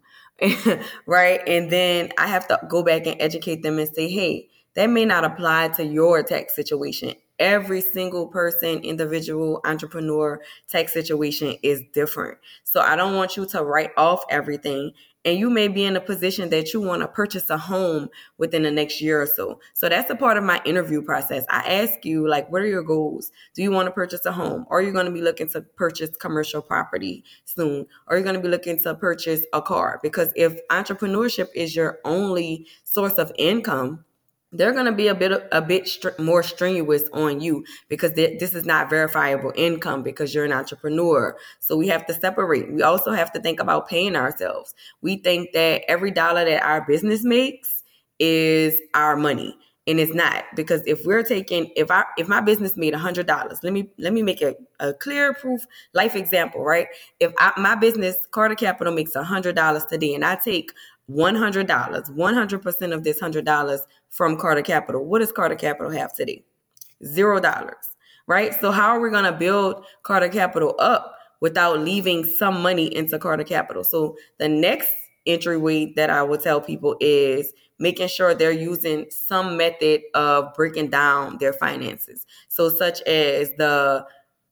right? 1.06 1.42
And 1.48 1.72
then 1.72 2.10
I 2.18 2.28
have 2.28 2.48
to 2.50 2.60
go 2.70 2.84
back 2.84 3.08
and 3.08 3.16
educate 3.22 3.64
them 3.64 3.80
and 3.80 3.90
say, 3.94 4.10
hey, 4.10 4.50
that 4.76 4.90
may 4.90 5.06
not 5.06 5.24
apply 5.24 5.70
to 5.70 5.86
your 5.86 6.24
tax 6.24 6.56
situation. 6.56 7.14
Every 7.40 7.82
single 7.82 8.28
person, 8.28 8.80
individual, 8.80 9.62
entrepreneur 9.66 10.40
tax 10.70 10.94
situation 10.94 11.56
is 11.64 11.82
different. 11.94 12.38
So 12.64 12.82
I 12.82 12.96
don't 12.96 13.16
want 13.16 13.36
you 13.36 13.46
to 13.48 13.64
write 13.64 13.92
off 13.98 14.24
everything 14.30 14.92
and 15.24 15.38
you 15.38 15.50
may 15.50 15.68
be 15.68 15.84
in 15.84 15.96
a 15.96 16.02
position 16.02 16.50
that 16.50 16.74
you 16.74 16.82
want 16.82 17.02
to 17.02 17.08
purchase 17.08 17.50
a 17.50 17.58
home 17.58 18.10
within 18.38 18.64
the 18.64 18.72
next 18.72 19.02
year 19.02 19.22
or 19.22 19.28
so. 19.28 19.60
So 19.74 19.88
that's 19.88 20.10
a 20.10 20.16
part 20.16 20.38
of 20.38 20.44
my 20.44 20.62
interview 20.66 21.02
process. 21.02 21.46
I 21.50 21.60
ask 21.82 22.06
you, 22.06 22.28
like, 22.28 22.52
what 22.52 22.62
are 22.62 22.68
your 22.68 22.84
goals? 22.84 23.32
Do 23.54 23.62
you 23.62 23.72
want 23.72 23.88
to 23.88 23.92
purchase 23.92 24.26
a 24.26 24.32
home? 24.32 24.66
Or 24.70 24.80
are 24.80 24.82
you 24.82 24.92
going 24.92 25.06
to 25.06 25.12
be 25.12 25.22
looking 25.22 25.50
to 25.50 25.62
purchase 25.62 26.10
commercial 26.18 26.62
property 26.62 27.24
soon? 27.46 27.86
Or 28.08 28.16
are 28.16 28.18
you 28.18 28.24
going 28.24 28.36
to 28.36 28.42
be 28.42 28.50
looking 28.50 28.82
to 28.84 28.96
purchase 28.96 29.44
a 29.54 29.62
car? 29.62 30.00
Because 30.02 30.32
if 30.36 30.60
entrepreneurship 30.70 31.50
is 31.54 31.76
your 31.76 32.00
only 32.04 32.68
source 32.84 33.14
of 33.14 33.32
income, 33.38 34.06
they're 34.52 34.74
going 34.74 34.86
to 34.86 34.92
be 34.92 35.08
a 35.08 35.16
bit 35.16 35.48
a 35.52 35.62
bit 35.62 35.88
str- 35.88 36.10
more 36.20 36.44
strenuous 36.44 37.04
on 37.14 37.40
you 37.40 37.64
because 37.88 38.12
th- 38.14 38.40
this 38.40 38.54
is 38.54 38.66
not 38.66 38.90
verifiable 38.90 39.54
income 39.56 40.04
because 40.04 40.34
you're 40.34 40.46
an 40.46 40.52
entrepreneur. 40.52 41.38
So 41.60 41.78
we 41.78 41.88
have 41.88 42.06
to 42.08 42.14
separate. 42.14 42.72
We 42.72 42.82
also 42.82 43.12
have 43.12 43.32
to 43.34 43.42
think 43.42 43.60
about 43.60 43.88
paying 43.88 44.16
ourselves. 44.16 44.76
We 45.02 45.18
think 45.18 45.54
that 45.54 45.84
every 45.88 46.12
dollar 46.12 46.46
that 46.46 46.64
our 46.64 46.86
business 46.86 47.24
makes 47.24 47.84
is 48.20 48.80
our 48.94 49.16
money 49.16 49.58
and 49.88 50.00
it's 50.00 50.14
not 50.14 50.44
because 50.56 50.84
if 50.86 51.06
we're 51.06 51.24
taking 51.24 51.72
if 51.76 51.90
i 51.90 52.04
if 52.18 52.28
my 52.28 52.40
business 52.40 52.78
made 52.78 52.94
a 52.94 53.00
hundred 53.00 53.26
dollars 53.26 53.60
let 53.64 53.74
me 53.74 53.90
let 53.98 54.14
me 54.14 54.22
make 54.22 54.42
a, 54.44 54.56
a 54.80 54.94
clear 54.94 55.34
proof 55.34 55.62
life 55.96 56.16
example 56.16 56.64
right 56.64 56.88
if 57.20 57.34
I, 57.40 57.52
my 57.58 57.74
business 57.74 58.28
carter 58.30 58.54
capital 58.54 58.94
makes 58.94 59.16
a 59.16 59.24
hundred 59.24 59.56
dollars 59.56 59.86
today 59.86 60.14
and 60.14 60.24
i 60.24 60.36
take 60.36 60.72
$100 61.10 61.68
100% 61.68 62.94
of 62.94 63.04
this 63.04 63.20
$100 63.20 63.80
from 64.12 64.38
Carter 64.38 64.62
Capital. 64.62 65.06
What 65.06 65.20
does 65.20 65.32
Carter 65.32 65.56
Capital 65.56 65.92
have 65.92 66.14
today? 66.14 66.44
Zero 67.04 67.40
dollars, 67.40 67.96
right? 68.28 68.54
So, 68.62 68.72
how 68.72 68.90
are 68.90 69.00
we 69.00 69.10
going 69.10 69.24
to 69.24 69.32
build 69.32 69.84
Carter 70.04 70.30
Capital 70.30 70.76
up 70.78 71.16
without 71.40 71.80
leaving 71.80 72.24
some 72.24 72.62
money 72.62 72.96
into 72.96 73.18
Carter 73.18 73.44
Capital? 73.44 73.84
So, 73.84 74.16
the 74.38 74.48
next 74.48 74.92
entryway 75.26 75.94
that 75.96 76.10
I 76.10 76.22
would 76.22 76.42
tell 76.42 76.62
people 76.62 76.96
is 77.00 77.54
making 77.80 78.10
sure 78.10 78.36
they're 78.36 78.52
using 78.52 79.08
some 79.10 79.58
method 79.58 80.02
of 80.14 80.54
breaking 80.54 80.90
down 80.90 81.38
their 81.40 81.54
finances. 81.54 82.28
So, 82.50 82.70
such 82.70 83.02
as 83.04 83.52
the 83.58 84.06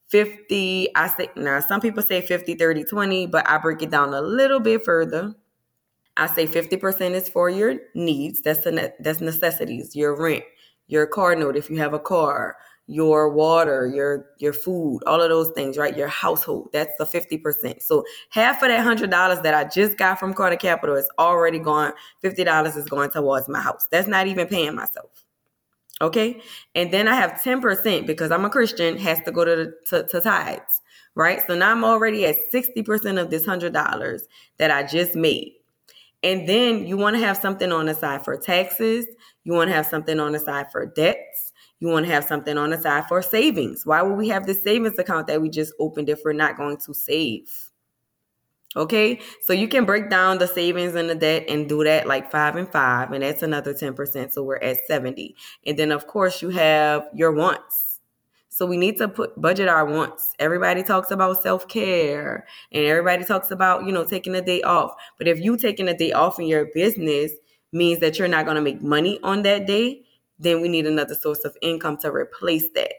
50, 0.07 0.95
I 0.95 1.07
say 1.09 1.29
now 1.35 1.59
some 1.59 1.81
people 1.81 2.01
say 2.01 2.21
50, 2.21 2.55
30, 2.55 2.85
20, 2.85 3.27
but 3.27 3.47
I 3.47 3.59
break 3.59 3.83
it 3.83 3.91
down 3.91 4.13
a 4.13 4.21
little 4.21 4.59
bit 4.59 4.83
further 4.83 5.35
I 6.19 6.27
say 6.27 6.45
50% 6.45 7.11
is 7.11 7.29
for 7.29 7.49
your 7.49 7.75
needs. 7.95 8.41
That's 8.41 8.65
ne- 8.65 8.93
that's 8.99 9.21
necessities, 9.21 9.95
your 9.95 10.15
rent, 10.15 10.43
your 10.87 11.07
car 11.07 11.35
note 11.35 11.55
if 11.55 11.69
you 11.69 11.77
have 11.77 11.93
a 11.93 11.99
car, 11.99 12.57
your 12.87 13.29
water, 13.29 13.85
your 13.87 14.25
your 14.39 14.51
food, 14.51 15.01
all 15.05 15.21
of 15.21 15.29
those 15.29 15.51
things, 15.51 15.77
right? 15.77 15.95
Your 15.95 16.07
household. 16.07 16.69
That's 16.73 16.91
the 16.97 17.05
50%. 17.05 17.83
So 17.83 18.03
half 18.29 18.63
of 18.63 18.69
that 18.69 18.83
hundred 18.83 19.11
dollars 19.11 19.39
that 19.41 19.53
I 19.53 19.65
just 19.65 19.97
got 19.97 20.19
from 20.19 20.33
Carter 20.33 20.55
Capital 20.55 20.95
is 20.95 21.07
already 21.19 21.59
gone. 21.59 21.93
$50 22.23 22.75
is 22.75 22.85
going 22.85 23.11
towards 23.11 23.47
my 23.47 23.61
house. 23.61 23.87
That's 23.91 24.07
not 24.07 24.27
even 24.27 24.47
paying 24.47 24.75
myself. 24.75 25.25
Okay. 26.01 26.41
And 26.75 26.91
then 26.91 27.07
I 27.07 27.13
have 27.13 27.33
10% 27.33 28.07
because 28.07 28.31
I'm 28.31 28.45
a 28.45 28.49
Christian, 28.49 28.97
has 28.97 29.19
to 29.21 29.31
go 29.31 29.45
to 29.45 29.55
the 29.55 29.73
to, 29.89 30.07
to 30.07 30.21
tithes. 30.21 30.81
Right. 31.13 31.41
So 31.45 31.55
now 31.55 31.71
I'm 31.71 31.83
already 31.83 32.25
at 32.25 32.37
60% 32.51 33.21
of 33.21 33.29
this 33.29 33.45
hundred 33.45 33.73
dollars 33.73 34.27
that 34.57 34.71
I 34.71 34.83
just 34.83 35.15
made. 35.15 35.58
And 36.23 36.47
then 36.47 36.85
you 36.85 36.97
want 36.97 37.15
to 37.15 37.21
have 37.21 37.37
something 37.37 37.71
on 37.71 37.85
the 37.85 37.93
side 37.93 38.23
for 38.25 38.37
taxes. 38.37 39.07
You 39.43 39.53
want 39.53 39.69
to 39.69 39.75
have 39.75 39.85
something 39.85 40.19
on 40.19 40.33
the 40.33 40.39
side 40.39 40.71
for 40.71 40.85
debts. 40.85 41.53
You 41.79 41.87
want 41.87 42.05
to 42.05 42.11
have 42.11 42.25
something 42.25 42.57
on 42.57 42.71
the 42.71 42.77
side 42.77 43.07
for 43.07 43.21
savings. 43.21 43.85
Why 43.85 44.01
would 44.01 44.17
we 44.17 44.27
have 44.29 44.45
this 44.45 44.61
savings 44.61 44.99
account 44.99 45.27
that 45.27 45.41
we 45.41 45.49
just 45.49 45.73
opened 45.79 46.09
if 46.09 46.19
we're 46.25 46.33
not 46.33 46.57
going 46.57 46.77
to 46.77 46.93
save? 46.93 47.49
Okay, 48.75 49.19
so 49.41 49.53
you 49.53 49.67
can 49.67 49.85
break 49.85 50.11
down 50.11 50.37
the 50.37 50.47
savings 50.47 50.93
and 50.93 51.09
the 51.09 51.15
debt 51.15 51.45
and 51.49 51.67
do 51.67 51.83
that 51.83 52.05
like 52.05 52.29
five 52.29 52.55
and 52.55 52.71
five, 52.71 53.11
and 53.11 53.23
that's 53.23 53.41
another 53.41 53.73
10%. 53.73 54.31
So 54.31 54.43
we're 54.43 54.57
at 54.57 54.85
70. 54.85 55.35
And 55.65 55.79
then, 55.79 55.91
of 55.91 56.05
course, 56.05 56.41
you 56.43 56.49
have 56.49 57.07
your 57.15 57.31
wants 57.31 57.88
so 58.59 58.65
we 58.65 58.75
need 58.75 58.97
to 58.97 59.07
put 59.07 59.41
budget 59.41 59.69
our 59.69 59.85
wants. 59.85 60.33
Everybody 60.37 60.83
talks 60.83 61.11
about 61.11 61.41
self-care 61.41 62.45
and 62.73 62.85
everybody 62.85 63.23
talks 63.23 63.51
about, 63.51 63.85
you 63.85 63.93
know, 63.93 64.03
taking 64.03 64.35
a 64.35 64.41
day 64.41 64.61
off. 64.63 64.95
But 65.17 65.29
if 65.29 65.39
you 65.39 65.55
taking 65.55 65.87
a 65.87 65.97
day 65.97 66.11
off 66.11 66.41
in 66.41 66.45
your 66.45 66.65
business 66.73 67.31
means 67.71 68.01
that 68.01 68.19
you're 68.19 68.27
not 68.27 68.43
going 68.43 68.57
to 68.57 68.61
make 68.61 68.81
money 68.81 69.17
on 69.23 69.43
that 69.43 69.65
day, 69.65 70.01
then 70.39 70.59
we 70.59 70.67
need 70.67 70.85
another 70.85 71.15
source 71.15 71.45
of 71.45 71.55
income 71.61 71.99
to 71.99 72.11
replace 72.11 72.67
that. 72.75 72.91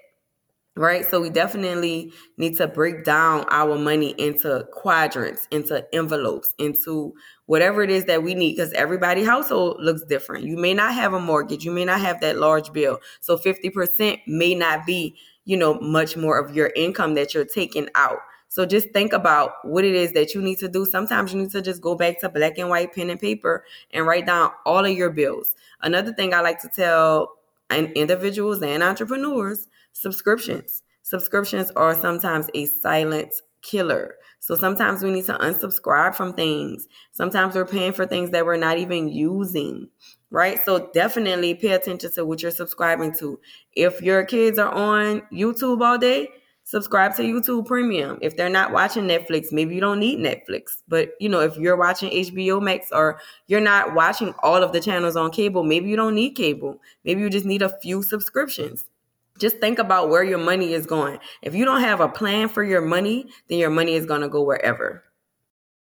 Right? 0.77 1.05
So 1.05 1.21
we 1.21 1.29
definitely 1.29 2.11
need 2.39 2.57
to 2.57 2.67
break 2.67 3.05
down 3.05 3.45
our 3.51 3.77
money 3.77 4.15
into 4.17 4.67
quadrants, 4.73 5.47
into 5.51 5.87
envelopes, 5.95 6.55
into 6.59 7.13
whatever 7.45 7.83
it 7.83 7.91
is 7.91 8.07
that 8.07 8.23
we 8.23 8.35
need 8.35 8.57
because 8.57 8.73
everybody 8.73 9.25
household 9.25 9.77
looks 9.79 10.05
different. 10.05 10.45
You 10.45 10.57
may 10.57 10.73
not 10.73 10.95
have 10.95 11.13
a 11.13 11.21
mortgage, 11.21 11.67
you 11.67 11.71
may 11.71 11.85
not 11.85 12.01
have 12.01 12.23
that 12.23 12.39
large 12.39 12.73
bill. 12.73 13.01
So 13.21 13.37
50% 13.37 14.21
may 14.27 14.55
not 14.55 14.87
be 14.87 15.19
you 15.51 15.57
know, 15.57 15.75
much 15.81 16.17
more 16.17 16.39
of 16.39 16.55
your 16.55 16.71
income 16.77 17.15
that 17.15 17.35
you're 17.35 17.45
taking 17.45 17.89
out. 17.97 18.19
So 18.47 18.65
just 18.65 18.91
think 18.91 19.13
about 19.13 19.55
what 19.65 19.85
it 19.85 19.97
is 19.97 20.13
that 20.13 20.33
you 20.33 20.41
need 20.41 20.59
to 20.59 20.69
do. 20.69 20.85
Sometimes 20.85 21.33
you 21.33 21.41
need 21.41 21.51
to 21.51 21.61
just 21.61 21.81
go 21.81 21.97
back 21.97 22.21
to 22.21 22.29
black 22.29 22.57
and 22.57 22.69
white 22.69 22.95
pen 22.95 23.11
and 23.11 23.19
paper 23.19 23.65
and 23.93 24.07
write 24.07 24.27
down 24.27 24.53
all 24.65 24.85
of 24.85 24.93
your 24.93 25.11
bills. 25.11 25.57
Another 25.83 26.13
thing 26.13 26.33
I 26.33 26.41
like 26.41 26.61
to 26.63 26.69
tell 26.69 27.33
individuals 27.69 28.63
and 28.63 28.81
entrepreneurs, 28.81 29.67
subscriptions. 29.93 30.83
Subscriptions 31.03 31.73
are 31.73 31.97
sometimes 31.97 32.47
a 32.55 32.67
silent 32.67 33.35
killer. 33.61 34.15
So 34.39 34.55
sometimes 34.55 35.03
we 35.03 35.11
need 35.11 35.27
to 35.27 35.35
unsubscribe 35.35 36.15
from 36.15 36.33
things. 36.35 36.87
Sometimes 37.11 37.57
we're 37.57 37.67
paying 37.67 37.93
for 37.93 38.07
things 38.07 38.31
that 38.31 38.47
we're 38.47 38.57
not 38.57 38.79
even 38.79 39.09
using 39.09 39.89
right? 40.31 40.59
So 40.65 40.91
definitely 40.93 41.55
pay 41.55 41.73
attention 41.73 42.13
to 42.13 42.25
what 42.25 42.43
you're 42.43 42.51
subscribing 42.51 43.15
to. 43.19 43.39
If 43.75 44.01
your 44.01 44.25
kids 44.25 44.59
are 44.59 44.73
on 44.73 45.23
YouTube 45.33 45.81
all 45.85 45.99
day, 45.99 46.29
subscribe 46.65 47.17
to 47.17 47.23
YouTube 47.23 47.67
Premium. 47.67 48.19
If 48.23 48.37
they're 48.37 48.49
not 48.49 48.73
watching 48.73 49.05
Netflix, 49.05 49.53
maybe 49.53 49.75
you 49.75 49.81
don't 49.81 49.99
need 49.99 50.19
Netflix. 50.19 50.83
But 50.87 51.11
you 51.19 51.29
know, 51.29 51.41
if 51.41 51.57
you're 51.57 51.77
watching 51.77 52.11
HBO 52.11 52.63
Max 52.63 52.89
or 52.93 53.21
you're 53.49 53.61
not 53.61 53.95
watching 53.95 54.35
all 54.43 54.63
of 54.63 54.73
the 54.73 54.81
channels 54.81 55.17
on 55.17 55.31
cable, 55.31 55.65
maybe 55.65 55.91
you 55.91 55.97
don't 55.97 56.15
need 56.15 56.37
cable. 56.37 56.81
Maybe 57.05 57.21
you 57.21 57.31
just 57.31 57.47
need 57.47 57.63
a 57.63 57.77
few 57.81 58.03
subscriptions. 58.03 58.87
Just 59.39 59.59
think 59.59 59.79
about 59.79 60.11
where 60.11 60.23
your 60.23 60.39
money 60.39 60.75
is 60.75 60.87
going. 60.87 61.19
If 61.43 61.55
you 61.55 61.65
don't 61.65 61.81
have 61.81 62.01
a 62.01 62.09
plan 62.09 62.49
for 62.49 62.63
your 62.63 62.83
money, 62.83 63.27
then 63.49 63.59
your 63.59 63.71
money 63.71 63.95
is 63.95 64.05
going 64.05 64.21
to 64.21 64.29
go 64.29 64.43
wherever. 64.43 65.03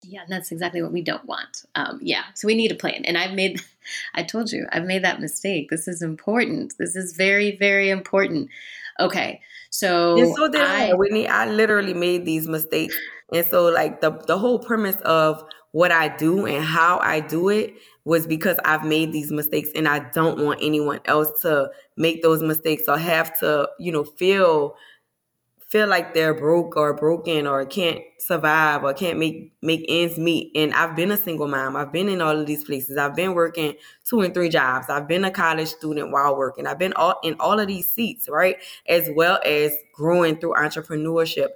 Yeah, 0.02 0.22
and 0.22 0.32
that's 0.32 0.50
exactly 0.50 0.82
what 0.82 0.92
we 0.92 1.02
don't 1.02 1.24
want. 1.26 1.64
Um, 1.74 1.98
yeah, 2.02 2.24
so 2.34 2.46
we 2.46 2.54
need 2.54 2.72
a 2.72 2.76
plan. 2.76 3.04
And 3.04 3.18
I've 3.18 3.34
made, 3.34 3.60
I 4.14 4.22
told 4.22 4.50
you, 4.50 4.66
I've 4.72 4.84
made 4.84 5.04
that 5.04 5.20
mistake. 5.20 5.68
This 5.70 5.88
is 5.88 6.02
important. 6.02 6.74
This 6.78 6.96
is 6.96 7.14
very, 7.16 7.56
very 7.56 7.90
important. 7.90 8.48
Okay. 8.98 9.40
So, 9.70 10.18
and 10.18 10.34
so 10.34 10.48
did 10.48 10.62
I, 10.62 10.88
I 10.88 10.94
Whitney. 10.94 11.28
I 11.28 11.46
literally 11.46 11.94
made 11.94 12.24
these 12.24 12.48
mistakes, 12.48 12.96
and 13.32 13.46
so 13.46 13.66
like 13.66 14.00
the 14.00 14.10
the 14.26 14.36
whole 14.36 14.58
premise 14.58 14.96
of 15.02 15.44
what 15.70 15.92
I 15.92 16.08
do 16.08 16.44
and 16.44 16.64
how 16.64 16.98
I 16.98 17.20
do 17.20 17.48
it 17.48 17.74
was 18.04 18.26
because 18.26 18.58
I've 18.64 18.84
made 18.84 19.12
these 19.12 19.30
mistakes, 19.30 19.68
and 19.76 19.86
I 19.86 20.00
don't 20.10 20.44
want 20.44 20.58
anyone 20.60 20.98
else 21.04 21.42
to 21.42 21.70
make 21.96 22.20
those 22.22 22.42
mistakes 22.42 22.84
or 22.88 22.98
have 22.98 23.38
to, 23.38 23.68
you 23.78 23.92
know, 23.92 24.02
feel 24.02 24.74
feel 25.70 25.86
like 25.86 26.14
they're 26.14 26.34
broke 26.34 26.76
or 26.76 26.92
broken 26.92 27.46
or 27.46 27.64
can't 27.64 28.00
survive 28.18 28.82
or 28.82 28.92
can't 28.92 29.18
make 29.18 29.52
make 29.62 29.84
ends 29.88 30.18
meet. 30.18 30.50
And 30.56 30.74
I've 30.74 30.96
been 30.96 31.12
a 31.12 31.16
single 31.16 31.46
mom. 31.46 31.76
I've 31.76 31.92
been 31.92 32.08
in 32.08 32.20
all 32.20 32.36
of 32.36 32.46
these 32.46 32.64
places. 32.64 32.98
I've 32.98 33.14
been 33.14 33.34
working 33.34 33.74
two 34.04 34.20
and 34.20 34.34
three 34.34 34.48
jobs. 34.48 34.86
I've 34.90 35.06
been 35.06 35.24
a 35.24 35.30
college 35.30 35.68
student 35.68 36.10
while 36.10 36.36
working. 36.36 36.66
I've 36.66 36.78
been 36.78 36.92
all 36.94 37.20
in 37.22 37.36
all 37.38 37.60
of 37.60 37.68
these 37.68 37.88
seats, 37.88 38.28
right? 38.28 38.56
As 38.88 39.08
well 39.14 39.38
as 39.44 39.72
growing 39.94 40.38
through 40.38 40.54
entrepreneurship. 40.54 41.50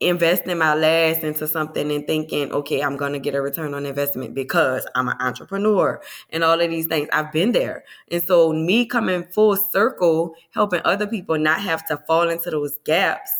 Investing 0.00 0.56
my 0.58 0.76
last 0.76 1.24
into 1.24 1.48
something 1.48 1.90
and 1.90 2.06
thinking, 2.06 2.52
okay, 2.52 2.80
I'm 2.82 2.96
gonna 2.96 3.18
get 3.18 3.34
a 3.34 3.42
return 3.42 3.74
on 3.74 3.84
investment 3.84 4.32
because 4.32 4.86
I'm 4.94 5.08
an 5.08 5.16
entrepreneur 5.18 6.00
and 6.30 6.44
all 6.44 6.60
of 6.60 6.70
these 6.70 6.86
things. 6.86 7.08
I've 7.12 7.32
been 7.32 7.50
there. 7.50 7.82
And 8.08 8.22
so 8.22 8.52
me 8.52 8.86
coming 8.86 9.24
full 9.24 9.56
circle, 9.56 10.36
helping 10.50 10.82
other 10.84 11.08
people 11.08 11.36
not 11.36 11.60
have 11.62 11.84
to 11.88 11.96
fall 12.06 12.30
into 12.30 12.50
those 12.50 12.78
gaps 12.84 13.37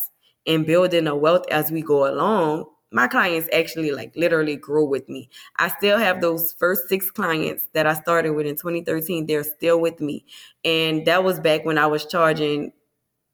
and 0.49 0.65
building 0.65 1.07
a 1.07 1.15
wealth 1.15 1.45
as 1.51 1.71
we 1.71 1.81
go 1.81 2.11
along, 2.11 2.65
my 2.91 3.07
clients 3.07 3.47
actually 3.53 3.91
like 3.91 4.11
literally 4.15 4.55
grow 4.55 4.83
with 4.83 5.07
me. 5.07 5.29
I 5.57 5.69
still 5.69 5.99
have 5.99 6.21
those 6.21 6.53
first 6.53 6.89
six 6.89 7.11
clients 7.11 7.69
that 7.73 7.85
I 7.85 7.93
started 7.93 8.31
with 8.31 8.47
in 8.47 8.55
2013. 8.55 9.27
They're 9.27 9.43
still 9.43 9.79
with 9.79 10.01
me. 10.01 10.25
And 10.65 11.05
that 11.05 11.23
was 11.23 11.39
back 11.39 11.65
when 11.65 11.77
I 11.77 11.85
was 11.85 12.05
charging 12.05 12.73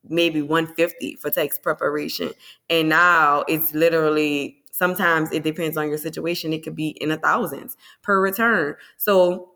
maybe 0.07 0.41
150 0.41 1.15
for 1.15 1.31
tax 1.31 1.57
preparation. 1.57 2.31
And 2.69 2.89
now 2.89 3.45
it's 3.47 3.73
literally 3.73 4.57
sometimes 4.73 5.31
it 5.31 5.43
depends 5.43 5.77
on 5.77 5.87
your 5.87 5.97
situation. 5.97 6.51
It 6.51 6.63
could 6.63 6.75
be 6.75 6.89
in 6.89 7.09
the 7.09 7.17
thousands 7.17 7.77
per 8.03 8.19
return. 8.19 8.75
So 8.97 9.51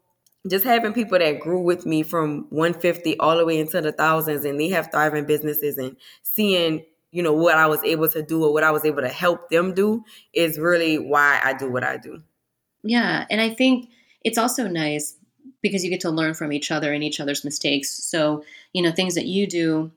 just 0.47 0.63
having 0.63 0.93
people 0.93 1.19
that 1.19 1.41
grew 1.41 1.61
with 1.61 1.85
me 1.85 2.03
from 2.03 2.47
150 2.51 3.19
all 3.19 3.37
the 3.37 3.45
way 3.45 3.59
into 3.59 3.81
the 3.81 3.91
thousands 3.91 4.45
and 4.45 4.57
they 4.57 4.69
have 4.69 4.89
thriving 4.89 5.25
businesses 5.25 5.77
and 5.77 5.97
seeing 6.23 6.85
you 7.11 7.23
know 7.23 7.33
what 7.33 7.57
I 7.57 7.67
was 7.67 7.83
able 7.83 8.09
to 8.09 8.21
do 8.21 8.43
or 8.43 8.53
what 8.53 8.63
I 8.63 8.71
was 8.71 8.85
able 8.85 9.01
to 9.01 9.09
help 9.09 9.49
them 9.49 9.73
do 9.73 10.03
is 10.33 10.59
really 10.59 10.97
why 10.97 11.39
I 11.43 11.53
do 11.53 11.71
what 11.71 11.83
I 11.83 11.97
do. 11.97 12.21
Yeah, 12.83 13.25
and 13.29 13.41
I 13.41 13.49
think 13.49 13.89
it's 14.23 14.37
also 14.37 14.67
nice 14.67 15.15
because 15.61 15.83
you 15.83 15.89
get 15.89 16.01
to 16.01 16.09
learn 16.09 16.33
from 16.33 16.53
each 16.53 16.71
other 16.71 16.93
and 16.93 17.03
each 17.03 17.19
other's 17.19 17.43
mistakes. 17.43 18.03
So, 18.03 18.43
you 18.73 18.81
know, 18.81 18.91
things 18.91 19.15
that 19.15 19.25
you 19.25 19.47
do 19.47 19.91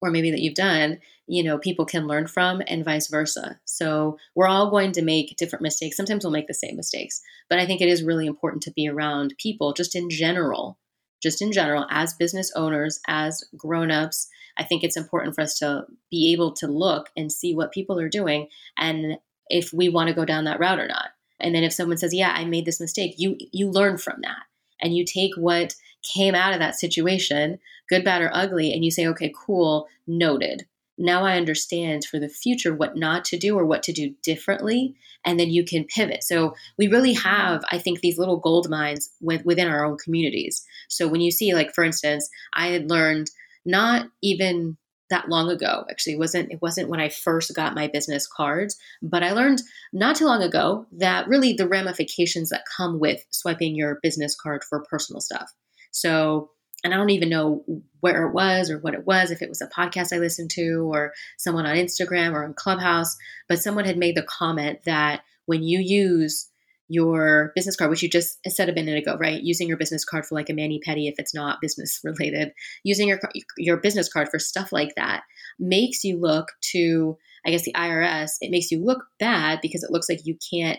or 0.00 0.10
maybe 0.10 0.30
that 0.30 0.40
you've 0.40 0.54
done, 0.54 0.98
you 1.26 1.44
know, 1.44 1.58
people 1.58 1.84
can 1.84 2.06
learn 2.06 2.26
from 2.26 2.62
and 2.66 2.84
vice 2.84 3.08
versa. 3.08 3.60
So, 3.64 4.18
we're 4.34 4.48
all 4.48 4.70
going 4.70 4.92
to 4.92 5.02
make 5.02 5.36
different 5.36 5.62
mistakes. 5.62 5.96
Sometimes 5.96 6.24
we'll 6.24 6.32
make 6.32 6.48
the 6.48 6.54
same 6.54 6.76
mistakes, 6.76 7.22
but 7.48 7.58
I 7.58 7.66
think 7.66 7.80
it 7.80 7.88
is 7.88 8.02
really 8.02 8.26
important 8.26 8.62
to 8.64 8.72
be 8.72 8.88
around 8.88 9.34
people 9.38 9.72
just 9.72 9.94
in 9.94 10.10
general, 10.10 10.78
just 11.22 11.40
in 11.40 11.52
general 11.52 11.86
as 11.90 12.14
business 12.14 12.52
owners, 12.54 13.00
as 13.06 13.44
grown-ups 13.56 14.28
I 14.56 14.64
think 14.64 14.84
it's 14.84 14.96
important 14.96 15.34
for 15.34 15.40
us 15.40 15.58
to 15.58 15.86
be 16.10 16.32
able 16.32 16.52
to 16.54 16.66
look 16.66 17.10
and 17.16 17.32
see 17.32 17.54
what 17.54 17.72
people 17.72 17.98
are 17.98 18.08
doing 18.08 18.48
and 18.78 19.18
if 19.48 19.72
we 19.72 19.88
want 19.88 20.08
to 20.08 20.14
go 20.14 20.24
down 20.24 20.44
that 20.44 20.60
route 20.60 20.78
or 20.78 20.86
not. 20.86 21.08
And 21.40 21.54
then 21.54 21.64
if 21.64 21.72
someone 21.72 21.98
says, 21.98 22.14
"Yeah, 22.14 22.32
I 22.32 22.44
made 22.44 22.64
this 22.64 22.80
mistake," 22.80 23.14
you 23.18 23.36
you 23.50 23.70
learn 23.70 23.98
from 23.98 24.20
that 24.22 24.44
and 24.80 24.94
you 24.96 25.04
take 25.04 25.34
what 25.36 25.74
came 26.02 26.34
out 26.34 26.52
of 26.52 26.58
that 26.58 26.78
situation, 26.78 27.58
good, 27.88 28.04
bad, 28.04 28.22
or 28.22 28.30
ugly, 28.32 28.72
and 28.72 28.84
you 28.84 28.90
say, 28.90 29.06
"Okay, 29.06 29.32
cool, 29.34 29.88
noted." 30.06 30.66
Now 30.98 31.24
I 31.24 31.36
understand 31.36 32.04
for 32.04 32.18
the 32.18 32.28
future 32.28 32.74
what 32.74 32.96
not 32.96 33.24
to 33.26 33.38
do 33.38 33.58
or 33.58 33.64
what 33.64 33.82
to 33.84 33.92
do 33.92 34.14
differently, 34.22 34.94
and 35.24 35.40
then 35.40 35.50
you 35.50 35.64
can 35.64 35.84
pivot. 35.84 36.22
So 36.22 36.54
we 36.78 36.86
really 36.86 37.14
have, 37.14 37.64
I 37.70 37.78
think, 37.78 38.00
these 38.00 38.18
little 38.18 38.36
gold 38.36 38.68
mines 38.68 39.10
with, 39.20 39.44
within 39.44 39.68
our 39.68 39.84
own 39.84 39.96
communities. 39.96 40.64
So 40.92 41.08
when 41.08 41.20
you 41.20 41.30
see, 41.30 41.54
like 41.54 41.74
for 41.74 41.84
instance, 41.84 42.28
I 42.54 42.68
had 42.68 42.90
learned 42.90 43.30
not 43.64 44.06
even 44.22 44.76
that 45.12 45.28
long 45.28 45.50
ago 45.50 45.84
actually 45.90 46.14
it 46.14 46.18
wasn't 46.18 46.50
it 46.50 46.62
wasn't 46.62 46.88
when 46.88 46.98
i 46.98 47.08
first 47.10 47.54
got 47.54 47.74
my 47.74 47.86
business 47.86 48.26
cards 48.26 48.78
but 49.02 49.22
i 49.22 49.32
learned 49.32 49.60
not 49.92 50.16
too 50.16 50.24
long 50.24 50.42
ago 50.42 50.86
that 50.90 51.28
really 51.28 51.52
the 51.52 51.68
ramifications 51.68 52.48
that 52.48 52.64
come 52.74 52.98
with 52.98 53.22
swiping 53.28 53.76
your 53.76 53.98
business 54.02 54.34
card 54.34 54.64
for 54.64 54.86
personal 54.88 55.20
stuff. 55.20 55.52
So 55.90 56.50
and 56.82 56.94
i 56.94 56.96
don't 56.96 57.10
even 57.10 57.28
know 57.28 57.62
where 58.00 58.26
it 58.26 58.32
was 58.32 58.70
or 58.70 58.78
what 58.78 58.94
it 58.94 59.06
was 59.06 59.30
if 59.30 59.42
it 59.42 59.50
was 59.50 59.60
a 59.60 59.68
podcast 59.68 60.14
i 60.14 60.18
listened 60.18 60.50
to 60.50 60.90
or 60.90 61.12
someone 61.36 61.66
on 61.66 61.76
instagram 61.76 62.32
or 62.32 62.44
on 62.44 62.54
clubhouse 62.54 63.14
but 63.48 63.58
someone 63.58 63.84
had 63.84 63.98
made 63.98 64.16
the 64.16 64.22
comment 64.22 64.78
that 64.86 65.20
when 65.44 65.62
you 65.62 65.78
use 65.78 66.48
your 66.88 67.52
business 67.54 67.76
card, 67.76 67.90
which 67.90 68.02
you 68.02 68.08
just 68.08 68.38
said 68.48 68.68
a 68.68 68.74
minute 68.74 68.98
ago, 68.98 69.16
right? 69.16 69.42
Using 69.42 69.68
your 69.68 69.76
business 69.76 70.04
card 70.04 70.26
for 70.26 70.34
like 70.34 70.50
a 70.50 70.54
mani 70.54 70.80
pedi 70.86 71.08
if 71.08 71.14
it's 71.18 71.34
not 71.34 71.60
business 71.60 72.00
related, 72.04 72.52
using 72.84 73.08
your 73.08 73.20
your 73.58 73.76
business 73.78 74.12
card 74.12 74.28
for 74.28 74.38
stuff 74.38 74.72
like 74.72 74.94
that 74.96 75.22
makes 75.58 76.04
you 76.04 76.20
look 76.20 76.48
to, 76.72 77.16
I 77.46 77.50
guess, 77.50 77.62
the 77.62 77.74
IRS. 77.74 78.32
It 78.40 78.50
makes 78.50 78.70
you 78.70 78.84
look 78.84 79.04
bad 79.18 79.60
because 79.62 79.82
it 79.82 79.90
looks 79.90 80.08
like 80.08 80.20
you 80.24 80.36
can't 80.52 80.78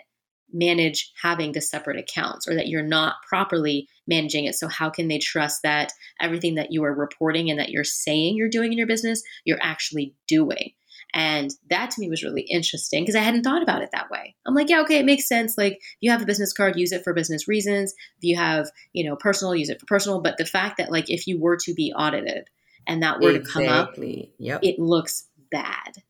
manage 0.54 1.12
having 1.22 1.52
the 1.52 1.62
separate 1.62 1.98
accounts 1.98 2.48
or 2.48 2.54
that 2.56 2.68
you're 2.68 2.84
not 2.84 3.16
properly 3.28 3.88
managing 4.08 4.46
it. 4.46 4.54
So 4.56 4.68
how 4.68 4.90
can 4.90 5.08
they 5.08 5.18
trust 5.18 5.62
that 5.64 5.92
everything 6.22 6.56
that 6.56 6.72
you 6.72 6.84
are 6.84 6.94
reporting 6.94 7.50
and 7.50 7.60
that 7.60 7.70
you're 7.70 7.84
saying 7.84 8.36
you're 8.38 8.50
doing 8.50 8.72
in 8.72 8.78
your 8.78 8.88
business, 8.88 9.24
you're 9.46 9.58
actually 9.62 10.14
doing? 10.28 10.74
And 11.14 11.52
that 11.70 11.92
to 11.92 12.02
me 12.02 12.10
was 12.10 12.24
really 12.24 12.42
interesting 12.42 13.04
because 13.04 13.16
I 13.16 13.20
hadn't 13.20 13.44
thought 13.44 13.62
about 13.62 13.84
it 13.84 13.90
that 13.94 14.10
way. 14.10 14.36
I'm 14.48 14.56
like, 14.56 14.70
yeah, 14.70 14.82
okay, 14.82 14.98
it 14.98 15.06
makes 15.06 15.28
sense. 15.28 15.58
Like, 15.58 15.74
if 15.74 15.98
you 16.02 16.10
have 16.10 16.24
a 16.24 16.26
business 16.26 16.54
card, 16.54 16.76
use 16.76 16.92
it 16.92 17.04
for 17.04 17.14
business 17.14 17.48
reasons. 17.48 17.94
If 18.18 18.24
you 18.24 18.36
have, 18.36 18.72
you 18.94 19.08
know, 19.08 19.16
personal, 19.16 19.56
use 19.56 19.70
it 19.70 19.80
for 19.80 19.86
personal. 19.86 20.22
But 20.22 20.38
the 20.38 20.46
fact 20.46 20.78
that, 20.78 20.92
like, 20.92 21.12
if 21.12 21.28
you 21.28 21.40
were 21.40 21.58
to 21.58 21.74
be 21.76 21.94
audited 21.96 22.50
and 22.88 23.04
that 23.04 23.20
were 23.20 23.30
exactly. 23.30 23.64
to 23.64 23.70
come 23.70 23.78
up, 23.78 23.94
yep. 24.40 24.60
it 24.64 24.80
looks 24.80 25.28
bad. 25.52 26.02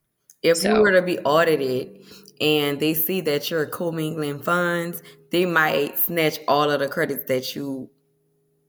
If 0.42 0.58
so. 0.58 0.74
you 0.74 0.82
were 0.82 0.94
to 0.94 1.02
be 1.02 1.20
audited 1.20 2.06
and 2.40 2.80
they 2.80 2.94
see 2.94 3.20
that 3.22 3.52
you're 3.52 3.66
commingling 3.66 4.40
funds, 4.40 5.04
they 5.32 5.46
might 5.46 6.00
snatch 6.00 6.40
all 6.48 6.72
of 6.72 6.80
the 6.80 6.88
credits 6.88 7.26
that 7.28 7.56
you 7.56 7.90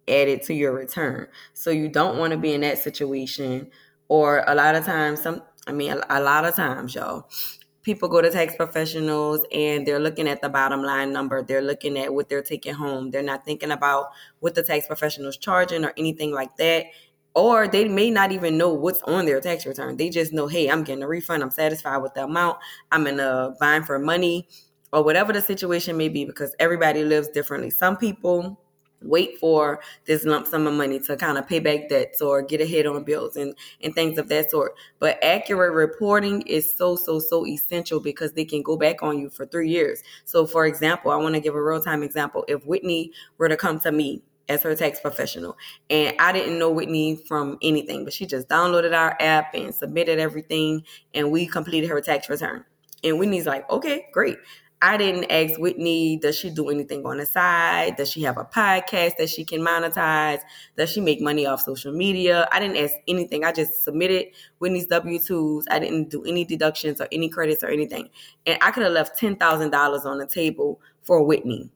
added 0.09 0.43
to 0.43 0.55
your 0.55 0.73
return. 0.73 1.29
So 1.53 1.71
you 1.71 1.89
don't 1.89 2.19
want 2.19 2.33
to 2.33 2.39
be 2.39 2.53
in 2.53 2.63
that 2.63 2.79
situation. 2.79 3.71
Or 4.09 4.45
a 4.47 4.55
lot 4.55 4.75
of 4.75 4.85
times, 4.85 5.23
some 5.23 5.43
I 5.67 5.73
mean, 5.73 5.93
a, 5.93 6.05
a 6.09 6.21
lot 6.21 6.45
of 6.45 6.55
times, 6.55 6.95
y'all, 6.95 7.29
people 7.83 8.09
go 8.09 8.21
to 8.21 8.31
tax 8.31 8.57
professionals 8.57 9.45
and 9.53 9.87
they're 9.87 10.01
looking 10.01 10.27
at 10.27 10.41
the 10.41 10.49
bottom 10.49 10.83
line 10.83 11.13
number. 11.13 11.43
They're 11.43 11.63
looking 11.63 11.99
at 11.99 12.13
what 12.13 12.29
they're 12.29 12.43
taking 12.43 12.75
home. 12.75 13.11
They're 13.11 13.23
not 13.23 13.45
thinking 13.45 13.71
about 13.71 14.07
what 14.41 14.55
the 14.55 14.63
tax 14.63 14.87
professional's 14.87 15.37
charging 15.37 15.85
or 15.85 15.93
anything 15.97 16.33
like 16.33 16.57
that. 16.57 16.87
Or 17.35 17.67
they 17.67 17.89
may 17.89 18.11
not 18.11 18.31
even 18.33 18.57
know 18.57 18.73
what's 18.73 19.03
on 19.03 19.27
their 19.27 19.41
tax 19.41 19.67
return. 19.67 19.97
They 19.97 20.09
just 20.09 20.33
know, 20.33 20.47
hey, 20.47 20.71
I'm 20.71 20.85
getting 20.85 21.03
a 21.03 21.09
refund. 21.09 21.43
I'm 21.43 21.51
satisfied 21.51 21.99
with 21.99 22.15
the 22.15 22.25
amount. 22.25 22.59
I'm 22.93 23.07
in 23.07 23.19
a 23.21 23.55
bind 23.61 23.87
for 23.87 23.99
money 23.99 24.49
or 24.93 25.03
whatever 25.03 25.33
the 25.33 25.41
situation 25.41 25.97
may 25.97 26.09
be 26.09 26.25
because 26.25 26.55
everybody 26.61 27.03
lives 27.03 27.29
differently. 27.29 27.71
Some 27.71 27.97
people 27.97 28.64
wait 29.05 29.39
for 29.39 29.81
this 30.07 30.25
lump 30.25 30.47
sum 30.47 30.67
of 30.67 30.75
money 30.75 30.99
to 31.01 31.17
kind 31.17 31.39
of 31.39 31.47
pay 31.47 31.61
back 31.61 31.89
debts 31.89 32.21
or 32.21 32.43
get 32.43 32.61
ahead 32.61 32.87
on 32.87 33.05
bills 33.05 33.37
and, 33.37 33.55
and 33.83 33.95
things 33.95 34.19
of 34.19 34.29
that 34.29 34.51
sort. 34.51 34.75
But 34.99 35.23
accurate 35.23 35.73
reporting 35.73 36.43
is 36.43 36.73
so, 36.77 36.97
so, 36.97 37.19
so 37.19 37.47
essential 37.47 38.01
because 38.01 38.33
they 38.33 38.45
can 38.45 38.63
go 38.63 38.77
back 38.77 39.03
on 39.03 39.19
you 39.19 39.31
for 39.31 39.47
three 39.47 39.71
years. 39.71 40.03
So, 40.25 40.47
for 40.47 40.67
example, 40.67 41.11
I 41.11 41.17
want 41.17 41.35
to 41.35 41.41
give 41.41 41.55
a 41.55 41.63
real 41.63 41.81
time 41.81 42.03
example. 42.03 42.45
If 42.49 42.65
Whitney 42.67 43.13
were 43.39 43.49
to 43.49 43.57
come 43.57 43.81
to 43.81 43.93
me 43.93 44.23
as 44.49 44.63
her 44.63 44.75
tax 44.75 45.01
professional. 45.01 45.57
And 45.91 46.15
I 46.19 46.33
didn't 46.33 46.59
know 46.59 46.71
Whitney 46.71 47.17
from 47.27 47.59
anything, 47.63 48.05
but 48.05 48.13
she 48.13 48.27
just 48.27 48.49
downloaded 48.49 48.95
our 48.95 49.17
app 49.21 49.55
and 49.55 49.75
submitted 49.75 50.19
everything, 50.19 50.85
and 51.15 51.31
we 51.31 51.47
completed 51.47 51.89
her 51.89 52.01
tax 52.01 52.29
return. 52.29 52.65
And 53.03 53.19
Whitney's 53.19 53.47
like, 53.47 53.69
okay, 53.71 54.07
great. 54.13 54.39
I 54.85 54.99
didn't 54.99 55.31
ask 55.31 55.59
Whitney, 55.59 56.19
does 56.19 56.37
she 56.37 56.51
do 56.51 56.69
anything 56.69 57.07
on 57.07 57.17
the 57.17 57.25
side? 57.25 57.97
Does 57.97 58.11
she 58.11 58.21
have 58.25 58.37
a 58.37 58.45
podcast 58.45 59.17
that 59.17 59.31
she 59.31 59.43
can 59.43 59.61
monetize? 59.61 60.43
Does 60.77 60.91
she 60.93 61.01
make 61.01 61.23
money 61.23 61.47
off 61.47 61.63
social 61.63 61.91
media? 61.91 62.47
I 62.53 62.61
didn't 62.61 62.77
ask 62.77 62.93
anything. 63.09 63.45
I 63.45 63.53
just 63.53 63.83
submitted 63.83 64.27
Whitney's 64.59 64.87
W 64.89 65.19
2s. 65.19 65.65
I 65.71 65.79
didn't 65.79 66.11
do 66.11 66.23
any 66.25 66.45
deductions 66.45 67.01
or 67.01 67.09
any 67.11 67.31
credits 67.31 67.65
or 67.65 67.69
anything. 67.69 68.11
And 68.45 68.59
I 68.61 68.73
could 68.73 68.83
have 68.83 68.93
left 68.93 69.19
$10,000 69.19 70.05
on 70.05 70.19
the 70.19 70.27
table 70.27 70.83
for 71.03 71.25
Whitney. 71.25 71.71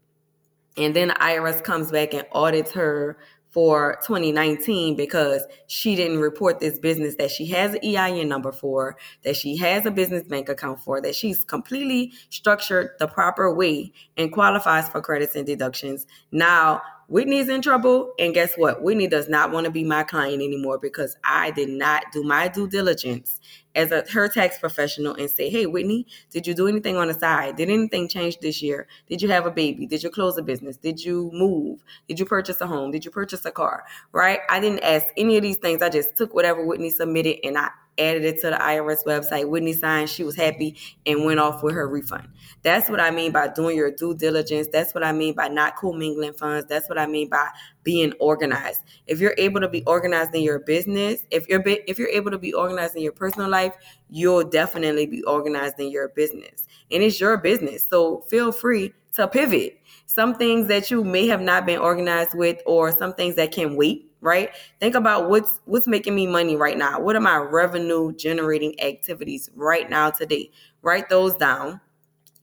And 0.77 0.95
then 0.95 1.09
the 1.09 1.15
IRS 1.15 1.65
comes 1.65 1.91
back 1.91 2.13
and 2.13 2.27
audits 2.33 2.73
her 2.73 3.17
for 3.51 3.99
2019 4.07 4.95
because 4.97 5.45
she 5.67 5.95
didn't 5.95 6.19
report 6.19 6.61
this 6.61 6.79
business 6.79 7.17
that 7.17 7.31
she 7.31 7.47
has 7.47 7.75
an 7.75 7.81
EIN 7.83 8.29
number 8.29 8.53
for, 8.53 8.97
that 9.23 9.37
she 9.37 9.57
has 9.57 9.87
a 9.87 9.91
business 9.91 10.23
bank 10.25 10.49
account 10.49 10.81
for, 10.81 11.01
that 11.01 11.15
she's 11.15 11.45
completely 11.45 12.13
structured 12.31 12.91
the 12.99 13.07
proper 13.07 13.53
way 13.55 13.93
and 14.17 14.33
qualifies 14.33 14.89
for 14.89 15.01
credits 15.01 15.35
and 15.35 15.47
deductions. 15.47 16.07
Now, 16.31 16.83
Whitney's 17.09 17.49
in 17.49 17.63
trouble. 17.63 18.13
And 18.19 18.35
guess 18.35 18.55
what? 18.57 18.83
Whitney 18.83 19.09
does 19.09 19.29
not 19.31 19.51
want 19.51 19.65
to 19.65 19.71
be 19.71 19.83
my 19.83 20.03
client 20.05 20.43
anymore 20.43 20.79
because 20.79 21.17
I 21.25 21.51
did 21.51 21.71
not 21.71 22.05
do 22.13 22.23
my 22.23 22.49
due 22.49 22.69
diligence 22.69 23.41
as 23.75 23.91
a 23.93 24.05
her 24.11 24.29
tax 24.29 24.59
professional 24.59 25.15
and 25.15 25.31
say, 25.31 25.49
Hey, 25.49 25.65
Whitney, 25.65 26.07
did 26.31 26.47
you 26.47 26.53
do 26.53 26.69
anything 26.69 26.97
on 26.97 27.09
the 27.09 27.15
side? 27.15 27.57
Did 27.57 27.71
anything 27.71 28.09
change 28.09 28.39
this 28.41 28.63
year? 28.63 28.87
Did 29.09 29.23
you 29.23 29.31
have 29.31 29.47
a 29.47 29.51
baby? 29.51 29.87
Did 29.87 30.03
you 30.03 30.11
close 30.11 30.37
a 30.37 30.43
business? 30.43 30.77
Did 30.77 31.03
you 31.03 31.31
move? 31.33 31.83
Did 32.09 32.19
you 32.19 32.27
purchase 32.27 32.61
a 32.61 32.67
home? 32.67 32.91
Did 32.91 33.07
you 33.07 33.11
purchase 33.11 33.45
a 33.47 33.51
car? 33.51 33.85
Right? 34.13 34.41
I 34.51 34.61
didn't 34.61 34.81
ask 34.81 35.07
any 35.17 35.39
of 35.39 35.43
these 35.43 35.57
things. 35.57 35.81
I 35.81 35.89
just 35.89 36.15
took 36.15 36.35
whatever 36.35 36.65
Whitney 36.65 36.91
submitted 36.91 37.39
and 37.43 37.57
I 37.57 37.71
added 37.99 38.25
it 38.25 38.41
to 38.41 38.51
the 38.51 38.57
IRS 38.57 39.05
website. 39.05 39.49
Whitney 39.49 39.73
signed, 39.73 40.11
she 40.11 40.25
was 40.25 40.37
happy 40.37 40.77
and 41.07 41.25
went 41.25 41.41
off 41.41 41.63
with 41.63 41.75
her 41.75 41.89
refund. 41.89 42.29
That's 42.63 42.89
what 42.89 43.01
I 43.01 43.11
mean 43.11 43.33
by 43.33 43.49
doing 43.49 43.77
your 43.77 43.91
due 43.91 44.15
diligence. 44.15 44.69
That's 44.73 44.95
what 44.95 45.05
I 45.05 45.13
mean 45.13 45.35
by 45.35 45.49
not 45.49 45.77
commingling 45.77 46.33
funds. 46.33 46.67
That's 46.69 46.89
what 46.89 46.99
I 46.99 47.07
mean 47.07 47.29
by 47.29 47.49
being 47.83 48.13
organized. 48.21 48.83
If 49.07 49.21
you're 49.21 49.35
able 49.39 49.61
to 49.61 49.69
be 49.69 49.85
organized 49.85 50.35
in 50.35 50.43
your 50.43 50.59
business, 50.59 51.25
if 51.31 51.49
you're 51.49 51.63
if 51.67 51.99
you're 51.99 52.09
able 52.09 52.31
to 52.31 52.39
be 52.39 52.53
organized 52.53 52.97
in 52.97 53.03
your 53.03 53.13
personal 53.13 53.49
life, 53.49 53.75
you'll 54.09 54.45
definitely 54.45 55.07
be 55.07 55.23
organized 55.23 55.79
in 55.79 55.91
your 55.91 56.09
business. 56.09 56.67
And 56.91 57.03
it's 57.03 57.21
your 57.21 57.37
business. 57.37 57.87
So 57.89 58.21
feel 58.29 58.53
free 58.53 58.93
to 59.15 59.29
pivot. 59.29 59.81
Some 60.07 60.35
things 60.35 60.69
that 60.69 60.91
you 60.91 61.05
may 61.05 61.27
have 61.29 61.41
not 61.41 61.67
been 61.67 61.79
organized 61.79 62.35
with 62.35 62.61
or 62.67 62.93
some 62.93 63.15
things 63.15 63.37
that 63.37 63.53
can 63.53 63.77
wait 63.77 64.08
right? 64.21 64.51
Think 64.81 64.95
about 64.95 65.29
what's 65.29 65.61
what's 65.65 65.87
making 65.87 66.15
me 66.15 66.27
money 66.27 66.57
right 66.57 66.77
now. 66.77 67.01
What 67.01 67.17
are 67.17 67.21
my 67.21 67.37
revenue 67.37 68.13
generating 68.15 68.81
activities 68.81 69.51
right 69.55 69.89
now 69.89 70.11
today? 70.11 70.51
Write 70.83 71.09
those 71.09 71.37
down. 71.37 71.81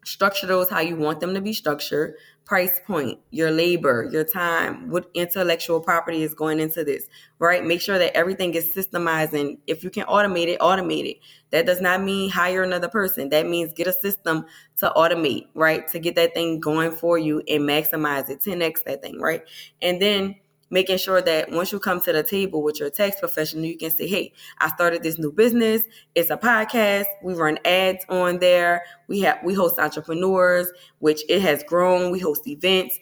Structure 0.03 0.45
those 0.45 0.69
how 0.69 0.81
you 0.81 0.95
want 0.95 1.19
them 1.19 1.33
to 1.33 1.41
be 1.41 1.53
structured. 1.53 2.15
Price 2.45 2.79
point, 2.85 3.17
your 3.31 3.49
labor, 3.49 4.07
your 4.11 4.23
time, 4.23 4.91
what 4.91 5.09
intellectual 5.15 5.81
property 5.81 6.21
is 6.21 6.35
going 6.35 6.59
into 6.59 6.83
this, 6.83 7.07
right? 7.39 7.65
Make 7.65 7.81
sure 7.81 7.97
that 7.97 8.15
everything 8.15 8.53
is 8.53 8.71
systemized 8.71 9.33
and 9.33 9.57
if 9.65 9.83
you 9.83 9.89
can 9.89 10.05
automate 10.05 10.49
it, 10.49 10.59
automate 10.59 11.09
it. 11.09 11.17
That 11.49 11.65
does 11.65 11.81
not 11.81 12.03
mean 12.03 12.29
hire 12.29 12.61
another 12.61 12.87
person. 12.87 13.29
That 13.29 13.47
means 13.47 13.73
get 13.73 13.87
a 13.87 13.93
system 13.93 14.45
to 14.77 14.93
automate, 14.95 15.47
right? 15.55 15.87
To 15.87 15.97
get 15.97 16.13
that 16.17 16.35
thing 16.35 16.59
going 16.59 16.91
for 16.91 17.17
you 17.17 17.41
and 17.47 17.63
maximize 17.63 18.29
it, 18.29 18.41
10x 18.41 18.83
that 18.83 19.01
thing, 19.01 19.19
right? 19.19 19.41
And 19.81 19.99
then 19.99 20.35
making 20.69 20.97
sure 20.97 21.21
that 21.21 21.51
once 21.51 21.71
you 21.71 21.79
come 21.79 22.01
to 22.01 22.13
the 22.13 22.23
table 22.23 22.63
with 22.63 22.79
your 22.79 22.89
tax 22.89 23.19
professional, 23.19 23.65
you 23.65 23.77
can 23.77 23.91
say, 23.91 24.07
Hey, 24.07 24.33
I 24.59 24.69
started 24.69 25.03
this 25.03 25.17
new 25.17 25.31
business. 25.31 25.83
It's 26.15 26.29
a 26.29 26.37
podcast. 26.37 27.05
We 27.23 27.33
run 27.33 27.59
ads 27.65 28.05
on 28.09 28.39
there. 28.39 28.83
We 29.07 29.21
have 29.21 29.39
we 29.43 29.53
host 29.53 29.79
entrepreneurs, 29.79 30.71
which 30.99 31.23
it 31.29 31.41
has 31.41 31.63
grown. 31.63 32.11
We 32.11 32.19
host 32.19 32.47
events. 32.47 32.99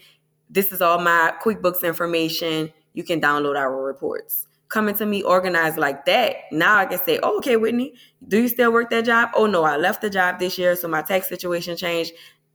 This 0.49 0.71
is 0.71 0.81
all 0.81 0.99
my 0.99 1.33
QuickBooks 1.43 1.83
information. 1.83 2.71
You 2.93 3.03
can 3.03 3.19
download 3.19 3.57
our 3.57 3.83
reports. 3.83 4.47
Coming 4.69 4.95
to 4.95 5.05
me 5.05 5.21
organized 5.21 5.77
like 5.77 6.05
that, 6.05 6.35
now 6.51 6.77
I 6.77 6.85
can 6.87 6.97
say, 6.97 7.19
oh, 7.21 7.37
okay, 7.37 7.57
Whitney, 7.57 7.93
do 8.27 8.41
you 8.41 8.47
still 8.47 8.73
work 8.73 8.89
that 8.89 9.05
job? 9.05 9.29
Oh 9.35 9.45
no, 9.45 9.63
I 9.63 9.77
left 9.77 10.01
the 10.01 10.09
job 10.09 10.39
this 10.39 10.57
year, 10.57 10.75
so 10.75 10.87
my 10.87 11.03
tax 11.03 11.29
situation 11.29 11.77
changed 11.77 12.13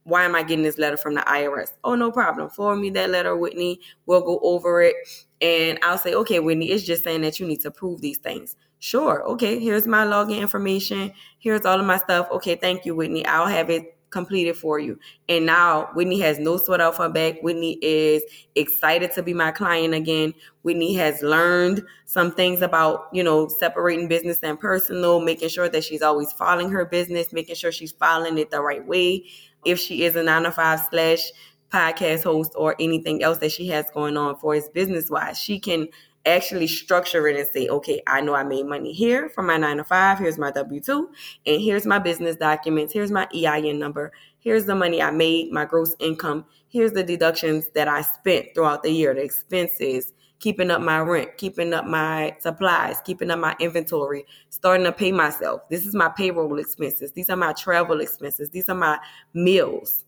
why 0.08 0.24
am 0.24 0.34
I 0.34 0.42
getting 0.42 0.64
this 0.64 0.78
letter 0.78 0.96
from 0.96 1.14
the 1.14 1.20
IRS? 1.20 1.72
Oh, 1.84 1.94
no 1.94 2.10
problem. 2.10 2.48
Forward 2.48 2.76
me 2.76 2.88
that 2.90 3.10
letter, 3.10 3.36
Whitney. 3.36 3.80
We'll 4.06 4.22
go 4.22 4.40
over 4.42 4.80
it. 4.80 4.96
And 5.42 5.78
I'll 5.82 5.98
say, 5.98 6.14
okay, 6.14 6.40
Whitney, 6.40 6.70
it's 6.70 6.84
just 6.84 7.04
saying 7.04 7.20
that 7.20 7.38
you 7.38 7.46
need 7.46 7.60
to 7.60 7.70
prove 7.70 8.00
these 8.00 8.16
things. 8.16 8.56
Sure. 8.78 9.22
Okay, 9.24 9.58
here's 9.58 9.86
my 9.86 10.06
login 10.06 10.40
information. 10.40 11.12
Here's 11.38 11.66
all 11.66 11.78
of 11.78 11.86
my 11.86 11.98
stuff. 11.98 12.28
Okay, 12.30 12.56
thank 12.56 12.86
you, 12.86 12.94
Whitney. 12.94 13.26
I'll 13.26 13.46
have 13.46 13.68
it 13.68 13.96
completed 14.10 14.56
for 14.56 14.78
you. 14.78 14.98
And 15.28 15.44
now 15.44 15.90
Whitney 15.94 16.18
has 16.20 16.38
no 16.38 16.56
sweat 16.56 16.80
off 16.80 16.96
her 16.96 17.10
back. 17.10 17.42
Whitney 17.42 17.78
is 17.82 18.22
excited 18.54 19.12
to 19.12 19.22
be 19.22 19.34
my 19.34 19.50
client 19.50 19.92
again. 19.92 20.32
Whitney 20.62 20.94
has 20.94 21.20
learned 21.22 21.82
some 22.06 22.32
things 22.32 22.62
about, 22.62 23.08
you 23.12 23.22
know, 23.22 23.48
separating 23.48 24.08
business 24.08 24.38
and 24.42 24.58
personal, 24.58 25.20
making 25.20 25.50
sure 25.50 25.68
that 25.68 25.84
she's 25.84 26.00
always 26.00 26.32
following 26.32 26.70
her 26.70 26.86
business, 26.86 27.32
making 27.34 27.56
sure 27.56 27.70
she's 27.70 27.92
following 27.92 28.38
it 28.38 28.50
the 28.50 28.62
right 28.62 28.86
way 28.86 29.26
if 29.64 29.78
she 29.78 30.04
is 30.04 30.16
a 30.16 30.22
nine 30.22 30.42
to 30.44 30.52
five 30.52 30.80
slash 30.90 31.30
podcast 31.72 32.24
host 32.24 32.52
or 32.56 32.74
anything 32.80 33.22
else 33.22 33.38
that 33.38 33.52
she 33.52 33.68
has 33.68 33.86
going 33.92 34.16
on 34.16 34.36
for 34.36 34.54
his 34.54 34.68
business 34.68 35.10
wise. 35.10 35.38
She 35.38 35.58
can 35.60 35.88
actually 36.26 36.66
structure 36.66 37.26
it 37.28 37.38
and 37.38 37.48
say, 37.52 37.68
okay, 37.68 38.02
I 38.06 38.20
know 38.20 38.34
I 38.34 38.42
made 38.44 38.66
money 38.66 38.92
here 38.92 39.28
from 39.30 39.46
my 39.46 39.56
nine 39.56 39.78
to 39.78 39.84
five. 39.84 40.18
Here's 40.18 40.38
my 40.38 40.50
W 40.50 40.80
2, 40.80 41.10
and 41.46 41.60
here's 41.60 41.86
my 41.86 41.98
business 41.98 42.36
documents. 42.36 42.92
Here's 42.92 43.10
my 43.10 43.28
EIN 43.34 43.78
number. 43.78 44.12
Here's 44.38 44.66
the 44.66 44.74
money 44.74 45.02
I 45.02 45.10
made, 45.10 45.52
my 45.52 45.64
gross 45.64 45.94
income. 45.98 46.44
Here's 46.68 46.92
the 46.92 47.02
deductions 47.02 47.68
that 47.74 47.88
I 47.88 48.02
spent 48.02 48.54
throughout 48.54 48.82
the 48.82 48.90
year, 48.90 49.14
the 49.14 49.22
expenses, 49.22 50.12
keeping 50.40 50.70
up 50.70 50.80
my 50.80 51.00
rent, 51.00 51.36
keeping 51.36 51.72
up 51.72 51.84
my 51.84 52.36
supplies, 52.38 53.00
keeping 53.04 53.30
up 53.30 53.38
my 53.38 53.56
inventory, 53.58 54.24
starting 54.50 54.84
to 54.84 54.92
pay 54.92 55.12
myself. 55.12 55.62
This 55.68 55.84
is 55.84 55.94
my 55.94 56.08
payroll 56.08 56.58
expenses. 56.58 57.12
These 57.12 57.30
are 57.30 57.36
my 57.36 57.52
travel 57.54 58.00
expenses. 58.00 58.50
These 58.50 58.68
are 58.68 58.74
my 58.74 58.98
meals, 59.34 60.04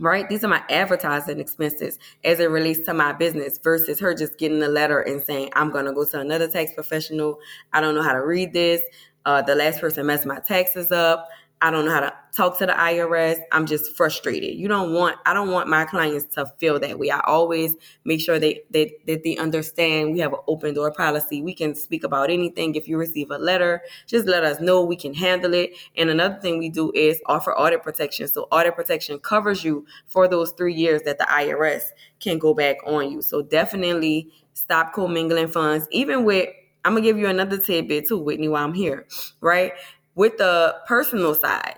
right? 0.00 0.28
These 0.28 0.42
are 0.42 0.48
my 0.48 0.62
advertising 0.68 1.38
expenses 1.38 1.98
as 2.24 2.40
it 2.40 2.50
relates 2.50 2.80
to 2.86 2.94
my 2.94 3.12
business 3.12 3.58
versus 3.62 4.00
her 4.00 4.14
just 4.14 4.38
getting 4.38 4.62
a 4.62 4.68
letter 4.68 5.00
and 5.00 5.22
saying, 5.22 5.50
I'm 5.54 5.70
going 5.70 5.84
to 5.86 5.92
go 5.92 6.04
to 6.04 6.20
another 6.20 6.48
tax 6.48 6.72
professional. 6.74 7.38
I 7.72 7.80
don't 7.80 7.94
know 7.94 8.02
how 8.02 8.14
to 8.14 8.24
read 8.24 8.52
this. 8.52 8.82
Uh, 9.24 9.40
the 9.40 9.54
last 9.54 9.80
person 9.80 10.06
messed 10.06 10.26
my 10.26 10.40
taxes 10.40 10.90
up. 10.90 11.28
I 11.62 11.70
don't 11.70 11.84
know 11.84 11.92
how 11.92 12.00
to 12.00 12.12
talk 12.32 12.58
to 12.58 12.66
the 12.66 12.72
IRS. 12.72 13.38
I'm 13.52 13.66
just 13.66 13.96
frustrated. 13.96 14.56
You 14.56 14.66
don't 14.66 14.92
want 14.92 15.16
I 15.24 15.32
don't 15.32 15.52
want 15.52 15.68
my 15.68 15.84
clients 15.84 16.24
to 16.34 16.46
feel 16.58 16.80
that 16.80 16.98
way. 16.98 17.10
I 17.10 17.20
always 17.20 17.76
make 18.04 18.20
sure 18.20 18.40
they 18.40 18.62
that, 18.72 18.90
that 19.06 19.22
they 19.22 19.36
understand 19.36 20.12
we 20.12 20.18
have 20.18 20.32
an 20.32 20.40
open 20.48 20.74
door 20.74 20.90
policy. 20.90 21.40
We 21.40 21.54
can 21.54 21.76
speak 21.76 22.02
about 22.02 22.30
anything. 22.30 22.74
If 22.74 22.88
you 22.88 22.98
receive 22.98 23.30
a 23.30 23.38
letter, 23.38 23.80
just 24.08 24.26
let 24.26 24.42
us 24.42 24.60
know. 24.60 24.82
We 24.82 24.96
can 24.96 25.14
handle 25.14 25.54
it. 25.54 25.76
And 25.96 26.10
another 26.10 26.40
thing 26.40 26.58
we 26.58 26.68
do 26.68 26.90
is 26.96 27.20
offer 27.26 27.56
audit 27.56 27.84
protection. 27.84 28.26
So 28.26 28.48
audit 28.50 28.74
protection 28.74 29.20
covers 29.20 29.62
you 29.62 29.86
for 30.08 30.26
those 30.26 30.50
three 30.50 30.74
years 30.74 31.02
that 31.02 31.18
the 31.18 31.26
IRS 31.26 31.82
can 32.18 32.38
go 32.38 32.54
back 32.54 32.78
on 32.84 33.12
you. 33.12 33.22
So 33.22 33.40
definitely 33.40 34.32
stop 34.54 34.94
commingling 34.94 35.46
funds. 35.46 35.86
Even 35.92 36.24
with 36.24 36.48
I'm 36.84 36.94
gonna 36.94 37.02
give 37.02 37.18
you 37.18 37.28
another 37.28 37.58
tidbit 37.58 38.08
too, 38.08 38.18
Whitney, 38.18 38.48
while 38.48 38.64
I'm 38.64 38.74
here, 38.74 39.06
right? 39.40 39.74
With 40.14 40.38
the 40.38 40.76
personal 40.86 41.34
side. 41.34 41.76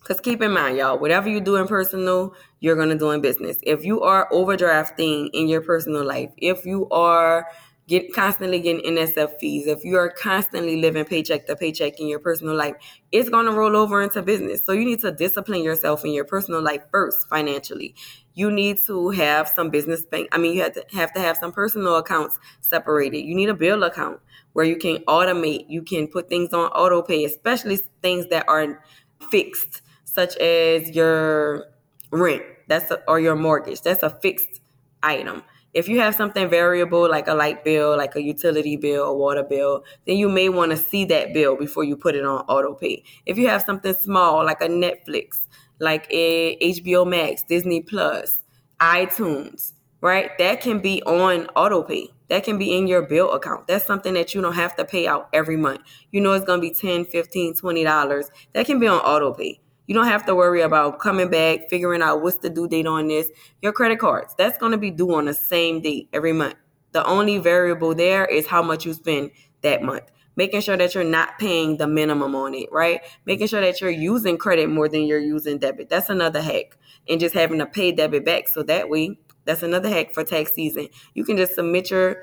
Because 0.00 0.20
keep 0.20 0.40
in 0.40 0.52
mind, 0.52 0.76
y'all, 0.76 0.98
whatever 0.98 1.28
you 1.28 1.40
do 1.40 1.56
in 1.56 1.66
personal, 1.66 2.32
you're 2.60 2.76
going 2.76 2.90
to 2.90 2.98
do 2.98 3.10
in 3.10 3.20
business. 3.20 3.56
If 3.62 3.84
you 3.84 4.02
are 4.02 4.28
overdrafting 4.30 5.30
in 5.32 5.48
your 5.48 5.60
personal 5.60 6.04
life, 6.04 6.30
if 6.36 6.64
you 6.64 6.88
are 6.90 7.48
get 7.88 8.12
constantly 8.12 8.60
getting 8.60 8.82
NSF 8.96 9.38
fees, 9.38 9.66
if 9.66 9.84
you 9.84 9.96
are 9.96 10.10
constantly 10.10 10.80
living 10.80 11.04
paycheck 11.04 11.46
to 11.46 11.54
paycheck 11.54 12.00
in 12.00 12.08
your 12.08 12.18
personal 12.18 12.54
life, 12.54 12.74
it's 13.12 13.28
going 13.28 13.46
to 13.46 13.52
roll 13.52 13.76
over 13.76 14.02
into 14.02 14.22
business. 14.22 14.64
So 14.64 14.72
you 14.72 14.84
need 14.84 15.00
to 15.00 15.12
discipline 15.12 15.62
yourself 15.62 16.04
in 16.04 16.12
your 16.12 16.24
personal 16.24 16.60
life 16.60 16.82
first 16.90 17.28
financially. 17.28 17.94
You 18.34 18.50
need 18.50 18.78
to 18.86 19.10
have 19.10 19.48
some 19.48 19.70
business 19.70 20.04
bank. 20.04 20.28
I 20.32 20.38
mean, 20.38 20.56
you 20.56 20.62
have 20.62 20.72
to 20.72 20.84
have 20.92 21.12
to 21.14 21.20
have 21.20 21.36
some 21.36 21.52
personal 21.52 21.96
accounts 21.96 22.38
separated. 22.60 23.20
You 23.20 23.34
need 23.34 23.48
a 23.48 23.54
bill 23.54 23.84
account 23.84 24.20
where 24.52 24.64
you 24.64 24.76
can 24.76 24.96
automate, 25.04 25.66
you 25.68 25.82
can 25.82 26.08
put 26.08 26.28
things 26.28 26.52
on 26.52 26.66
auto 26.70 27.02
pay, 27.02 27.24
especially 27.24 27.78
things 28.02 28.26
that 28.28 28.44
are 28.48 28.82
fixed, 29.30 29.82
such 30.04 30.36
as 30.38 30.90
your 30.90 31.66
rent, 32.10 32.42
that's 32.66 32.90
a, 32.90 33.02
or 33.08 33.20
your 33.20 33.36
mortgage. 33.36 33.82
That's 33.82 34.02
a 34.02 34.10
fixed 34.10 34.60
item. 35.02 35.42
If 35.76 35.88
you 35.88 36.00
have 36.00 36.14
something 36.14 36.48
variable 36.48 37.06
like 37.06 37.28
a 37.28 37.34
light 37.34 37.62
bill, 37.62 37.98
like 37.98 38.16
a 38.16 38.22
utility 38.22 38.78
bill, 38.78 39.04
a 39.04 39.14
water 39.14 39.42
bill, 39.42 39.84
then 40.06 40.16
you 40.16 40.26
may 40.26 40.48
want 40.48 40.70
to 40.70 40.76
see 40.78 41.04
that 41.04 41.34
bill 41.34 41.54
before 41.54 41.84
you 41.84 41.98
put 41.98 42.14
it 42.14 42.24
on 42.24 42.46
auto 42.46 42.72
pay. 42.72 43.04
If 43.26 43.36
you 43.36 43.48
have 43.48 43.60
something 43.60 43.92
small 43.92 44.42
like 44.42 44.62
a 44.62 44.68
Netflix, 44.68 45.44
like 45.78 46.06
a 46.10 46.56
HBO 46.56 47.06
Max, 47.06 47.42
Disney 47.42 47.82
Plus, 47.82 48.40
iTunes, 48.80 49.74
right? 50.00 50.30
That 50.38 50.62
can 50.62 50.78
be 50.78 51.02
on 51.02 51.44
auto 51.48 51.82
pay. 51.82 52.08
That 52.30 52.42
can 52.42 52.56
be 52.56 52.74
in 52.74 52.86
your 52.86 53.02
bill 53.02 53.32
account. 53.32 53.66
That's 53.66 53.84
something 53.84 54.14
that 54.14 54.34
you 54.34 54.40
don't 54.40 54.54
have 54.54 54.76
to 54.76 54.84
pay 54.86 55.06
out 55.06 55.28
every 55.34 55.58
month. 55.58 55.82
You 56.10 56.22
know 56.22 56.32
it's 56.32 56.46
going 56.46 56.62
to 56.62 56.66
be 56.66 56.72
10, 56.72 57.04
15, 57.04 57.52
20 57.52 57.84
dollars. 57.84 58.30
That 58.54 58.64
can 58.64 58.78
be 58.78 58.86
on 58.86 59.00
auto 59.00 59.34
pay. 59.34 59.60
You 59.86 59.94
don't 59.94 60.06
have 60.06 60.26
to 60.26 60.34
worry 60.34 60.62
about 60.62 60.98
coming 60.98 61.30
back, 61.30 61.68
figuring 61.70 62.02
out 62.02 62.22
what's 62.22 62.38
the 62.38 62.50
due 62.50 62.68
date 62.68 62.86
on 62.86 63.08
this. 63.08 63.30
Your 63.62 63.72
credit 63.72 63.98
cards, 63.98 64.34
that's 64.36 64.58
going 64.58 64.72
to 64.72 64.78
be 64.78 64.90
due 64.90 65.14
on 65.14 65.26
the 65.26 65.34
same 65.34 65.80
date 65.80 66.08
every 66.12 66.32
month. 66.32 66.56
The 66.92 67.04
only 67.06 67.38
variable 67.38 67.94
there 67.94 68.24
is 68.24 68.46
how 68.46 68.62
much 68.62 68.84
you 68.84 68.94
spend 68.94 69.30
that 69.62 69.82
month. 69.82 70.04
Making 70.34 70.60
sure 70.60 70.76
that 70.76 70.94
you're 70.94 71.04
not 71.04 71.38
paying 71.38 71.78
the 71.78 71.86
minimum 71.86 72.34
on 72.34 72.54
it, 72.54 72.68
right? 72.70 73.00
Making 73.24 73.46
sure 73.46 73.60
that 73.60 73.80
you're 73.80 73.90
using 73.90 74.36
credit 74.36 74.68
more 74.68 74.88
than 74.88 75.04
you're 75.04 75.18
using 75.18 75.58
debit. 75.58 75.88
That's 75.88 76.10
another 76.10 76.42
hack. 76.42 76.76
And 77.08 77.20
just 77.20 77.34
having 77.34 77.58
to 77.58 77.66
pay 77.66 77.92
debit 77.92 78.24
back. 78.24 78.48
So 78.48 78.62
that 78.64 78.90
way 78.90 79.18
that's 79.46 79.62
another 79.62 79.88
hack 79.88 80.12
for 80.12 80.24
tax 80.24 80.52
season. 80.52 80.88
You 81.14 81.24
can 81.24 81.36
just 81.36 81.54
submit 81.54 81.90
your 81.90 82.22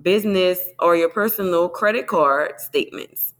business 0.00 0.58
or 0.80 0.96
your 0.96 1.10
personal 1.10 1.68
credit 1.68 2.06
card 2.06 2.58
statements. 2.58 3.34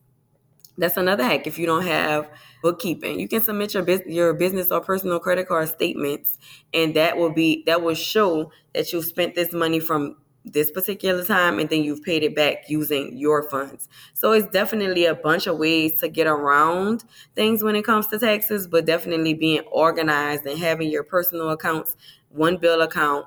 That's 0.76 0.96
another 0.96 1.24
hack. 1.24 1.46
If 1.46 1.58
you 1.58 1.66
don't 1.66 1.84
have 1.84 2.30
bookkeeping, 2.64 3.20
you 3.20 3.28
can 3.28 3.42
submit 3.42 3.74
your 3.74 3.82
business, 3.82 4.14
your 4.14 4.32
business 4.32 4.70
or 4.70 4.80
personal 4.80 5.20
credit 5.20 5.46
card 5.46 5.68
statements, 5.68 6.38
and 6.72 6.96
that 6.96 7.18
will 7.18 7.30
be 7.30 7.62
that 7.66 7.82
will 7.82 7.94
show 7.94 8.50
that 8.72 8.90
you've 8.90 9.04
spent 9.04 9.34
this 9.34 9.52
money 9.52 9.78
from 9.78 10.16
this 10.46 10.70
particular 10.70 11.22
time 11.22 11.58
and 11.58 11.68
then 11.68 11.84
you've 11.84 12.02
paid 12.02 12.22
it 12.22 12.34
back 12.34 12.68
using 12.68 13.16
your 13.18 13.42
funds. 13.50 13.86
So 14.14 14.32
it's 14.32 14.46
definitely 14.46 15.04
a 15.04 15.14
bunch 15.14 15.46
of 15.46 15.58
ways 15.58 16.00
to 16.00 16.08
get 16.08 16.26
around 16.26 17.04
things 17.36 17.62
when 17.62 17.76
it 17.76 17.84
comes 17.84 18.06
to 18.08 18.18
taxes, 18.18 18.66
but 18.66 18.86
definitely 18.86 19.34
being 19.34 19.62
organized 19.70 20.46
and 20.46 20.58
having 20.58 20.90
your 20.90 21.04
personal 21.04 21.50
accounts, 21.50 21.96
one 22.30 22.56
bill 22.56 22.80
account, 22.80 23.26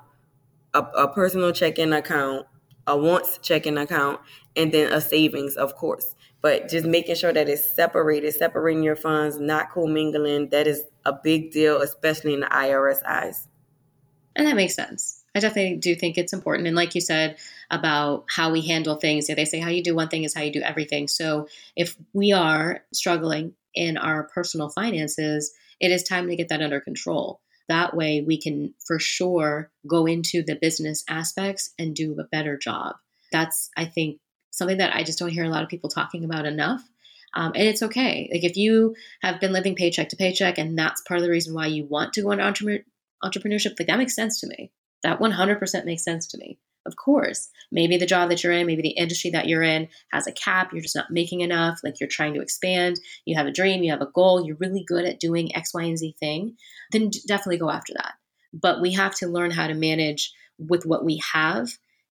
a, 0.74 0.80
a 0.80 1.08
personal 1.08 1.52
checking 1.52 1.92
account, 1.92 2.46
a 2.88 2.96
wants 2.96 3.38
checking 3.38 3.78
account, 3.78 4.20
and 4.56 4.72
then 4.72 4.92
a 4.92 5.00
savings, 5.00 5.54
of 5.54 5.76
course. 5.76 6.16
But 6.40 6.68
just 6.68 6.86
making 6.86 7.16
sure 7.16 7.32
that 7.32 7.48
it's 7.48 7.74
separated, 7.74 8.32
separating 8.32 8.82
your 8.82 8.96
funds, 8.96 9.40
not 9.40 9.72
commingling, 9.72 10.50
that 10.50 10.66
is 10.66 10.84
a 11.04 11.12
big 11.12 11.50
deal, 11.50 11.82
especially 11.82 12.34
in 12.34 12.40
the 12.40 12.46
IRS 12.46 13.02
eyes. 13.04 13.48
And 14.36 14.46
that 14.46 14.54
makes 14.54 14.74
sense. 14.74 15.24
I 15.34 15.40
definitely 15.40 15.76
do 15.78 15.94
think 15.94 16.16
it's 16.16 16.32
important. 16.32 16.68
And 16.68 16.76
like 16.76 16.94
you 16.94 17.00
said 17.00 17.38
about 17.70 18.26
how 18.28 18.52
we 18.52 18.66
handle 18.66 18.96
things, 18.96 19.26
they 19.26 19.44
say 19.44 19.58
how 19.58 19.68
you 19.68 19.82
do 19.82 19.94
one 19.94 20.08
thing 20.08 20.24
is 20.24 20.34
how 20.34 20.42
you 20.42 20.52
do 20.52 20.62
everything. 20.62 21.08
So 21.08 21.48
if 21.76 21.96
we 22.12 22.32
are 22.32 22.84
struggling 22.92 23.54
in 23.74 23.96
our 23.96 24.24
personal 24.34 24.70
finances, 24.70 25.52
it 25.80 25.90
is 25.90 26.02
time 26.02 26.28
to 26.28 26.36
get 26.36 26.48
that 26.48 26.62
under 26.62 26.80
control. 26.80 27.40
That 27.68 27.94
way 27.96 28.24
we 28.26 28.40
can 28.40 28.74
for 28.86 28.98
sure 28.98 29.70
go 29.86 30.06
into 30.06 30.42
the 30.42 30.56
business 30.56 31.04
aspects 31.08 31.74
and 31.78 31.94
do 31.94 32.16
a 32.18 32.24
better 32.24 32.56
job. 32.56 32.96
That's, 33.30 33.70
I 33.76 33.84
think, 33.84 34.20
something 34.50 34.78
that 34.78 34.94
I 34.94 35.02
just 35.02 35.18
don't 35.18 35.30
hear 35.30 35.44
a 35.44 35.50
lot 35.50 35.62
of 35.62 35.68
people 35.68 35.90
talking 35.90 36.24
about 36.24 36.46
enough. 36.46 36.82
Um, 37.34 37.52
and 37.54 37.64
it's 37.68 37.82
okay. 37.82 38.28
Like 38.32 38.44
if 38.44 38.56
you 38.56 38.94
have 39.20 39.40
been 39.40 39.52
living 39.52 39.74
paycheck 39.74 40.08
to 40.10 40.16
paycheck, 40.16 40.58
and 40.58 40.78
that's 40.78 41.02
part 41.02 41.18
of 41.18 41.24
the 41.24 41.30
reason 41.30 41.54
why 41.54 41.66
you 41.66 41.84
want 41.84 42.12
to 42.14 42.22
go 42.22 42.30
into 42.30 42.44
entre- 42.44 42.84
entrepreneurship, 43.22 43.78
like 43.78 43.88
that 43.88 43.98
makes 43.98 44.14
sense 44.14 44.40
to 44.40 44.46
me. 44.46 44.72
That 45.02 45.20
100% 45.20 45.84
makes 45.84 46.04
sense 46.04 46.26
to 46.28 46.38
me. 46.38 46.58
Of 46.86 46.96
course, 46.96 47.50
maybe 47.70 47.98
the 47.98 48.06
job 48.06 48.30
that 48.30 48.42
you're 48.42 48.52
in, 48.52 48.66
maybe 48.66 48.80
the 48.80 48.88
industry 48.88 49.30
that 49.30 49.46
you're 49.46 49.62
in 49.62 49.88
has 50.10 50.26
a 50.26 50.32
cap, 50.32 50.72
you're 50.72 50.80
just 50.80 50.96
not 50.96 51.10
making 51.10 51.42
enough, 51.42 51.80
like 51.84 52.00
you're 52.00 52.08
trying 52.08 52.32
to 52.34 52.40
expand, 52.40 52.98
you 53.26 53.36
have 53.36 53.46
a 53.46 53.52
dream, 53.52 53.82
you 53.82 53.90
have 53.90 54.00
a 54.00 54.10
goal, 54.14 54.46
you're 54.46 54.56
really 54.56 54.84
good 54.84 55.04
at 55.04 55.20
doing 55.20 55.54
X, 55.54 55.74
Y, 55.74 55.82
and 55.82 55.98
Z 55.98 56.16
thing, 56.18 56.56
then 56.92 57.10
definitely 57.26 57.58
go 57.58 57.68
after 57.68 57.92
that. 57.94 58.14
But 58.54 58.80
we 58.80 58.92
have 58.92 59.14
to 59.16 59.26
learn 59.26 59.50
how 59.50 59.66
to 59.66 59.74
manage 59.74 60.32
with 60.58 60.86
what 60.86 61.04
we 61.04 61.20
have, 61.32 61.68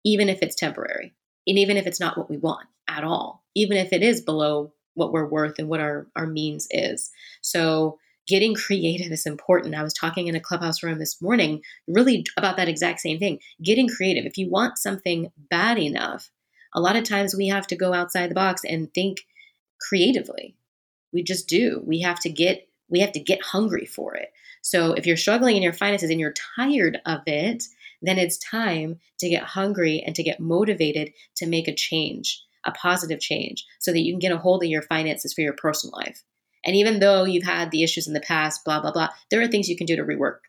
even 0.06 0.30
if 0.30 0.44
it's 0.44 0.56
temporary, 0.56 1.16
and 1.48 1.58
even 1.58 1.78
if 1.78 1.88
it's 1.88 2.00
not 2.00 2.18
what 2.18 2.30
we 2.30 2.38
want 2.38 2.68
at 2.88 3.04
all, 3.04 3.44
even 3.56 3.78
if 3.78 3.94
it 3.94 4.04
is 4.04 4.22
below 4.22 4.74
what 4.94 5.12
we're 5.12 5.28
worth 5.28 5.60
and 5.60 5.70
what 5.70 5.80
our, 5.80 6.08
our 6.16 6.28
means 6.28 6.68
is. 6.72 7.12
So 7.42 7.98
getting 8.28 8.54
creative 8.54 9.12
is 9.12 9.26
important. 9.26 9.76
I 9.76 9.84
was 9.84 9.94
talking 9.94 10.28
in 10.28 10.36
a 10.36 10.40
clubhouse 10.40 10.84
room 10.84 11.00
this 11.00 11.22
morning 11.22 11.62
really 11.88 12.26
about 12.38 12.58
that 12.58 12.68
exact 12.68 13.00
same 13.00 13.18
thing. 13.20 13.40
Getting 13.64 13.88
creative. 13.88 14.26
If 14.26 14.38
you 14.38 14.50
want 14.50 14.78
something 14.78 15.32
bad 15.50 15.80
enough, 15.80 16.30
a 16.74 16.82
lot 16.82 16.96
of 16.96 17.04
times 17.04 17.36
we 17.36 17.48
have 17.48 17.66
to 17.68 17.76
go 17.76 17.94
outside 17.94 18.30
the 18.30 18.36
box 18.36 18.62
and 18.64 18.94
think 18.94 19.22
creatively. 19.82 20.56
We 21.12 21.24
just 21.24 21.48
do. 21.48 21.82
We 21.86 22.02
have 22.02 22.20
to 22.22 22.30
get 22.30 22.68
we 22.92 23.00
have 23.00 23.12
to 23.12 23.20
get 23.20 23.44
hungry 23.44 23.86
for 23.86 24.16
it. 24.16 24.32
So 24.62 24.94
if 24.94 25.06
you're 25.06 25.18
struggling 25.18 25.56
in 25.56 25.64
your 25.64 25.74
finances 25.74 26.10
and 26.10 26.20
you're 26.20 26.34
tired 26.56 27.00
of 27.06 27.22
it, 27.28 27.64
then 28.02 28.18
it's 28.18 28.38
time 28.38 29.00
to 29.20 29.30
get 29.30 29.44
hungry 29.44 30.04
and 30.06 30.16
to 30.16 30.24
get 30.24 30.40
motivated 30.40 31.12
to 31.38 31.48
make 31.48 31.68
a 31.68 31.76
change, 31.76 32.42
a 32.66 32.72
positive 32.72 33.20
change, 33.20 33.66
so 33.80 33.92
that 33.92 34.00
you 34.00 34.14
can 34.14 34.20
get 34.20 34.32
a 34.32 34.38
hold 34.38 34.64
of 34.64 34.70
your 34.70 34.82
finances 34.82 35.34
for 35.34 35.42
your 35.42 35.54
personal 35.54 35.98
life. 35.98 36.24
And 36.66 36.76
even 36.76 37.00
though 37.00 37.24
you've 37.24 37.44
had 37.44 37.72
the 37.72 37.84
issues 37.84 38.08
in 38.08 38.14
the 38.14 38.20
past, 38.20 38.64
blah, 38.66 38.82
blah, 38.82 38.92
blah, 38.92 39.10
there 39.32 39.42
are 39.42 39.48
things 39.48 39.70
you 39.70 39.78
can 39.78 39.88
do 39.88 39.96
to 39.96 40.04
rework 40.04 40.40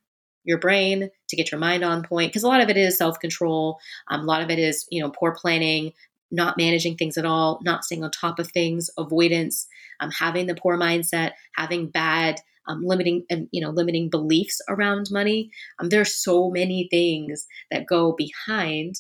your 0.45 0.59
brain, 0.59 1.11
to 1.29 1.37
get 1.37 1.51
your 1.51 1.61
mind 1.61 1.85
on 1.85 2.03
point. 2.03 2.31
Because 2.31 2.43
a 2.43 2.49
lot 2.49 2.61
of 2.61 2.69
it 2.69 2.77
is 2.77 2.97
self 2.97 3.19
control. 3.21 3.79
Um, 4.09 4.21
a 4.21 4.25
lot 4.25 4.43
of 4.43 4.51
it 4.51 4.59
is, 4.59 4.87
you 4.91 5.03
know, 5.03 5.11
poor 5.11 5.35
planning, 5.35 5.93
not 6.31 6.57
managing 6.57 6.97
things 6.97 7.19
at 7.19 7.27
all, 7.27 7.61
not 7.63 7.85
staying 7.85 8.05
on 8.05 8.11
top 8.11 8.39
of 8.39 8.51
things, 8.51 8.91
avoidance, 8.97 9.67
um, 10.01 10.11
having 10.11 10.47
the 10.47 10.55
poor 10.55 10.79
mindset, 10.79 11.33
having 11.55 11.89
bad, 11.89 12.41
um, 12.71 12.83
limiting 12.85 13.25
and 13.29 13.49
you 13.53 13.61
know 13.61 13.71
limiting 13.71 14.11
beliefs 14.11 14.61
around 14.69 15.09
money. 15.11 15.51
Um, 15.79 15.89
there 15.89 16.01
are 16.01 16.07
so 16.07 16.51
many 16.51 16.89
things 16.91 17.47
that 17.71 17.87
go 17.87 18.15
behind 18.17 18.97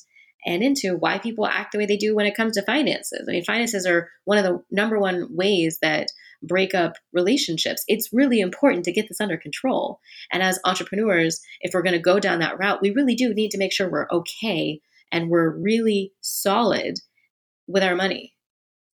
and 0.46 0.62
into 0.62 0.96
why 0.96 1.18
people 1.18 1.46
act 1.46 1.72
the 1.72 1.78
way 1.78 1.86
they 1.86 1.98
do 1.98 2.16
when 2.16 2.26
it 2.26 2.36
comes 2.36 2.54
to 2.54 2.62
finances. 2.62 3.26
I 3.28 3.32
mean, 3.32 3.44
finances 3.44 3.86
are 3.86 4.08
one 4.24 4.38
of 4.38 4.44
the 4.44 4.62
number 4.70 4.98
one 4.98 5.28
ways 5.30 5.78
that 5.82 6.08
break 6.42 6.74
up 6.74 6.94
relationships. 7.12 7.84
It's 7.86 8.08
really 8.12 8.40
important 8.40 8.84
to 8.86 8.92
get 8.92 9.08
this 9.08 9.20
under 9.20 9.36
control. 9.36 10.00
And 10.32 10.42
as 10.42 10.58
entrepreneurs, 10.64 11.40
if 11.60 11.74
we're 11.74 11.82
going 11.82 11.92
to 11.92 11.98
go 11.98 12.18
down 12.18 12.40
that 12.40 12.58
route, 12.58 12.80
we 12.80 12.90
really 12.90 13.14
do 13.14 13.34
need 13.34 13.50
to 13.50 13.58
make 13.58 13.72
sure 13.72 13.90
we're 13.90 14.08
okay 14.10 14.80
and 15.12 15.28
we're 15.28 15.50
really 15.50 16.12
solid 16.22 16.98
with 17.66 17.82
our 17.82 17.94
money 17.94 18.32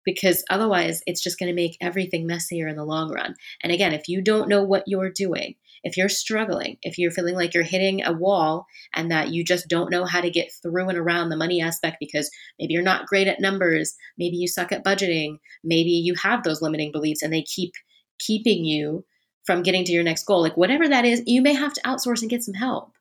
because 0.05 0.43
otherwise 0.49 1.01
it's 1.05 1.21
just 1.21 1.39
going 1.39 1.49
to 1.49 1.55
make 1.55 1.77
everything 1.81 2.27
messier 2.27 2.67
in 2.67 2.75
the 2.75 2.85
long 2.85 3.11
run. 3.11 3.35
And 3.61 3.71
again, 3.71 3.93
if 3.93 4.07
you 4.07 4.21
don't 4.21 4.49
know 4.49 4.63
what 4.63 4.83
you're 4.87 5.09
doing, 5.09 5.55
if 5.83 5.97
you're 5.97 6.09
struggling, 6.09 6.77
if 6.81 6.97
you're 6.97 7.11
feeling 7.11 7.35
like 7.35 7.53
you're 7.53 7.63
hitting 7.63 8.03
a 8.03 8.13
wall 8.13 8.65
and 8.93 9.11
that 9.11 9.29
you 9.29 9.43
just 9.43 9.67
don't 9.67 9.91
know 9.91 10.05
how 10.05 10.21
to 10.21 10.29
get 10.29 10.51
through 10.61 10.89
and 10.89 10.97
around 10.97 11.29
the 11.29 11.37
money 11.37 11.61
aspect 11.61 11.97
because 11.99 12.29
maybe 12.59 12.73
you're 12.73 12.83
not 12.83 13.05
great 13.05 13.27
at 13.27 13.39
numbers, 13.39 13.95
maybe 14.17 14.37
you 14.37 14.47
suck 14.47 14.71
at 14.71 14.83
budgeting, 14.83 15.37
maybe 15.63 15.91
you 15.91 16.15
have 16.15 16.43
those 16.43 16.61
limiting 16.61 16.91
beliefs 16.91 17.21
and 17.21 17.31
they 17.31 17.43
keep 17.43 17.73
keeping 18.19 18.65
you 18.65 19.05
from 19.45 19.61
getting 19.61 19.85
to 19.85 19.91
your 19.91 20.03
next 20.03 20.25
goal, 20.25 20.41
like 20.41 20.57
whatever 20.57 20.87
that 20.87 21.05
is, 21.05 21.21
you 21.25 21.41
may 21.41 21.53
have 21.53 21.73
to 21.73 21.81
outsource 21.81 22.21
and 22.21 22.31
get 22.31 22.43
some 22.43 22.55
help. 22.55 22.94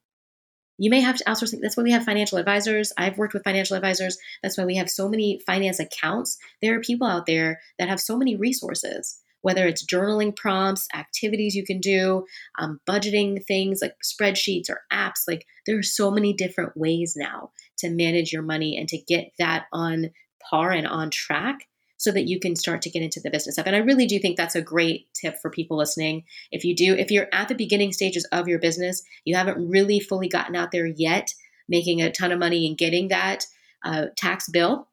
You 0.78 0.90
may 0.90 1.00
have 1.00 1.16
to 1.16 1.24
outsource. 1.24 1.54
That's 1.60 1.76
why 1.76 1.82
we 1.82 1.92
have 1.92 2.04
financial 2.04 2.38
advisors. 2.38 2.92
I've 2.96 3.18
worked 3.18 3.34
with 3.34 3.44
financial 3.44 3.76
advisors. 3.76 4.18
That's 4.42 4.58
why 4.58 4.64
we 4.64 4.76
have 4.76 4.90
so 4.90 5.08
many 5.08 5.40
finance 5.46 5.78
accounts. 5.78 6.36
There 6.60 6.76
are 6.76 6.80
people 6.80 7.06
out 7.06 7.26
there 7.26 7.60
that 7.78 7.88
have 7.88 8.00
so 8.00 8.16
many 8.16 8.36
resources 8.36 9.20
whether 9.44 9.66
it's 9.66 9.84
journaling 9.84 10.34
prompts, 10.34 10.88
activities 10.94 11.54
you 11.54 11.66
can 11.66 11.78
do, 11.78 12.24
um, 12.58 12.80
budgeting 12.88 13.44
things 13.44 13.82
like 13.82 13.94
spreadsheets 14.02 14.70
or 14.70 14.80
apps. 14.90 15.28
Like 15.28 15.44
there 15.66 15.78
are 15.78 15.82
so 15.82 16.10
many 16.10 16.32
different 16.32 16.74
ways 16.78 17.12
now 17.14 17.50
to 17.76 17.90
manage 17.90 18.32
your 18.32 18.40
money 18.40 18.78
and 18.78 18.88
to 18.88 18.96
get 18.96 19.32
that 19.38 19.66
on 19.70 20.12
par 20.50 20.72
and 20.72 20.86
on 20.86 21.10
track 21.10 21.58
so 22.04 22.12
that 22.12 22.28
you 22.28 22.38
can 22.38 22.54
start 22.54 22.82
to 22.82 22.90
get 22.90 23.02
into 23.02 23.18
the 23.18 23.30
business 23.30 23.56
of. 23.56 23.66
And 23.66 23.74
I 23.74 23.78
really 23.78 24.04
do 24.04 24.18
think 24.18 24.36
that's 24.36 24.54
a 24.54 24.60
great 24.60 25.08
tip 25.14 25.40
for 25.40 25.50
people 25.50 25.78
listening. 25.78 26.24
If 26.52 26.62
you 26.62 26.76
do, 26.76 26.94
if 26.94 27.10
you're 27.10 27.28
at 27.32 27.48
the 27.48 27.54
beginning 27.54 27.94
stages 27.94 28.26
of 28.26 28.46
your 28.46 28.58
business, 28.58 29.02
you 29.24 29.34
haven't 29.34 29.70
really 29.70 30.00
fully 30.00 30.28
gotten 30.28 30.54
out 30.54 30.70
there 30.70 30.84
yet, 30.84 31.32
making 31.66 32.02
a 32.02 32.12
ton 32.12 32.30
of 32.30 32.38
money 32.38 32.66
and 32.66 32.76
getting 32.76 33.08
that 33.08 33.46
uh, 33.86 34.06
tax 34.18 34.50
bill 34.50 34.86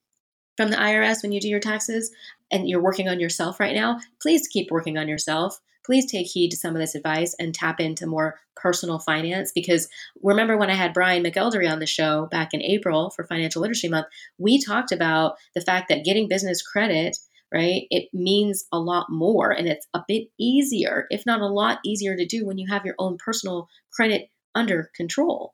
from 0.55 0.69
the 0.71 0.77
IRS 0.77 1.21
when 1.21 1.33
you 1.33 1.41
do 1.41 1.49
your 1.49 1.59
taxes, 1.59 2.11
and 2.49 2.69
you're 2.69 2.81
working 2.81 3.09
on 3.09 3.19
yourself 3.19 3.59
right 3.59 3.75
now, 3.75 3.99
please 4.21 4.47
keep 4.47 4.71
working 4.71 4.97
on 4.97 5.09
yourself. 5.09 5.59
Please 5.91 6.09
take 6.09 6.27
heed 6.27 6.51
to 6.51 6.55
some 6.55 6.73
of 6.73 6.79
this 6.79 6.95
advice 6.95 7.35
and 7.37 7.53
tap 7.53 7.81
into 7.81 8.07
more 8.07 8.39
personal 8.55 8.97
finance. 8.97 9.51
Because 9.53 9.89
remember 10.23 10.55
when 10.55 10.69
I 10.69 10.75
had 10.75 10.93
Brian 10.93 11.21
McElderry 11.21 11.69
on 11.69 11.79
the 11.79 11.85
show 11.85 12.29
back 12.31 12.53
in 12.53 12.61
April 12.61 13.09
for 13.09 13.25
Financial 13.25 13.61
Literacy 13.61 13.89
Month, 13.89 14.07
we 14.37 14.63
talked 14.63 14.93
about 14.93 15.35
the 15.53 15.59
fact 15.59 15.89
that 15.89 16.05
getting 16.05 16.29
business 16.29 16.61
credit 16.61 17.17
right? 17.51 17.87
It 17.89 18.07
means 18.13 18.63
a 18.71 18.79
lot 18.79 19.07
more 19.09 19.51
and 19.51 19.67
it's 19.67 19.85
a 19.93 20.05
bit 20.07 20.29
easier, 20.39 21.07
if 21.09 21.25
not 21.25 21.41
a 21.41 21.47
lot 21.47 21.79
easier 21.83 22.15
to 22.15 22.25
do 22.25 22.45
when 22.45 22.57
you 22.57 22.67
have 22.69 22.85
your 22.85 22.95
own 22.97 23.17
personal 23.17 23.67
credit 23.91 24.29
under 24.55 24.89
control. 24.95 25.53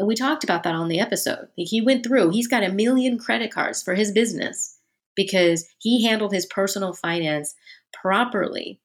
And 0.00 0.08
we 0.08 0.16
talked 0.16 0.42
about 0.42 0.64
that 0.64 0.74
on 0.74 0.88
the 0.88 0.98
episode. 0.98 1.46
He 1.54 1.80
went 1.80 2.04
through, 2.04 2.30
he's 2.30 2.48
got 2.48 2.64
a 2.64 2.72
million 2.72 3.16
credit 3.16 3.52
cards 3.52 3.84
for 3.84 3.94
his 3.94 4.10
business 4.10 4.76
because 5.14 5.64
he 5.78 6.04
handled 6.04 6.32
his 6.32 6.46
personal 6.46 6.92
finance 6.92 7.54
properly. 7.92 8.80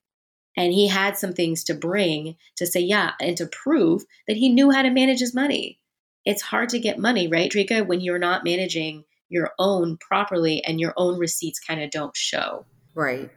And 0.58 0.74
he 0.74 0.88
had 0.88 1.18
some 1.18 1.34
things 1.34 1.64
to 1.66 1.76
bring 1.76 2.36
to 2.58 2.66
say, 2.66 2.82
yeah, 2.82 3.12
and 3.22 3.38
to 3.38 3.46
prove 3.46 4.04
that 4.28 4.38
he 4.38 4.50
knew 4.50 4.72
how 4.72 4.82
to 4.82 4.90
manage 4.90 5.20
his 5.20 5.34
money. 5.36 5.80
It's 6.26 6.42
hard 6.42 6.70
to 6.70 6.80
get 6.80 7.00
money, 7.00 7.28
right, 7.30 7.50
Dricka, 7.50 7.88
when 7.88 8.02
you're 8.02 8.20
not 8.20 8.44
managing 8.44 9.06
your 9.30 9.52
own 9.60 9.98
properly 9.98 10.64
and 10.64 10.80
your 10.80 10.94
own 10.98 11.20
receipts 11.20 11.60
kind 11.60 11.82
of 11.82 11.92
don't 11.92 12.16
show. 12.18 12.66
Right 12.96 13.30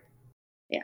Yeah. 0.70 0.82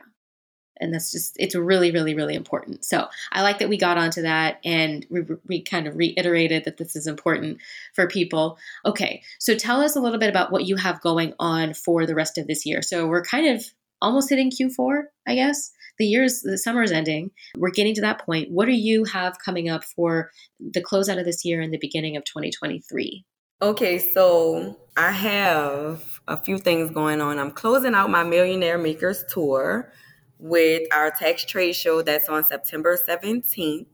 and 0.79 0.93
that's 0.93 1.11
just 1.11 1.35
it's 1.39 1.55
really 1.55 1.91
really 1.91 2.13
really 2.13 2.35
important 2.35 2.85
so 2.85 3.07
i 3.31 3.41
like 3.41 3.59
that 3.59 3.69
we 3.69 3.77
got 3.77 3.97
onto 3.97 4.21
that 4.21 4.59
and 4.63 5.05
we, 5.09 5.21
we 5.47 5.63
kind 5.63 5.87
of 5.87 5.95
reiterated 5.95 6.65
that 6.65 6.77
this 6.77 6.95
is 6.95 7.07
important 7.07 7.57
for 7.95 8.07
people 8.07 8.59
okay 8.85 9.23
so 9.39 9.55
tell 9.55 9.81
us 9.81 9.95
a 9.95 9.99
little 9.99 10.19
bit 10.19 10.29
about 10.29 10.51
what 10.51 10.65
you 10.65 10.75
have 10.75 11.01
going 11.01 11.33
on 11.39 11.73
for 11.73 12.05
the 12.05 12.13
rest 12.15 12.37
of 12.37 12.45
this 12.47 12.65
year 12.65 12.81
so 12.83 13.07
we're 13.07 13.23
kind 13.23 13.47
of 13.47 13.63
almost 14.01 14.29
hitting 14.29 14.51
q4 14.51 15.03
i 15.27 15.33
guess 15.33 15.71
the 15.97 16.05
years 16.05 16.41
the 16.41 16.57
summer 16.57 16.83
is 16.83 16.91
ending 16.91 17.31
we're 17.57 17.69
getting 17.69 17.93
to 17.95 18.01
that 18.01 18.23
point 18.25 18.51
what 18.51 18.65
do 18.65 18.73
you 18.73 19.03
have 19.03 19.37
coming 19.43 19.69
up 19.69 19.83
for 19.83 20.31
the 20.59 20.81
closeout 20.81 21.19
of 21.19 21.25
this 21.25 21.43
year 21.45 21.61
and 21.61 21.73
the 21.73 21.79
beginning 21.79 22.15
of 22.15 22.23
2023 22.25 23.25
Okay, 23.59 23.97
so 23.97 24.77
I 24.95 25.09
have 25.09 26.19
a 26.27 26.37
few 26.37 26.59
things 26.59 26.91
going 26.91 27.21
on. 27.21 27.39
I'm 27.39 27.49
closing 27.49 27.95
out 27.95 28.11
my 28.11 28.23
Millionaire 28.23 28.77
Makers 28.77 29.25
tour 29.29 29.91
with 30.37 30.83
our 30.93 31.09
tax 31.09 31.43
trade 31.43 31.73
show 31.73 32.03
that's 32.03 32.29
on 32.29 32.43
September 32.43 32.95
17th 32.95 33.87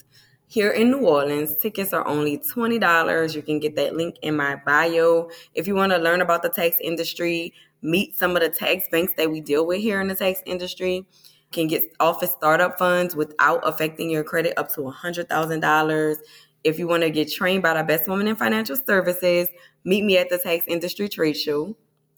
here 0.48 0.72
in 0.72 0.92
New 0.92 1.08
Orleans. 1.08 1.56
Tickets 1.62 1.94
are 1.94 2.06
only 2.06 2.40
$20. 2.40 3.36
You 3.36 3.42
can 3.42 3.60
get 3.60 3.78
that 3.78 3.96
link 3.96 4.18
in 4.22 4.36
my 4.36 4.58
bio. 4.66 5.30
If 5.54 5.66
you 5.66 5.76
want 5.76 5.94
to 5.94 5.98
learn 5.98 6.20
about 6.20 6.44
the 6.44 6.50
tax 6.50 6.76
industry, 6.82 7.54
meet 7.82 8.18
some 8.18 8.36
of 8.36 8.42
the 8.42 8.50
tax 8.50 8.90
banks 8.92 9.14
that 9.16 9.32
we 9.32 9.40
deal 9.40 9.66
with 9.66 9.80
here 9.80 10.02
in 10.02 10.10
the 10.10 10.16
tax 10.16 10.42
industry, 10.46 11.06
can 11.54 11.68
get 11.68 11.84
office 12.00 12.32
startup 12.32 12.78
funds 12.78 13.16
without 13.16 13.62
affecting 13.64 14.10
your 14.10 14.24
credit 14.24 14.54
up 14.58 14.74
to 14.74 14.82
$100,000. 14.82 16.16
If 16.64 16.80
you 16.80 16.88
want 16.88 17.04
to 17.04 17.10
get 17.10 17.32
trained 17.32 17.64
by 17.64 17.76
the 17.76 17.84
best 17.84 18.10
woman 18.10 18.28
in 18.28 18.36
financial 18.36 18.76
services, 18.76 19.48
meet 19.84 20.04
me 20.04 20.18
at 20.18 20.30
the 20.30 20.38
Tax 20.38 20.66
Industry 20.68 21.08
Trade 21.10 21.38
Show. 21.38 21.76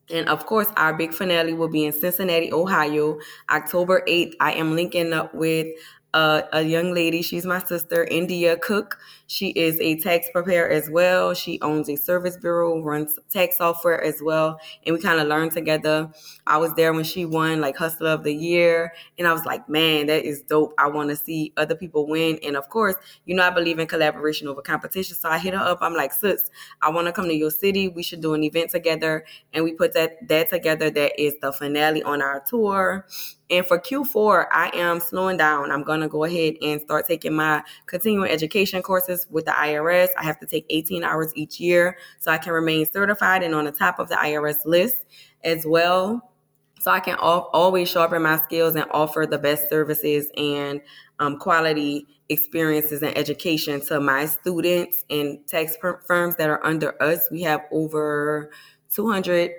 And 0.10 0.30
of 0.30 0.46
course, 0.46 0.68
our 0.78 0.94
big 0.96 1.14
finale 1.14 1.54
will 1.54 1.68
be 1.68 1.86
in 1.86 1.92
Cincinnati, 1.92 2.54
Ohio, 2.54 3.18
October 3.50 4.04
8th. 4.08 4.34
I 4.40 4.54
am 4.54 4.76
linking 4.76 5.14
up 5.14 5.34
with 5.34 5.68
uh, 6.16 6.44
a 6.54 6.62
young 6.62 6.94
lady. 6.94 7.22
She's 7.22 7.46
my 7.46 7.60
sister, 7.60 8.06
India 8.06 8.56
Cook. 8.58 8.98
She 9.28 9.50
is 9.50 9.78
a 9.82 9.98
tax 9.98 10.28
preparer 10.32 10.70
as 10.70 10.90
well. 10.90 11.34
She 11.34 11.60
owns 11.62 11.90
a 11.90 11.98
service 11.98 12.38
bureau, 12.38 12.82
runs 12.82 13.20
tax 13.30 13.58
software 13.58 14.02
as 14.02 14.22
well. 14.24 14.58
And 14.86 14.96
we 14.96 15.02
kind 15.02 15.20
of 15.20 15.28
learned 15.28 15.52
together. 15.52 16.10
I 16.48 16.58
was 16.58 16.74
there 16.76 16.94
when 16.94 17.04
she 17.04 17.26
won 17.26 17.60
like 17.60 17.76
Hustler 17.76 18.12
of 18.12 18.24
the 18.24 18.34
Year. 18.34 18.94
And 19.20 19.28
I 19.28 19.34
was 19.34 19.44
like, 19.44 19.68
man, 19.68 20.06
that 20.06 20.24
is 20.24 20.42
dope. 20.44 20.74
I 20.78 20.88
want 20.88 21.10
to 21.10 21.18
see 21.18 21.52
other 21.58 21.76
people 21.76 22.08
win. 22.08 22.40
And 22.44 22.56
of 22.56 22.70
course, 22.70 22.96
you 23.26 23.36
know, 23.36 23.44
I 23.44 23.50
believe 23.50 23.80
in 23.80 23.88
collaboration 23.88 24.48
over 24.48 24.62
competition. 24.62 25.18
So 25.18 25.28
I 25.28 25.38
hit 25.38 25.54
her 25.54 25.60
up. 25.60 25.80
I'm 25.82 25.96
like, 25.96 26.14
sis, 26.14 26.50
I 26.82 26.92
want 26.92 27.08
to 27.08 27.12
come 27.12 27.28
to 27.28 27.36
your 27.36 27.52
city. 27.52 27.90
We 27.90 28.04
should 28.04 28.22
do 28.22 28.36
an 28.36 28.44
event 28.44 28.72
together. 28.72 29.26
And 29.54 29.66
we 29.66 29.74
put 29.74 29.94
that, 29.96 30.26
that 30.30 30.50
together. 30.50 30.90
That 30.90 31.22
is 31.22 31.34
the 31.42 31.52
finale 31.52 32.04
on 32.04 32.22
our 32.22 32.40
tour. 32.40 33.06
And 33.50 33.66
for 33.66 33.80
Q4, 33.80 34.48
I 34.52 34.72
am 34.74 35.00
slowing 35.00 35.38
down. 35.38 35.72
I'm 35.72 35.84
going 35.84 36.00
to 36.02 36.08
go 36.08 36.24
ahead 36.24 36.56
and 36.62 36.82
start 36.82 37.06
taking 37.08 37.36
my 37.36 37.64
continuing 37.86 38.30
education 38.30 38.82
courses 38.82 39.28
with 39.30 39.46
the 39.46 39.52
IRS. 39.52 40.08
I 40.18 40.24
have 40.24 40.40
to 40.40 40.48
take 40.48 40.66
18 40.70 41.04
hours 41.04 41.32
each 41.36 41.60
year 41.60 41.98
so 42.20 42.32
I 42.32 42.38
can 42.40 42.54
remain 42.54 42.86
certified 42.92 43.44
and 43.44 43.54
on 43.54 43.66
the 43.66 43.72
top 43.72 44.00
of 44.00 44.10
the 44.10 44.16
IRS 44.16 44.66
list 44.66 45.06
as 45.44 45.66
well. 45.66 46.32
So 46.80 46.92
I 46.92 47.00
can 47.00 47.16
always 47.18 47.90
sharpen 47.90 48.24
my 48.24 48.40
skills 48.42 48.76
and 48.76 48.86
offer 48.92 49.26
the 49.26 49.38
best 49.38 49.70
services 49.70 50.30
and 50.38 50.82
um, 51.20 51.38
quality 51.38 52.06
experiences 52.30 53.02
and 53.02 53.18
education 53.18 53.80
to 53.82 54.00
my 54.00 54.26
students 54.26 55.06
and 55.10 55.46
tax 55.48 55.78
firms 56.06 56.36
that 56.36 56.50
are 56.50 56.64
under 56.66 57.02
us. 57.02 57.28
We 57.32 57.44
have 57.44 57.62
over 57.72 58.52
200 58.92 59.52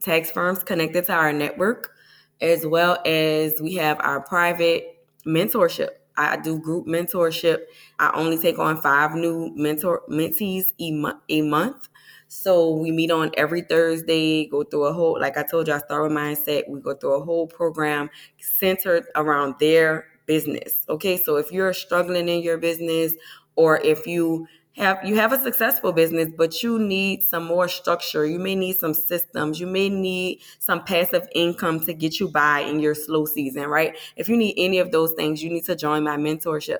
tax 0.00 0.30
firms 0.30 0.62
connected 0.64 1.06
to 1.06 1.12
our 1.12 1.32
network 1.32 1.94
as 2.40 2.66
well 2.66 2.98
as 3.04 3.60
we 3.60 3.74
have 3.74 3.98
our 4.00 4.20
private 4.20 5.04
mentorship. 5.26 5.90
I 6.16 6.36
do 6.36 6.58
group 6.58 6.86
mentorship. 6.86 7.60
I 7.98 8.10
only 8.14 8.38
take 8.38 8.58
on 8.58 8.80
five 8.80 9.14
new 9.14 9.52
mentor 9.54 10.02
mentees 10.08 10.64
a 10.78 11.42
month. 11.42 11.88
So 12.28 12.70
we 12.70 12.92
meet 12.92 13.10
on 13.10 13.32
every 13.36 13.62
Thursday, 13.62 14.46
go 14.46 14.62
through 14.62 14.84
a 14.84 14.92
whole, 14.92 15.18
like 15.20 15.36
I 15.36 15.42
told 15.42 15.66
you, 15.66 15.74
I 15.74 15.78
start 15.78 16.04
with 16.04 16.12
mindset. 16.16 16.68
We 16.68 16.80
go 16.80 16.94
through 16.94 17.14
a 17.14 17.24
whole 17.24 17.46
program 17.46 18.08
centered 18.38 19.06
around 19.16 19.56
their 19.58 20.06
business. 20.26 20.84
Okay. 20.88 21.16
So 21.16 21.36
if 21.36 21.50
you're 21.50 21.72
struggling 21.72 22.28
in 22.28 22.42
your 22.42 22.56
business 22.56 23.14
or 23.56 23.80
if 23.80 24.06
you 24.06 24.46
have 24.76 25.00
you 25.04 25.16
have 25.16 25.32
a 25.32 25.38
successful 25.38 25.92
business 25.92 26.28
but 26.36 26.62
you 26.62 26.78
need 26.78 27.22
some 27.22 27.44
more 27.44 27.68
structure. 27.68 28.24
You 28.24 28.38
may 28.38 28.54
need 28.54 28.76
some 28.76 28.94
systems. 28.94 29.60
You 29.60 29.66
may 29.66 29.88
need 29.88 30.40
some 30.58 30.84
passive 30.84 31.28
income 31.34 31.80
to 31.86 31.92
get 31.92 32.20
you 32.20 32.28
by 32.28 32.60
in 32.60 32.80
your 32.80 32.94
slow 32.94 33.24
season 33.26 33.64
right? 33.66 33.96
If 34.16 34.28
you 34.28 34.36
need 34.36 34.54
any 34.56 34.78
of 34.78 34.92
those 34.92 35.12
things 35.12 35.42
you 35.42 35.50
need 35.50 35.64
to 35.66 35.76
join 35.76 36.04
my 36.04 36.16
mentorship. 36.16 36.78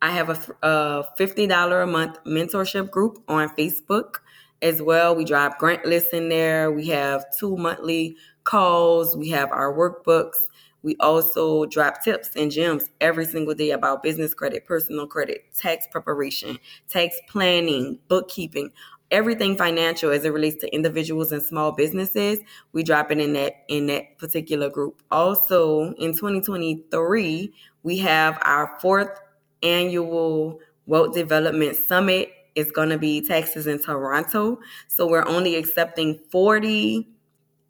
I 0.00 0.10
have 0.10 0.30
a, 0.30 0.66
a 0.66 1.04
$50 1.18 1.82
a 1.82 1.86
month 1.86 2.18
mentorship 2.24 2.90
group 2.90 3.22
on 3.28 3.48
facebook 3.56 4.16
as 4.60 4.82
well. 4.82 5.14
We 5.14 5.24
drop 5.24 5.58
grant 5.58 5.84
lists 5.84 6.12
in 6.12 6.28
there. 6.28 6.70
We 6.70 6.88
have 6.88 7.24
two 7.38 7.56
monthly 7.56 8.16
calls. 8.44 9.16
We 9.16 9.30
have 9.30 9.50
our 9.52 9.72
workbooks 9.72 10.38
we 10.82 10.96
also 11.00 11.66
drop 11.66 12.02
tips 12.02 12.30
and 12.36 12.50
gems 12.50 12.88
every 13.00 13.24
single 13.24 13.54
day 13.54 13.70
about 13.70 14.02
business 14.02 14.34
credit, 14.34 14.64
personal 14.64 15.06
credit, 15.06 15.44
tax 15.56 15.86
preparation, 15.90 16.58
tax 16.88 17.16
planning, 17.28 17.98
bookkeeping, 18.08 18.72
everything 19.10 19.56
financial 19.56 20.10
as 20.10 20.24
it 20.24 20.32
relates 20.32 20.56
to 20.56 20.74
individuals 20.74 21.30
and 21.30 21.42
small 21.42 21.70
businesses. 21.70 22.40
We 22.72 22.82
drop 22.82 23.12
it 23.12 23.18
in 23.18 23.34
that 23.34 23.64
in 23.68 23.86
that 23.86 24.18
particular 24.18 24.68
group. 24.68 25.02
Also, 25.10 25.92
in 25.94 26.14
2023, 26.14 27.52
we 27.84 27.98
have 27.98 28.38
our 28.42 28.78
fourth 28.80 29.20
annual 29.62 30.58
Wealth 30.86 31.14
Development 31.14 31.76
Summit. 31.76 32.30
It's 32.54 32.72
going 32.72 32.88
to 32.88 32.98
be 32.98 33.26
Texas 33.26 33.66
in 33.66 33.78
Toronto. 33.78 34.58
So 34.88 35.06
we're 35.06 35.26
only 35.26 35.56
accepting 35.56 36.18
40 36.30 37.08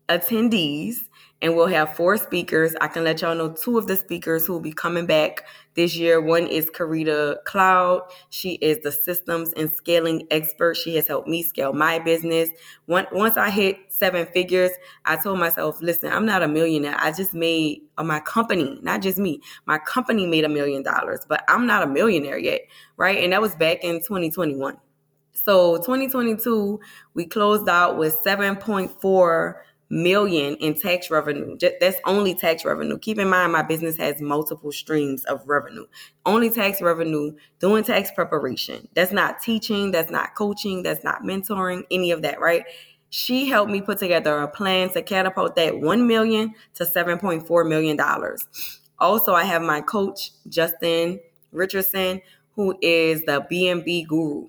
attendees 0.09 1.09
and 1.43 1.57
we'll 1.57 1.67
have 1.67 1.97
four 1.97 2.17
speakers. 2.17 2.73
I 2.81 2.87
can 2.87 3.03
let 3.03 3.21
y'all 3.21 3.35
know 3.35 3.53
two 3.53 3.77
of 3.77 3.89
the 3.89 3.97
speakers 3.97 4.47
who 4.47 4.53
will 4.53 4.61
be 4.61 4.73
coming 4.73 5.07
back 5.07 5.45
this 5.75 5.97
year. 5.97 6.21
One 6.21 6.47
is 6.47 6.71
Karita 6.71 7.43
Cloud. 7.45 8.03
She 8.31 8.53
is 8.55 8.79
the 8.79 8.93
systems 8.93 9.53
and 9.55 9.69
scaling 9.71 10.27
expert. 10.31 10.77
She 10.77 10.95
has 10.95 11.09
helped 11.09 11.27
me 11.27 11.43
scale 11.43 11.73
my 11.73 11.99
business. 11.99 12.49
Once 12.87 13.37
I 13.37 13.51
hit 13.51 13.77
seven 13.89 14.25
figures, 14.27 14.71
I 15.05 15.17
told 15.17 15.41
myself, 15.41 15.83
listen, 15.83 16.13
I'm 16.13 16.25
not 16.25 16.45
a 16.45 16.49
millionaire. 16.49 16.97
I 16.99 17.11
just 17.11 17.35
made 17.35 17.83
uh, 17.99 18.05
my 18.05 18.21
company, 18.21 18.79
not 18.83 19.03
just 19.03 19.19
me, 19.19 19.41
my 19.67 19.79
company 19.79 20.27
made 20.27 20.45
a 20.45 20.49
million 20.49 20.85
dollars, 20.85 21.21
but 21.29 21.43
I'm 21.49 21.67
not 21.67 21.83
a 21.83 21.89
millionaire 21.89 22.39
yet, 22.39 22.61
right? 22.97 23.19
And 23.19 23.33
that 23.33 23.43
was 23.43 23.57
back 23.57 23.83
in 23.83 23.97
2021. 23.97 24.77
So 25.33 25.79
2022, 25.79 26.79
we 27.15 27.27
closed 27.27 27.69
out 27.69 27.99
with 27.99 28.17
7.4 28.25 29.55
million 29.93 30.57
in 30.57 30.75
tax 30.75 31.11
revenue. 31.11 31.57
That's 31.81 31.99
only 32.07 32.35
tax 32.35 32.65
revenue. 32.65 32.99
Keep 32.99 33.19
in 33.19 33.29
mind, 33.29 33.53
my 33.53 33.63
business 33.63 33.97
has 33.99 34.21
multiple 34.23 34.73
streams 34.73 35.23
of 35.25 35.47
revenue. 35.47 35.85
Only 36.25 36.49
tax 36.49 36.81
revenue, 36.81 37.33
doing 37.61 37.85
tax 37.85 38.11
preparation. 38.11 38.89
That's 38.95 39.13
not 39.13 39.41
teaching, 39.41 39.91
that's 39.91 40.11
not 40.11 40.35
coaching, 40.35 40.83
that's 40.83 41.05
not 41.05 41.23
mentoring, 41.23 41.83
any 41.91 42.11
of 42.11 42.23
that, 42.23 42.41
right? 42.41 42.65
She 43.11 43.47
helped 43.47 43.71
me 43.71 43.83
put 43.83 43.99
together 43.99 44.39
a 44.39 44.49
plan 44.49 44.89
to 44.95 45.03
catapult 45.03 45.57
that 45.57 45.79
1 45.79 46.07
million 46.07 46.55
to 46.75 46.85
7.4 46.85 47.69
million 47.69 47.97
dollars. 47.97 48.47
Also, 48.99 49.35
I 49.35 49.45
have 49.45 49.61
my 49.61 49.83
coach, 49.83 50.31
Justin 50.49 51.21
Richardson, 51.51 52.23
who 52.55 52.79
is 52.81 53.23
the 53.23 53.45
BNB 53.51 54.07
guru. 54.07 54.49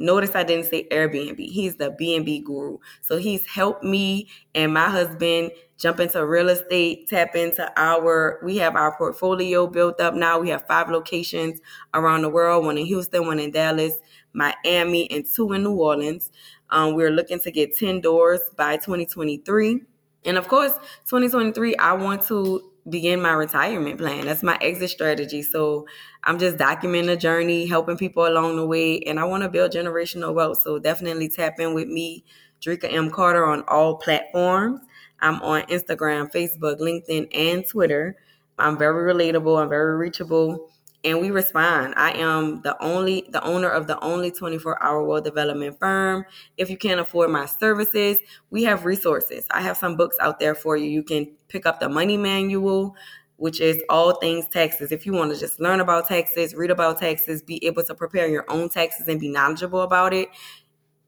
Notice 0.00 0.34
I 0.34 0.44
didn't 0.44 0.64
say 0.64 0.88
Airbnb. 0.90 1.38
He's 1.38 1.76
the 1.76 1.90
B&B 1.90 2.40
guru. 2.40 2.78
So 3.02 3.18
he's 3.18 3.44
helped 3.44 3.84
me 3.84 4.28
and 4.54 4.72
my 4.72 4.88
husband 4.88 5.50
jump 5.76 6.00
into 6.00 6.26
real 6.26 6.48
estate, 6.48 7.06
tap 7.06 7.36
into 7.36 7.70
our, 7.76 8.40
we 8.42 8.56
have 8.56 8.76
our 8.76 8.96
portfolio 8.96 9.66
built 9.66 10.00
up 10.00 10.14
now. 10.14 10.38
We 10.38 10.48
have 10.48 10.66
five 10.66 10.88
locations 10.88 11.60
around 11.92 12.22
the 12.22 12.30
world, 12.30 12.64
one 12.64 12.78
in 12.78 12.86
Houston, 12.86 13.26
one 13.26 13.38
in 13.38 13.50
Dallas, 13.50 13.92
Miami, 14.32 15.10
and 15.10 15.26
two 15.26 15.52
in 15.52 15.64
New 15.64 15.74
Orleans. 15.74 16.30
Um, 16.70 16.94
we're 16.94 17.10
looking 17.10 17.40
to 17.40 17.50
get 17.50 17.76
10 17.76 18.00
doors 18.00 18.40
by 18.56 18.76
2023. 18.76 19.82
And 20.24 20.38
of 20.38 20.48
course, 20.48 20.72
2023, 21.06 21.76
I 21.76 21.92
want 21.92 22.22
to 22.28 22.69
begin 22.88 23.20
my 23.20 23.32
retirement 23.32 23.98
plan. 23.98 24.26
That's 24.26 24.42
my 24.42 24.58
exit 24.60 24.90
strategy. 24.90 25.42
So 25.42 25.86
I'm 26.24 26.38
just 26.38 26.56
documenting 26.56 27.06
the 27.06 27.16
journey, 27.16 27.66
helping 27.66 27.96
people 27.96 28.26
along 28.26 28.56
the 28.56 28.66
way, 28.66 29.00
and 29.00 29.20
I 29.20 29.24
want 29.24 29.42
to 29.42 29.48
build 29.48 29.72
generational 29.72 30.34
wealth. 30.34 30.62
So 30.62 30.78
definitely 30.78 31.28
tap 31.28 31.60
in 31.60 31.74
with 31.74 31.88
me, 31.88 32.24
Dricka 32.60 32.92
M. 32.92 33.10
Carter, 33.10 33.44
on 33.44 33.62
all 33.68 33.96
platforms. 33.96 34.80
I'm 35.20 35.40
on 35.42 35.62
Instagram, 35.62 36.32
Facebook, 36.32 36.80
LinkedIn, 36.80 37.28
and 37.34 37.66
Twitter. 37.66 38.16
I'm 38.58 38.78
very 38.78 39.12
relatable. 39.12 39.60
I'm 39.60 39.68
very 39.68 39.96
reachable 39.96 40.70
and 41.04 41.20
we 41.20 41.30
respond. 41.30 41.94
I 41.96 42.12
am 42.12 42.62
the 42.62 42.80
only 42.82 43.28
the 43.30 43.42
owner 43.42 43.68
of 43.68 43.86
the 43.86 43.98
only 44.00 44.30
24-hour 44.30 45.04
wealth 45.04 45.24
development 45.24 45.78
firm. 45.78 46.24
If 46.56 46.70
you 46.70 46.76
can't 46.76 47.00
afford 47.00 47.30
my 47.30 47.46
services, 47.46 48.18
we 48.50 48.64
have 48.64 48.84
resources. 48.84 49.46
I 49.50 49.62
have 49.62 49.76
some 49.76 49.96
books 49.96 50.16
out 50.20 50.38
there 50.38 50.54
for 50.54 50.76
you. 50.76 50.88
You 50.88 51.02
can 51.02 51.32
pick 51.48 51.66
up 51.66 51.80
the 51.80 51.88
money 51.88 52.16
manual, 52.16 52.94
which 53.36 53.60
is 53.60 53.82
all 53.88 54.16
things 54.16 54.46
taxes. 54.48 54.92
If 54.92 55.06
you 55.06 55.14
want 55.14 55.32
to 55.32 55.40
just 55.40 55.58
learn 55.58 55.80
about 55.80 56.06
taxes, 56.06 56.54
read 56.54 56.70
about 56.70 56.98
taxes, 56.98 57.42
be 57.42 57.64
able 57.64 57.82
to 57.84 57.94
prepare 57.94 58.28
your 58.28 58.44
own 58.48 58.68
taxes 58.68 59.08
and 59.08 59.18
be 59.18 59.30
knowledgeable 59.30 59.80
about 59.80 60.12
it, 60.12 60.28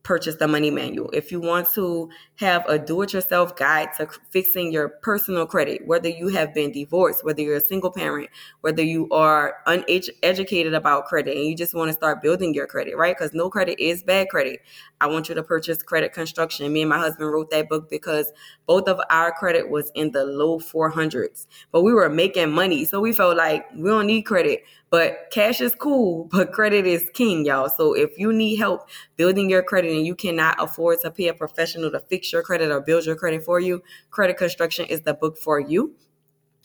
purchase 0.02 0.36
the 0.36 0.48
money 0.48 0.70
manual. 0.70 1.10
If 1.12 1.30
you 1.30 1.40
want 1.40 1.70
to 1.74 2.10
have 2.36 2.64
a 2.68 2.78
do 2.78 3.02
it 3.02 3.12
yourself 3.12 3.54
guide 3.56 3.90
to 3.98 4.08
fixing 4.30 4.72
your 4.72 4.88
personal 4.88 5.46
credit, 5.46 5.86
whether 5.86 6.08
you 6.08 6.28
have 6.28 6.52
been 6.52 6.72
divorced, 6.72 7.24
whether 7.24 7.40
you're 7.40 7.56
a 7.56 7.60
single 7.60 7.90
parent, 7.90 8.28
whether 8.62 8.82
you 8.82 9.08
are 9.10 9.58
uneducated 9.66 10.74
about 10.74 11.06
credit 11.06 11.36
and 11.36 11.46
you 11.46 11.54
just 11.54 11.74
want 11.74 11.88
to 11.88 11.92
start 11.92 12.20
building 12.20 12.52
your 12.52 12.66
credit, 12.66 12.96
right? 12.96 13.16
Because 13.16 13.32
no 13.32 13.48
credit 13.48 13.78
is 13.80 14.02
bad 14.02 14.28
credit. 14.28 14.60
I 15.00 15.06
want 15.06 15.28
you 15.28 15.34
to 15.34 15.42
purchase 15.42 15.82
Credit 15.82 16.12
Construction. 16.12 16.72
Me 16.72 16.82
and 16.82 16.90
my 16.90 16.98
husband 16.98 17.30
wrote 17.30 17.50
that 17.50 17.68
book 17.68 17.88
because 17.88 18.32
both 18.66 18.88
of 18.88 19.00
our 19.10 19.32
credit 19.32 19.68
was 19.70 19.90
in 19.94 20.12
the 20.12 20.24
low 20.24 20.58
400s, 20.58 21.46
but 21.70 21.82
we 21.82 21.92
were 21.92 22.08
making 22.08 22.50
money. 22.50 22.84
So 22.84 23.00
we 23.00 23.12
felt 23.12 23.36
like 23.36 23.66
we 23.74 23.88
don't 23.88 24.06
need 24.06 24.22
credit. 24.22 24.62
But 24.92 25.28
cash 25.30 25.62
is 25.62 25.74
cool, 25.74 26.24
but 26.30 26.52
credit 26.52 26.86
is 26.86 27.08
king, 27.14 27.46
y'all. 27.46 27.70
So 27.70 27.94
if 27.94 28.18
you 28.18 28.30
need 28.30 28.56
help 28.56 28.90
building 29.16 29.48
your 29.48 29.62
credit 29.62 29.90
and 29.96 30.06
you 30.06 30.14
cannot 30.14 30.62
afford 30.62 31.00
to 31.00 31.10
pay 31.10 31.28
a 31.28 31.34
professional 31.34 31.90
to 31.92 31.98
fix 31.98 32.30
your 32.30 32.42
credit 32.42 32.70
or 32.70 32.82
build 32.82 33.06
your 33.06 33.16
credit 33.16 33.42
for 33.42 33.58
you, 33.58 33.82
Credit 34.10 34.36
Construction 34.36 34.84
is 34.84 35.00
the 35.00 35.14
book 35.14 35.38
for 35.38 35.58
you. 35.58 35.94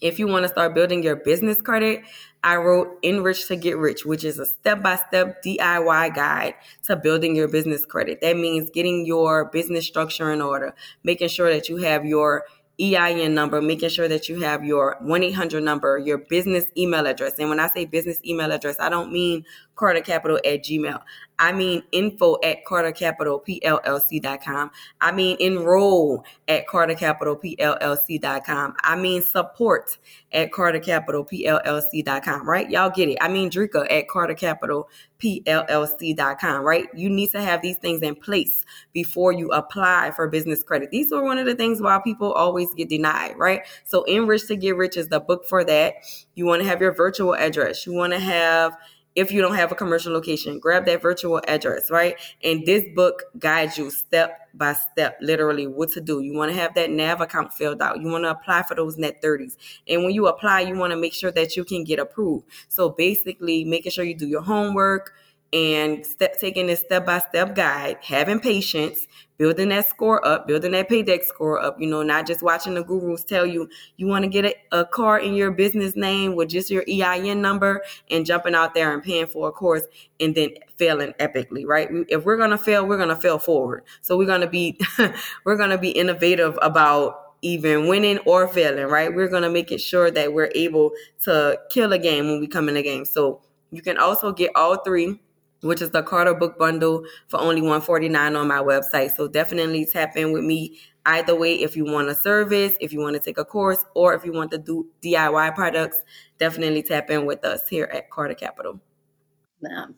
If 0.01 0.19
you 0.19 0.27
want 0.27 0.43
to 0.43 0.49
start 0.49 0.75
building 0.75 1.03
your 1.03 1.15
business 1.15 1.61
credit, 1.61 2.01
I 2.43 2.57
wrote 2.57 2.99
Enrich 3.01 3.47
to 3.47 3.55
Get 3.55 3.77
Rich, 3.77 4.05
which 4.05 4.25
is 4.25 4.39
a 4.39 4.45
step 4.45 4.83
by 4.83 4.97
step 4.97 5.41
DIY 5.41 6.13
guide 6.13 6.55
to 6.83 6.97
building 6.97 7.33
your 7.33 7.47
business 7.47 7.85
credit. 7.85 8.19
That 8.21 8.35
means 8.35 8.69
getting 8.69 9.05
your 9.05 9.45
business 9.45 9.87
structure 9.87 10.31
in 10.33 10.41
order, 10.41 10.75
making 11.03 11.29
sure 11.29 11.49
that 11.51 11.69
you 11.69 11.77
have 11.77 12.05
your 12.05 12.43
EIN 12.79 13.33
number, 13.33 13.61
making 13.61 13.89
sure 13.89 14.07
that 14.07 14.29
you 14.29 14.41
have 14.41 14.63
your 14.63 14.97
1 15.01 15.23
800 15.23 15.63
number, 15.63 15.97
your 15.97 16.19
business 16.19 16.65
email 16.77 17.07
address. 17.07 17.39
And 17.39 17.49
when 17.49 17.59
I 17.59 17.67
say 17.67 17.85
business 17.85 18.19
email 18.25 18.51
address, 18.51 18.79
I 18.79 18.89
don't 18.89 19.11
mean 19.11 19.45
Carter 19.75 20.01
Capital 20.01 20.37
at 20.37 20.63
Gmail. 20.63 21.01
I 21.39 21.51
mean 21.51 21.83
info 21.91 22.37
at 22.43 22.65
cartercapitalpllc.com. 22.65 24.71
I 25.01 25.11
mean 25.11 25.37
enroll 25.39 26.23
at 26.47 26.65
cartercapitalpllc.com. 26.67 28.75
I 28.83 28.95
mean 28.95 29.21
support 29.21 29.97
at 30.31 30.51
cartercapitalpllc.com, 30.51 32.49
right? 32.49 32.69
Y'all 32.69 32.89
get 32.89 33.09
it. 33.09 33.17
I 33.21 33.27
mean 33.27 33.49
Dricka 33.49 33.91
at 33.91 34.07
cartercapitalpllc.com, 34.07 36.63
right? 36.63 36.87
You 36.93 37.09
need 37.09 37.31
to 37.31 37.41
have 37.41 37.61
these 37.61 37.77
things 37.77 38.01
in 38.01 38.15
place 38.15 38.63
before 38.93 39.31
you 39.31 39.51
apply 39.51 40.11
for 40.15 40.27
business 40.27 40.63
credit. 40.63 40.91
These 40.91 41.11
are 41.11 41.23
one 41.23 41.37
of 41.37 41.45
the 41.45 41.55
things 41.55 41.81
why 41.81 41.99
people 42.03 42.33
always 42.33 42.73
get 42.73 42.89
denied, 42.89 43.37
right? 43.37 43.61
So 43.83 44.03
Enrich 44.03 44.47
to 44.47 44.55
Get 44.55 44.75
Rich 44.75 44.97
is 44.97 45.09
the 45.09 45.19
book 45.19 45.45
for 45.45 45.63
that. 45.65 45.93
You 46.35 46.45
want 46.45 46.63
to 46.63 46.67
have 46.67 46.81
your 46.81 46.93
virtual 46.93 47.35
address. 47.35 47.85
You 47.85 47.93
want 47.93 48.13
to 48.13 48.19
have 48.19 48.75
if 49.17 49.31
you 49.31 49.41
don't 49.41 49.55
have 49.55 49.71
a 49.71 49.75
commercial 49.75 50.13
location. 50.13 50.59
Grab 50.59 50.85
that 50.85 51.01
virtual 51.01 51.41
address, 51.47 51.89
right? 51.89 52.15
And 52.43 52.63
this 52.67 52.83
book 52.95 53.23
guides 53.39 53.75
you 53.75 53.89
step 53.89 54.39
by 54.53 54.73
step, 54.73 55.17
literally 55.21 55.65
what 55.65 55.91
to 55.93 56.01
do. 56.01 56.21
You 56.21 56.35
want 56.35 56.51
to 56.51 56.57
have 56.57 56.75
that 56.75 56.91
NAV 56.91 57.21
account 57.21 57.51
filled 57.51 57.81
out. 57.81 57.99
You 57.99 58.09
want 58.09 58.25
to 58.25 58.29
apply 58.29 58.61
for 58.61 58.75
those 58.75 58.95
net 58.95 59.19
30s. 59.23 59.57
And 59.87 60.03
when 60.03 60.13
you 60.13 60.27
apply, 60.27 60.61
you 60.61 60.77
want 60.77 60.91
to 60.91 60.97
make 60.97 61.15
sure 61.15 61.31
that 61.31 61.57
you 61.57 61.65
can 61.65 61.83
get 61.83 61.97
approved. 61.97 62.45
So 62.69 62.89
basically, 62.89 63.63
making 63.63 63.91
sure 63.91 64.05
you 64.05 64.15
do 64.15 64.27
your 64.27 64.43
homework 64.43 65.13
and 65.53 66.05
step, 66.05 66.39
taking 66.39 66.67
this 66.67 66.81
step 66.81 67.05
by 67.05 67.19
step 67.19 67.55
guide, 67.55 67.97
having 68.01 68.39
patience, 68.39 69.07
building 69.37 69.69
that 69.69 69.87
score 69.87 70.25
up, 70.27 70.47
building 70.47 70.71
that 70.71 70.89
paydex 70.89 71.25
score 71.25 71.59
up, 71.59 71.79
you 71.79 71.87
know, 71.87 72.03
not 72.03 72.27
just 72.27 72.41
watching 72.41 72.73
the 72.73 72.83
gurus 72.83 73.23
tell 73.23 73.45
you 73.45 73.69
you 73.95 74.07
want 74.07 74.23
to 74.23 74.29
get 74.29 74.45
a, 74.45 74.79
a 74.79 74.85
car 74.85 75.19
in 75.19 75.33
your 75.35 75.51
business 75.51 75.95
name 75.95 76.35
with 76.35 76.49
just 76.49 76.69
your 76.69 76.83
EIN 76.89 77.41
number 77.41 77.81
and 78.09 78.25
jumping 78.25 78.55
out 78.55 78.73
there 78.73 78.93
and 78.93 79.03
paying 79.03 79.27
for 79.27 79.47
a 79.47 79.51
course 79.51 79.83
and 80.19 80.35
then 80.35 80.49
failing 80.75 81.13
epically, 81.19 81.65
right? 81.65 81.87
If 82.09 82.25
we're 82.25 82.37
to 82.49 82.57
fail, 82.57 82.85
we're 82.85 82.97
to 83.09 83.15
fail 83.15 83.39
forward. 83.39 83.83
So 84.01 84.17
we're 84.17 84.25
to 84.41 84.47
be 84.47 84.79
we're 85.45 85.57
to 85.69 85.77
be 85.77 85.91
innovative 85.91 86.57
about 86.61 87.23
even 87.41 87.87
winning 87.87 88.17
or 88.19 88.47
failing, 88.47 88.87
right? 88.87 89.13
We're 89.13 89.29
to 89.29 89.49
make 89.49 89.71
it 89.71 89.79
sure 89.79 90.09
that 90.11 90.33
we're 90.33 90.51
able 90.55 90.91
to 91.21 91.59
kill 91.69 91.93
a 91.93 91.99
game 91.99 92.25
when 92.25 92.39
we 92.39 92.47
come 92.47 92.67
in 92.67 92.75
a 92.75 92.81
game. 92.81 93.05
So 93.05 93.41
you 93.71 93.81
can 93.81 93.97
also 93.97 94.31
get 94.31 94.51
all 94.55 94.77
three 94.77 95.19
which 95.61 95.81
is 95.81 95.91
the 95.91 96.03
Carter 96.03 96.33
book 96.33 96.57
bundle 96.57 97.05
for 97.27 97.39
only 97.39 97.61
149 97.61 98.35
on 98.35 98.47
my 98.47 98.59
website. 98.59 99.11
So 99.15 99.27
definitely 99.27 99.85
tap 99.85 100.15
in 100.15 100.31
with 100.31 100.43
me 100.43 100.77
either 101.05 101.35
way 101.35 101.55
if 101.55 101.75
you 101.75 101.85
want 101.85 102.09
a 102.09 102.15
service, 102.15 102.73
if 102.79 102.91
you 102.93 102.99
want 102.99 103.15
to 103.15 103.21
take 103.21 103.37
a 103.37 103.45
course, 103.45 103.83
or 103.95 104.13
if 104.13 104.25
you 104.25 104.33
want 104.33 104.51
to 104.51 104.57
do 104.57 104.87
DIY 105.01 105.55
products, 105.55 106.01
definitely 106.37 106.83
tap 106.83 107.09
in 107.09 107.25
with 107.25 107.43
us 107.45 107.67
here 107.67 107.89
at 107.91 108.09
Carter 108.09 108.35
Capital. 108.35 108.79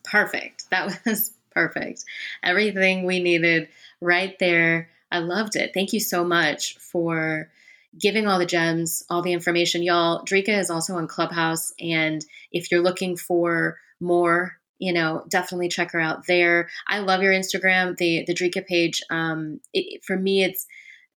perfect. 0.03 0.69
That 0.69 0.99
was 1.05 1.33
perfect. 1.51 2.05
Everything 2.43 3.05
we 3.05 3.19
needed 3.19 3.69
right 4.01 4.37
there. 4.39 4.89
I 5.11 5.19
loved 5.19 5.55
it. 5.55 5.71
Thank 5.73 5.93
you 5.93 5.99
so 5.99 6.23
much 6.23 6.77
for 6.77 7.49
giving 7.97 8.27
all 8.27 8.37
the 8.37 8.45
gems, 8.45 9.03
all 9.09 9.23
the 9.23 9.33
information. 9.33 9.81
Y'all, 9.81 10.23
Dricka 10.23 10.59
is 10.59 10.69
also 10.69 10.95
on 10.95 11.07
Clubhouse. 11.07 11.73
And 11.79 12.23
if 12.51 12.71
you're 12.71 12.83
looking 12.83 13.17
for 13.17 13.77
more 13.99 14.58
you 14.79 14.93
know, 14.93 15.23
definitely 15.29 15.69
check 15.69 15.91
her 15.91 15.99
out 15.99 16.25
there. 16.27 16.69
I 16.87 16.99
love 16.99 17.21
your 17.21 17.33
Instagram, 17.33 17.97
the 17.97 18.23
the 18.25 18.33
Dricka 18.33 18.65
page. 18.65 19.03
Um, 19.09 19.59
it, 19.73 20.03
for 20.03 20.17
me, 20.17 20.43
it's 20.43 20.65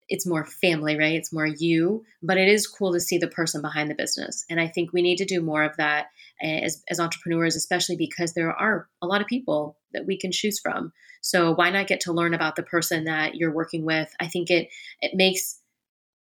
it's 0.09 0.27
more 0.27 0.45
family, 0.45 0.97
right? 0.97 1.15
It's 1.15 1.33
more 1.33 1.47
you, 1.47 2.03
but 2.21 2.37
it 2.37 2.47
is 2.47 2.67
cool 2.67 2.93
to 2.93 2.99
see 2.99 3.17
the 3.17 3.27
person 3.27 3.61
behind 3.61 3.89
the 3.89 3.95
business. 3.95 4.45
And 4.49 4.59
I 4.59 4.67
think 4.67 4.91
we 4.91 5.01
need 5.01 5.17
to 5.17 5.25
do 5.25 5.41
more 5.41 5.63
of 5.63 5.77
that 5.77 6.07
as, 6.41 6.83
as 6.89 6.99
entrepreneurs, 6.99 7.55
especially 7.55 7.95
because 7.95 8.33
there 8.33 8.51
are 8.51 8.89
a 9.01 9.07
lot 9.07 9.21
of 9.21 9.27
people 9.27 9.77
that 9.93 10.05
we 10.05 10.17
can 10.17 10.31
choose 10.31 10.59
from. 10.59 10.91
So 11.21 11.53
why 11.53 11.69
not 11.69 11.87
get 11.87 12.01
to 12.01 12.13
learn 12.13 12.33
about 12.33 12.57
the 12.57 12.63
person 12.63 13.05
that 13.05 13.35
you're 13.35 13.53
working 13.53 13.85
with? 13.85 14.13
I 14.19 14.27
think 14.27 14.51
it 14.51 14.67
it 15.01 15.15
makes 15.15 15.59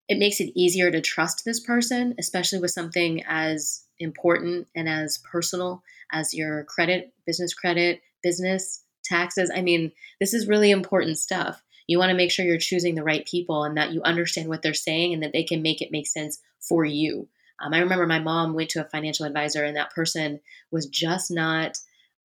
it 0.07 0.17
makes 0.17 0.39
it 0.39 0.51
easier 0.55 0.91
to 0.91 1.01
trust 1.01 1.43
this 1.45 1.59
person, 1.59 2.15
especially 2.19 2.59
with 2.59 2.71
something 2.71 3.23
as 3.27 3.83
important 3.99 4.67
and 4.75 4.87
as 4.87 5.19
personal 5.19 5.83
as 6.11 6.33
your 6.33 6.63
credit, 6.65 7.13
business 7.25 7.53
credit, 7.53 8.01
business 8.21 8.83
taxes. 9.03 9.51
I 9.55 9.61
mean, 9.61 9.91
this 10.19 10.33
is 10.33 10.47
really 10.47 10.71
important 10.71 11.17
stuff. 11.17 11.61
You 11.87 11.99
want 11.99 12.09
to 12.09 12.15
make 12.15 12.31
sure 12.31 12.45
you're 12.45 12.57
choosing 12.57 12.95
the 12.95 13.03
right 13.03 13.25
people 13.25 13.63
and 13.63 13.77
that 13.77 13.91
you 13.91 14.01
understand 14.03 14.49
what 14.49 14.61
they're 14.61 14.73
saying 14.73 15.13
and 15.13 15.23
that 15.23 15.33
they 15.33 15.43
can 15.43 15.61
make 15.61 15.81
it 15.81 15.91
make 15.91 16.07
sense 16.07 16.39
for 16.59 16.83
you. 16.83 17.27
Um, 17.63 17.73
I 17.73 17.79
remember 17.79 18.05
my 18.05 18.19
mom 18.19 18.53
went 18.53 18.69
to 18.71 18.85
a 18.85 18.89
financial 18.89 19.25
advisor 19.25 19.63
and 19.63 19.77
that 19.77 19.93
person 19.93 20.39
was 20.71 20.87
just 20.87 21.31
not 21.31 21.77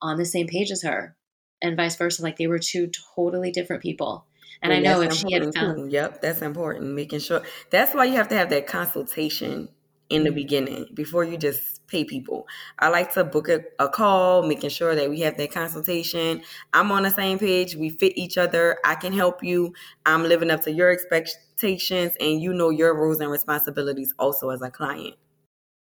on 0.03 0.17
the 0.17 0.25
same 0.25 0.47
page 0.47 0.71
as 0.71 0.83
her, 0.83 1.15
and 1.63 1.77
vice 1.77 1.97
versa. 1.97 2.23
Like 2.23 2.37
they 2.37 2.47
were 2.47 2.59
two 2.59 2.91
totally 3.15 3.51
different 3.51 3.83
people. 3.83 4.27
And 4.63 4.73
I 4.73 4.81
know 4.81 5.01
if 5.01 5.15
she 5.15 5.33
had 5.33 5.55
found, 5.55 5.91
yep, 5.91 6.21
that's 6.21 6.43
important. 6.43 6.95
Making 6.95 7.21
sure 7.21 7.43
that's 7.71 7.95
why 7.95 8.05
you 8.05 8.15
have 8.15 8.29
to 8.29 8.37
have 8.37 8.51
that 8.51 8.67
consultation 8.67 9.69
in 10.11 10.25
the 10.25 10.31
mm-hmm. 10.31 10.35
beginning 10.35 10.87
before 10.93 11.25
you 11.25 11.39
just 11.39 11.87
pay 11.87 12.05
people. 12.05 12.47
I 12.79 12.89
like 12.89 13.15
to 13.15 13.25
book 13.25 13.49
a, 13.49 13.61
a, 13.79 13.89
call, 13.89 14.43
making 14.43 14.71
sure 14.71 14.95
that 14.95 15.09
we 15.09 15.21
have 15.21 15.37
that 15.39 15.53
consultation. 15.53 16.43
I'm 16.73 16.93
on 16.93 17.05
the 17.05 17.11
same 17.11 17.39
page. 17.39 17.77
We 17.77 17.91
fit 17.91 18.19
each 18.19 18.37
other. 18.37 18.79
I 18.85 18.97
can 18.97 19.13
help 19.13 19.43
you. 19.43 19.73
I'm 20.05 20.25
living 20.25 20.51
up 20.51 20.63
to 20.63 20.73
your 20.73 20.91
expectations, 20.91 22.13
and 22.21 22.41
you 22.41 22.53
know 22.53 22.71
your 22.71 22.95
roles 22.95 23.21
and 23.21 23.31
responsibilities 23.31 24.13
also 24.19 24.51
as 24.51 24.63
a 24.63 24.71
client. 24.71 25.15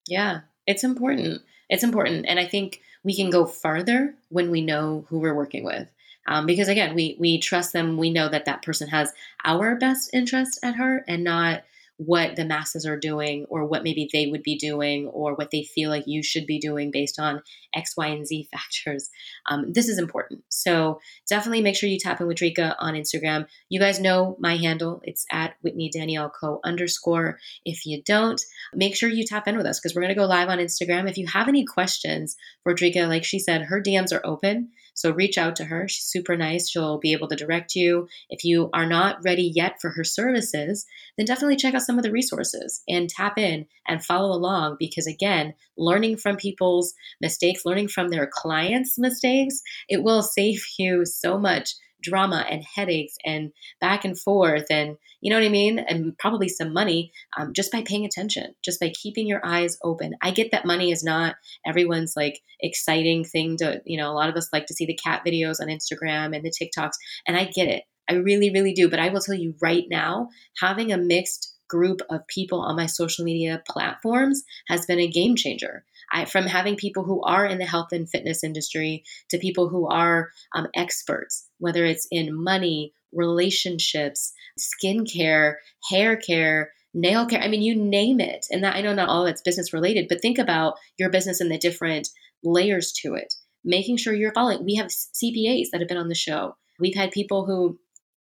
Yeah, 0.06 0.40
it's 0.66 0.84
important. 0.84 1.42
It's 1.68 1.84
important. 1.84 2.26
And 2.28 2.38
I 2.38 2.46
think 2.46 2.80
we 3.04 3.14
can 3.14 3.30
go 3.30 3.46
farther 3.46 4.14
when 4.28 4.50
we 4.50 4.60
know 4.60 5.04
who 5.08 5.18
we're 5.18 5.34
working 5.34 5.64
with. 5.64 5.88
Um, 6.26 6.46
because 6.46 6.68
again, 6.68 6.94
we 6.94 7.16
we 7.18 7.40
trust 7.40 7.72
them. 7.72 7.96
We 7.96 8.10
know 8.10 8.28
that 8.28 8.46
that 8.46 8.62
person 8.62 8.88
has 8.88 9.12
our 9.44 9.76
best 9.76 10.10
interest 10.12 10.58
at 10.62 10.76
heart, 10.76 11.04
and 11.08 11.24
not 11.24 11.62
what 11.98 12.36
the 12.36 12.44
masses 12.44 12.84
are 12.84 12.98
doing 12.98 13.46
or 13.48 13.64
what 13.64 13.82
maybe 13.82 14.08
they 14.12 14.26
would 14.26 14.42
be 14.42 14.56
doing 14.56 15.06
or 15.08 15.34
what 15.34 15.50
they 15.50 15.62
feel 15.62 15.88
like 15.88 16.06
you 16.06 16.22
should 16.22 16.46
be 16.46 16.58
doing 16.58 16.90
based 16.90 17.18
on 17.18 17.42
X, 17.74 17.96
Y, 17.96 18.06
and 18.06 18.26
Z 18.26 18.48
factors. 18.52 19.08
Um, 19.48 19.72
this 19.72 19.88
is 19.88 19.98
important. 19.98 20.44
So 20.48 21.00
definitely 21.28 21.62
make 21.62 21.76
sure 21.76 21.88
you 21.88 21.98
tap 21.98 22.20
in 22.20 22.26
with 22.26 22.36
Dricka 22.36 22.76
on 22.78 22.94
Instagram. 22.94 23.46
You 23.68 23.80
guys 23.80 24.00
know 24.00 24.36
my 24.38 24.56
handle. 24.56 25.00
It's 25.04 25.24
at 25.30 25.54
Whitney 25.62 25.90
Danielle 25.90 26.30
Co 26.30 26.60
underscore. 26.64 27.38
If 27.64 27.86
you 27.86 28.02
don't, 28.02 28.40
make 28.74 28.94
sure 28.94 29.08
you 29.08 29.24
tap 29.24 29.48
in 29.48 29.56
with 29.56 29.66
us 29.66 29.80
because 29.80 29.94
we're 29.94 30.02
going 30.02 30.14
to 30.14 30.20
go 30.20 30.26
live 30.26 30.48
on 30.48 30.58
Instagram. 30.58 31.08
If 31.08 31.16
you 31.16 31.26
have 31.26 31.48
any 31.48 31.64
questions 31.64 32.36
for 32.62 32.74
like 32.76 33.24
she 33.24 33.38
said, 33.38 33.62
her 33.62 33.80
DMs 33.80 34.12
are 34.12 34.24
open. 34.24 34.68
So 34.96 35.12
reach 35.12 35.38
out 35.38 35.54
to 35.56 35.64
her. 35.66 35.86
She's 35.86 36.06
super 36.06 36.36
nice. 36.36 36.68
She'll 36.68 36.98
be 36.98 37.12
able 37.12 37.28
to 37.28 37.36
direct 37.36 37.76
you. 37.76 38.08
If 38.30 38.44
you 38.44 38.70
are 38.72 38.86
not 38.86 39.22
ready 39.22 39.52
yet 39.54 39.76
for 39.80 39.90
her 39.90 40.04
services, 40.04 40.86
then 41.16 41.26
definitely 41.26 41.56
check 41.56 41.74
out 41.74 41.82
some 41.82 41.98
of 41.98 42.02
the 42.02 42.10
resources 42.10 42.82
and 42.88 43.08
tap 43.08 43.38
in 43.38 43.66
and 43.86 44.04
follow 44.04 44.32
along 44.32 44.76
because, 44.80 45.06
again, 45.06 45.54
learning 45.76 46.16
from 46.16 46.36
people's 46.36 46.94
mistakes, 47.20 47.66
learning 47.66 47.88
from 47.88 48.08
their 48.08 48.28
clients' 48.32 48.98
mistakes, 48.98 49.60
it 49.88 50.02
will 50.02 50.22
save 50.22 50.64
you 50.78 51.04
so 51.04 51.38
much 51.38 51.74
drama 52.02 52.44
and 52.48 52.62
headaches 52.74 53.16
and 53.24 53.52
back 53.80 54.04
and 54.04 54.18
forth 54.18 54.66
and 54.70 54.96
you 55.20 55.30
know 55.30 55.38
what 55.38 55.46
I 55.46 55.50
mean? 55.50 55.78
And 55.78 56.16
probably 56.18 56.48
some 56.48 56.72
money 56.72 57.10
um, 57.36 57.52
just 57.52 57.72
by 57.72 57.82
paying 57.82 58.04
attention, 58.04 58.54
just 58.62 58.78
by 58.78 58.90
keeping 58.90 59.26
your 59.26 59.44
eyes 59.44 59.76
open. 59.82 60.14
I 60.22 60.30
get 60.30 60.52
that 60.52 60.66
money 60.66 60.92
is 60.92 61.02
not 61.02 61.34
everyone's 61.66 62.14
like 62.16 62.40
exciting 62.60 63.24
thing 63.24 63.56
to, 63.58 63.80
you 63.84 63.98
know, 63.98 64.10
a 64.10 64.14
lot 64.14 64.28
of 64.28 64.36
us 64.36 64.48
like 64.52 64.66
to 64.66 64.74
see 64.74 64.86
the 64.86 64.98
cat 65.02 65.22
videos 65.26 65.60
on 65.60 65.68
Instagram 65.68 66.36
and 66.36 66.44
the 66.44 66.52
TikToks, 66.52 66.94
and 67.26 67.36
I 67.36 67.44
get 67.44 67.68
it. 67.68 67.82
I 68.08 68.14
really, 68.14 68.52
really 68.52 68.72
do. 68.72 68.88
But 68.88 69.00
I 69.00 69.08
will 69.08 69.20
tell 69.20 69.34
you 69.34 69.54
right 69.60 69.84
now, 69.90 70.28
having 70.60 70.92
a 70.92 70.96
mixed 70.96 71.55
group 71.68 72.00
of 72.10 72.26
people 72.28 72.60
on 72.60 72.76
my 72.76 72.86
social 72.86 73.24
media 73.24 73.62
platforms 73.68 74.44
has 74.68 74.86
been 74.86 75.00
a 75.00 75.08
game 75.08 75.36
changer. 75.36 75.84
I, 76.12 76.24
from 76.24 76.44
having 76.44 76.76
people 76.76 77.04
who 77.04 77.22
are 77.22 77.44
in 77.44 77.58
the 77.58 77.66
health 77.66 77.92
and 77.92 78.08
fitness 78.08 78.44
industry 78.44 79.04
to 79.30 79.38
people 79.38 79.68
who 79.68 79.88
are 79.88 80.30
um, 80.54 80.68
experts, 80.74 81.48
whether 81.58 81.84
it's 81.84 82.06
in 82.10 82.32
money, 82.32 82.92
relationships, 83.12 84.32
skincare, 84.58 85.56
hair 85.90 86.16
care, 86.16 86.70
nail 86.94 87.26
care. 87.26 87.40
I 87.40 87.48
mean, 87.48 87.62
you 87.62 87.76
name 87.76 88.20
it. 88.20 88.46
And 88.50 88.64
that 88.64 88.76
I 88.76 88.80
know 88.80 88.94
not 88.94 89.08
all 89.08 89.26
of 89.26 89.30
it's 89.30 89.42
business 89.42 89.72
related, 89.72 90.06
but 90.08 90.20
think 90.20 90.38
about 90.38 90.74
your 90.98 91.10
business 91.10 91.40
and 91.40 91.50
the 91.50 91.58
different 91.58 92.08
layers 92.42 92.92
to 93.02 93.14
it. 93.14 93.34
Making 93.64 93.96
sure 93.96 94.14
you're 94.14 94.32
following. 94.32 94.64
We 94.64 94.76
have 94.76 94.88
CPAs 94.88 95.70
that 95.72 95.80
have 95.80 95.88
been 95.88 95.96
on 95.96 96.08
the 96.08 96.14
show. 96.14 96.56
We've 96.78 96.94
had 96.94 97.10
people 97.10 97.46
who 97.46 97.78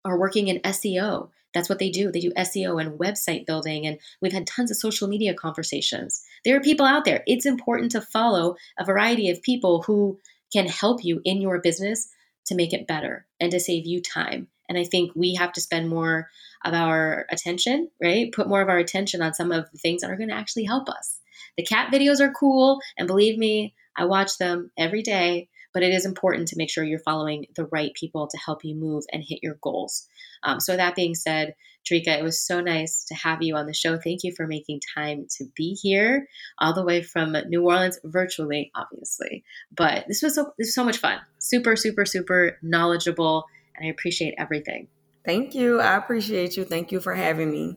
are 0.05 0.19
working 0.19 0.49
in 0.49 0.61
SEO. 0.61 1.31
That's 1.55 1.69
what 1.69 1.79
they 1.79 1.91
do. 1.91 2.11
They 2.11 2.21
do 2.21 2.33
SEO 2.33 2.81
and 2.81 2.99
website 2.99 3.47
building. 3.47 3.87
And 3.87 3.99
we've 4.21 4.33
had 4.33 4.47
tons 4.47 4.71
of 4.71 4.77
social 4.77 5.09
media 5.09 5.35
conversations. 5.35 6.25
There 6.45 6.57
are 6.57 6.61
people 6.61 6.85
out 6.85 7.05
there. 7.05 7.23
It's 7.27 7.47
important 7.47 7.93
to 7.93 8.01
follow 8.01 8.57
a 8.79 8.85
variety 8.85 9.31
of 9.31 9.43
people 9.43 9.83
who 9.83 10.19
can 10.53 10.67
help 10.67 11.05
you 11.05 11.21
in 11.25 11.41
your 11.41 11.61
business 11.61 12.09
to 12.47 12.55
make 12.55 12.73
it 12.73 12.87
better 12.87 13.27
and 13.41 13.51
to 13.53 13.61
save 13.61 13.87
you 13.87 14.03
time. 14.03 14.49
And 14.69 14.79
I 14.79 14.85
think 14.85 15.13
we 15.15 15.35
have 15.35 15.53
to 15.53 15.61
spend 15.61 15.89
more 15.89 16.29
of 16.65 16.75
our 16.75 17.27
attention, 17.31 17.91
right? 18.03 18.33
Put 18.33 18.49
more 18.49 18.63
of 18.63 18.69
our 18.69 18.79
attention 18.79 19.23
on 19.23 19.35
some 19.35 19.53
of 19.53 19.71
the 19.71 19.79
things 19.79 20.01
that 20.01 20.11
are 20.11 20.17
going 20.17 20.31
to 20.31 20.35
actually 20.35 20.65
help 20.65 20.89
us. 20.89 21.21
The 21.57 21.65
cat 21.65 21.93
videos 21.93 22.21
are 22.21 22.33
cool. 22.33 22.81
And 22.97 23.07
believe 23.07 23.39
me, 23.39 23.75
I 23.97 24.07
watch 24.07 24.39
them 24.39 24.71
every 24.77 25.03
day 25.03 25.49
but 25.75 25.83
it 25.83 25.93
is 25.93 26.07
important 26.07 26.49
to 26.49 26.57
make 26.57 26.71
sure 26.71 26.85
you're 26.85 26.99
following 27.01 27.47
the 27.57 27.67
right 27.67 27.93
people 27.93 28.29
to 28.29 28.39
help 28.39 28.65
you 28.65 28.75
move 28.75 29.05
and 29.13 29.23
hit 29.23 29.41
your 29.43 29.59
goals. 29.61 30.09
Um, 30.43 30.61
so, 30.61 30.77
that 30.77 30.95
being 30.95 31.15
said, 31.15 31.55
Dricka, 31.85 32.19
it 32.19 32.23
was 32.23 32.41
so 32.41 32.61
nice 32.61 33.05
to 33.07 33.15
have 33.15 33.43
you 33.43 33.57
on 33.57 33.67
the 33.67 33.75
show. 33.75 33.99
Thank 33.99 34.25
you 34.25 34.33
for 34.35 34.47
making 34.47 34.81
time 34.95 35.27
to 35.37 35.45
be 35.55 35.75
here, 35.75 36.29
all 36.59 36.73
the 36.73 36.85
way 36.85 37.03
from 37.03 37.37
New 37.49 37.65
Orleans, 37.65 37.99
virtually, 38.05 38.71
obviously. 38.75 39.45
But 39.77 40.07
this 40.09 40.23
was 40.23 40.35
so, 40.35 40.53
this 40.57 40.69
was 40.69 40.75
so 40.75 40.85
much 40.85 40.99
fun. 40.99 41.19
Super, 41.39 41.77
super, 41.77 42.07
super 42.07 42.59
knowledgeable, 42.63 43.45
and 43.77 43.87
I 43.87 43.91
appreciate 43.91 44.35
everything. 44.39 44.89
Thank 45.25 45.55
you. 45.55 45.81
I 45.81 45.97
appreciate 45.97 46.57
you. 46.57 46.65
Thank 46.65 46.93
you 46.93 47.01
for 47.01 47.15
having 47.15 47.51
me. 47.51 47.77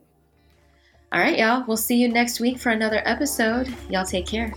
All 1.12 1.20
right, 1.20 1.38
y'all. 1.38 1.64
We'll 1.66 1.78
see 1.78 1.96
you 1.96 2.10
next 2.10 2.40
week 2.40 2.60
for 2.60 2.70
another 2.70 3.02
episode. 3.06 3.74
Y'all 3.90 4.06
take 4.06 4.28
care. 4.28 4.54